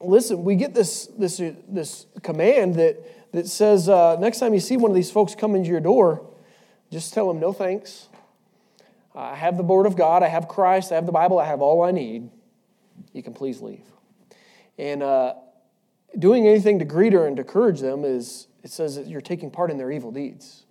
listen, 0.00 0.44
we 0.44 0.56
get 0.56 0.74
this, 0.74 1.06
this, 1.18 1.40
this 1.68 2.06
command 2.22 2.74
that, 2.76 3.32
that 3.32 3.46
says 3.46 3.88
uh, 3.88 4.16
next 4.16 4.38
time 4.40 4.54
you 4.54 4.60
see 4.60 4.76
one 4.76 4.90
of 4.90 4.94
these 4.94 5.10
folks 5.10 5.34
come 5.34 5.54
into 5.54 5.68
your 5.68 5.80
door, 5.80 6.26
just 6.90 7.14
tell 7.14 7.28
them 7.28 7.38
no 7.38 7.52
thanks. 7.52 8.08
I 9.14 9.34
have 9.34 9.56
the 9.56 9.62
Word 9.62 9.86
of 9.86 9.96
God, 9.96 10.22
I 10.22 10.28
have 10.28 10.48
Christ, 10.48 10.92
I 10.92 10.94
have 10.94 11.06
the 11.06 11.12
Bible, 11.12 11.38
I 11.38 11.46
have 11.46 11.60
all 11.60 11.82
I 11.82 11.90
need. 11.90 12.30
You 13.12 13.22
can 13.22 13.34
please 13.34 13.60
leave. 13.60 13.84
And 14.78 15.02
uh, 15.02 15.34
doing 16.18 16.46
anything 16.46 16.78
to 16.78 16.84
greet 16.84 17.12
her 17.12 17.26
and 17.26 17.36
to 17.36 17.42
encourage 17.42 17.80
them 17.80 18.04
is, 18.04 18.46
it 18.62 18.70
says 18.70 18.96
that 18.96 19.06
you're 19.06 19.20
taking 19.20 19.50
part 19.50 19.70
in 19.70 19.78
their 19.78 19.90
evil 19.90 20.12
deeds. 20.12 20.64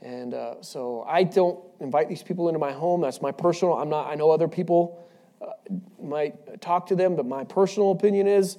And 0.00 0.34
uh, 0.34 0.62
so 0.62 1.04
I 1.08 1.24
don't 1.24 1.58
invite 1.80 2.08
these 2.08 2.22
people 2.22 2.48
into 2.48 2.58
my 2.58 2.72
home. 2.72 3.00
That's 3.00 3.20
my 3.20 3.32
personal. 3.32 3.74
I'm 3.74 3.88
not. 3.88 4.08
I 4.08 4.14
know 4.14 4.30
other 4.30 4.48
people 4.48 5.04
uh, 5.42 5.52
might 6.02 6.60
talk 6.60 6.86
to 6.88 6.96
them, 6.96 7.16
but 7.16 7.26
my 7.26 7.44
personal 7.44 7.90
opinion 7.90 8.26
is 8.26 8.58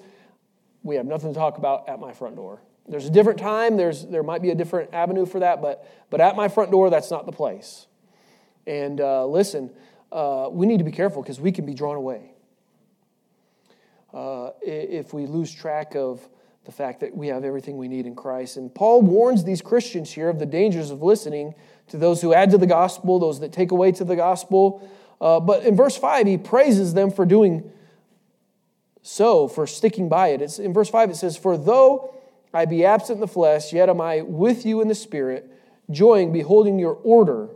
we 0.83 0.95
have 0.95 1.05
nothing 1.05 1.33
to 1.33 1.39
talk 1.39 1.57
about 1.57 1.87
at 1.87 1.99
my 1.99 2.13
front 2.13 2.35
door. 2.35 2.61
There's 2.87 3.05
a 3.05 3.11
different 3.11 3.39
time. 3.39 3.77
There's 3.77 4.05
there 4.05 4.23
might 4.23 4.41
be 4.41 4.49
a 4.49 4.55
different 4.55 4.93
avenue 4.93 5.25
for 5.25 5.39
that, 5.39 5.61
but 5.61 5.87
but 6.09 6.19
at 6.19 6.35
my 6.35 6.47
front 6.47 6.71
door, 6.71 6.89
that's 6.89 7.11
not 7.11 7.25
the 7.25 7.31
place. 7.31 7.87
And 8.65 8.99
uh, 8.99 9.25
listen, 9.25 9.69
uh, 10.11 10.49
we 10.51 10.65
need 10.65 10.79
to 10.79 10.83
be 10.83 10.91
careful 10.91 11.21
because 11.21 11.39
we 11.39 11.51
can 11.51 11.65
be 11.65 11.73
drawn 11.73 11.95
away 11.95 12.33
uh, 14.13 14.51
if 14.61 15.13
we 15.13 15.25
lose 15.25 15.53
track 15.53 15.95
of 15.95 16.27
the 16.70 16.76
fact 16.76 16.99
that 16.99 17.17
we 17.17 17.30
have 17.30 17.43
everything 17.43 17.80
we 17.80 17.88
need 17.88 18.05
in 18.05 18.13
Christ. 18.13 18.55
And 18.55 18.72
Paul 18.72 19.01
warns 19.01 19.43
these 19.43 19.59
Christians 19.59 20.11
here 20.11 20.30
of 20.30 20.38
the 20.38 20.45
dangers 20.45 20.91
of 20.91 21.01
listening 21.01 21.55
to 21.88 21.97
those 21.97 22.22
who 22.22 22.32
add 22.32 22.51
to 22.51 22.59
the 22.59 22.67
gospel, 22.67 23.17
those 23.17 23.39
that 23.39 23.51
take 23.51 23.72
away 23.72 23.91
to 23.93 24.03
the 24.03 24.15
gospel. 24.15 24.88
Uh, 25.20 25.39
but 25.39 25.63
in 25.63 25.76
verse 25.76 25.97
5, 25.97 26.28
he 26.28 26.38
praises 26.38 26.93
them 26.93 27.09
for 27.09 27.26
doing 27.26 27.72
so, 29.01 29.47
for 29.47 29.65
sticking 29.65 30.09
by 30.09 30.28
it. 30.28 30.43
It's, 30.43 30.59
in 30.59 30.72
verse 30.72 30.89
5, 30.89 31.09
it 31.09 31.15
says, 31.15 31.36
For 31.36 31.57
though 31.57 32.13
I 32.53 32.65
be 32.65 32.86
absent 32.86 33.15
in 33.15 33.22
the 33.22 33.28
flesh, 33.28 33.74
yet 33.74 33.89
am 33.89 33.99
I 33.99 34.22
with 34.22 34.63
you 34.63 34.80
in 34.80 34.89
the 34.89 34.95
spirit, 34.95 35.49
joying, 35.89 36.32
beholding 36.32 36.78
your 36.78 36.99
order 37.03 37.49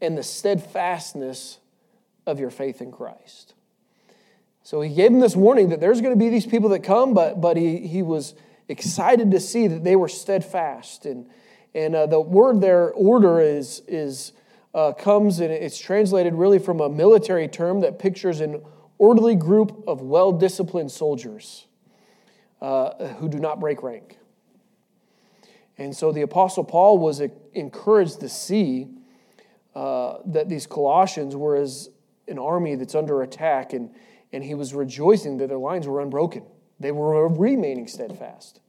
and 0.00 0.16
the 0.16 0.22
steadfastness 0.22 1.58
of 2.26 2.40
your 2.40 2.50
faith 2.50 2.80
in 2.80 2.90
Christ. 2.90 3.52
So 4.64 4.80
he 4.80 4.94
gave 4.94 5.10
them 5.12 5.20
this 5.20 5.36
warning 5.36 5.68
that 5.68 5.80
there's 5.80 6.00
going 6.00 6.14
to 6.14 6.18
be 6.18 6.30
these 6.30 6.46
people 6.46 6.70
that 6.70 6.82
come, 6.82 7.12
but, 7.12 7.38
but 7.38 7.58
he, 7.58 7.86
he 7.86 8.00
was 8.02 8.34
excited 8.66 9.30
to 9.30 9.38
see 9.38 9.68
that 9.68 9.84
they 9.84 9.94
were 9.94 10.08
steadfast. 10.08 11.04
And, 11.04 11.26
and 11.74 11.94
uh, 11.94 12.06
the 12.06 12.18
word 12.18 12.62
there, 12.62 12.90
order, 12.92 13.40
is, 13.40 13.82
is, 13.86 14.32
uh, 14.74 14.92
comes 14.92 15.40
and 15.40 15.52
it's 15.52 15.78
translated 15.78 16.32
really 16.32 16.58
from 16.58 16.80
a 16.80 16.88
military 16.88 17.46
term 17.46 17.80
that 17.80 17.98
pictures 17.98 18.40
an 18.40 18.62
orderly 18.96 19.34
group 19.34 19.84
of 19.86 20.00
well 20.00 20.32
disciplined 20.32 20.90
soldiers 20.90 21.66
uh, 22.62 23.08
who 23.18 23.28
do 23.28 23.38
not 23.38 23.60
break 23.60 23.82
rank. 23.82 24.16
And 25.76 25.94
so 25.94 26.10
the 26.10 26.22
Apostle 26.22 26.64
Paul 26.64 26.98
was 26.98 27.20
encouraged 27.52 28.20
to 28.20 28.30
see 28.30 28.88
uh, 29.74 30.18
that 30.24 30.48
these 30.48 30.66
Colossians 30.66 31.36
were 31.36 31.56
as 31.56 31.90
an 32.28 32.38
army 32.38 32.76
that's 32.76 32.94
under 32.94 33.20
attack 33.20 33.74
and 33.74 33.90
and 34.34 34.42
he 34.42 34.54
was 34.54 34.74
rejoicing 34.74 35.38
that 35.38 35.48
their 35.48 35.58
lines 35.58 35.86
were 35.86 36.00
unbroken. 36.00 36.42
They 36.80 36.90
were 36.90 37.28
remaining 37.28 37.86
steadfast. 37.86 38.60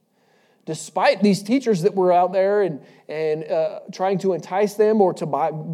Despite 0.64 1.22
these 1.22 1.42
teachers 1.42 1.82
that 1.82 1.94
were 1.94 2.12
out 2.12 2.32
there 2.32 2.62
and, 2.62 2.80
and 3.08 3.44
uh, 3.44 3.80
trying 3.92 4.18
to 4.18 4.32
entice 4.32 4.74
them 4.74 5.00
or 5.00 5.12
to 5.14 5.26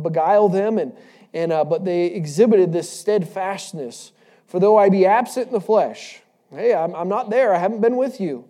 beguile 0.03 0.49
them, 0.49 0.79
and, 0.79 0.97
and, 1.35 1.53
uh, 1.53 1.65
but 1.65 1.85
they 1.85 2.07
exhibited 2.07 2.73
this 2.73 2.91
steadfastness. 2.91 4.13
For 4.47 4.59
though 4.59 4.79
I 4.79 4.89
be 4.89 5.05
absent 5.05 5.49
in 5.49 5.53
the 5.53 5.61
flesh, 5.61 6.21
hey, 6.51 6.75
I'm, 6.75 6.95
I'm 6.95 7.09
not 7.09 7.29
there, 7.29 7.55
I 7.55 7.59
haven't 7.59 7.83
been 7.83 7.97
with 7.97 8.19
you. 8.19 8.47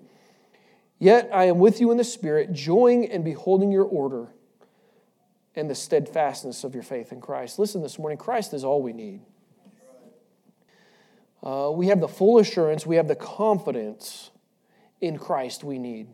Yet 1.01 1.29
I 1.33 1.47
am 1.47 1.59
with 1.59 1.81
you 1.81 1.91
in 1.91 1.97
the 1.97 2.05
Spirit, 2.05 2.53
joying 2.53 3.11
and 3.11 3.25
beholding 3.25 3.73
your 3.73 3.85
order 3.85 4.29
and 5.57 5.69
the 5.69 5.75
steadfastness 5.75 6.63
of 6.63 6.75
your 6.75 6.85
faith 6.85 7.11
in 7.11 7.21
Christ. 7.21 7.59
Listen 7.59 7.83
this 7.83 7.99
morning, 7.99 8.17
Christ 8.17 8.55
is 8.55 8.63
all 8.63 8.81
we 8.81 8.93
need 8.93 9.23
uh, 11.43 11.71
we 11.75 11.89
have 11.89 12.01
the 12.01 12.09
full 12.09 12.39
assurance, 12.39 12.87
we 12.87 12.97
have 12.97 13.09
the 13.09 13.17
confidence 13.17 14.31
in 15.01 15.19
Christ 15.19 15.65
we 15.65 15.79
need 15.79 16.07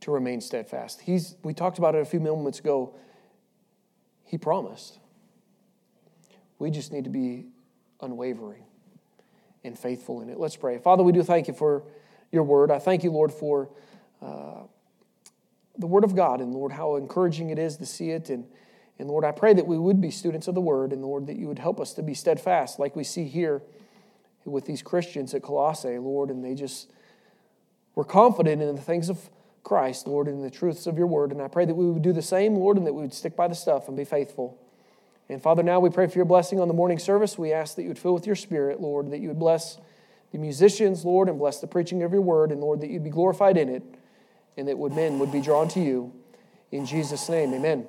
to 0.00 0.10
remain 0.10 0.40
steadfast. 0.40 1.00
He's, 1.00 1.34
we 1.42 1.54
talked 1.54 1.78
about 1.78 1.94
it 1.94 2.02
a 2.02 2.04
few 2.04 2.20
moments 2.20 2.58
ago. 2.58 2.94
He 4.24 4.36
promised. 4.36 4.98
We 6.58 6.70
just 6.70 6.92
need 6.92 7.04
to 7.04 7.10
be 7.10 7.46
unwavering 8.02 8.64
and 9.64 9.78
faithful 9.78 10.20
in 10.20 10.28
it. 10.28 10.38
Let's 10.38 10.56
pray. 10.56 10.76
Father, 10.78 11.02
we 11.02 11.12
do 11.12 11.22
thank 11.22 11.48
you 11.48 11.54
for 11.54 11.84
your 12.30 12.42
word. 12.42 12.70
I 12.70 12.78
thank 12.78 13.02
you, 13.02 13.10
Lord, 13.10 13.32
for 13.32 13.70
uh, 14.20 14.64
the 15.78 15.86
word 15.86 16.04
of 16.04 16.14
God, 16.14 16.40
and 16.42 16.52
Lord, 16.52 16.72
how 16.72 16.96
encouraging 16.96 17.48
it 17.48 17.58
is 17.58 17.78
to 17.78 17.86
see 17.86 18.10
it. 18.10 18.28
And, 18.28 18.44
and 18.98 19.08
Lord, 19.08 19.24
I 19.24 19.32
pray 19.32 19.54
that 19.54 19.66
we 19.66 19.78
would 19.78 20.02
be 20.02 20.10
students 20.10 20.48
of 20.48 20.54
the 20.54 20.60
word, 20.60 20.92
and 20.92 21.00
Lord, 21.00 21.26
that 21.28 21.36
you 21.36 21.48
would 21.48 21.58
help 21.58 21.80
us 21.80 21.94
to 21.94 22.02
be 22.02 22.12
steadfast, 22.12 22.78
like 22.78 22.94
we 22.94 23.04
see 23.04 23.24
here 23.24 23.62
with 24.44 24.66
these 24.66 24.82
Christians 24.82 25.34
at 25.34 25.42
Colossae, 25.42 25.98
Lord, 25.98 26.30
and 26.30 26.44
they 26.44 26.54
just 26.54 26.90
were 27.94 28.04
confident 28.04 28.60
in 28.60 28.74
the 28.74 28.82
things 28.82 29.08
of 29.08 29.30
Christ, 29.62 30.06
Lord, 30.06 30.28
and 30.28 30.44
the 30.44 30.50
truths 30.50 30.86
of 30.86 30.98
your 30.98 31.06
word. 31.06 31.32
And 31.32 31.40
I 31.40 31.48
pray 31.48 31.64
that 31.64 31.74
we 31.74 31.90
would 31.90 32.02
do 32.02 32.12
the 32.12 32.22
same, 32.22 32.54
Lord, 32.54 32.76
and 32.76 32.86
that 32.86 32.92
we 32.92 33.02
would 33.02 33.14
stick 33.14 33.34
by 33.34 33.48
the 33.48 33.54
stuff 33.54 33.88
and 33.88 33.96
be 33.96 34.04
faithful. 34.04 34.58
And 35.28 35.42
Father, 35.42 35.62
now 35.62 35.80
we 35.80 35.88
pray 35.88 36.06
for 36.06 36.16
your 36.18 36.26
blessing 36.26 36.60
on 36.60 36.68
the 36.68 36.74
morning 36.74 36.98
service. 36.98 37.38
We 37.38 37.52
ask 37.52 37.76
that 37.76 37.82
you 37.82 37.88
would 37.88 37.98
fill 37.98 38.12
with 38.12 38.26
your 38.26 38.36
spirit, 38.36 38.80
Lord, 38.80 39.10
that 39.10 39.20
you 39.20 39.28
would 39.28 39.38
bless 39.38 39.78
the 40.32 40.38
musicians, 40.38 41.04
Lord, 41.04 41.28
and 41.28 41.38
bless 41.38 41.60
the 41.60 41.66
preaching 41.66 42.02
of 42.02 42.12
your 42.12 42.20
word, 42.20 42.52
and 42.52 42.60
Lord, 42.60 42.80
that 42.80 42.90
you'd 42.90 43.04
be 43.04 43.10
glorified 43.10 43.56
in 43.56 43.68
it, 43.68 43.82
and 44.56 44.68
that 44.68 44.78
men 44.78 45.18
would 45.18 45.32
be 45.32 45.40
drawn 45.40 45.68
to 45.68 45.80
you. 45.80 46.12
In 46.70 46.84
Jesus' 46.84 47.28
name, 47.28 47.54
amen. 47.54 47.86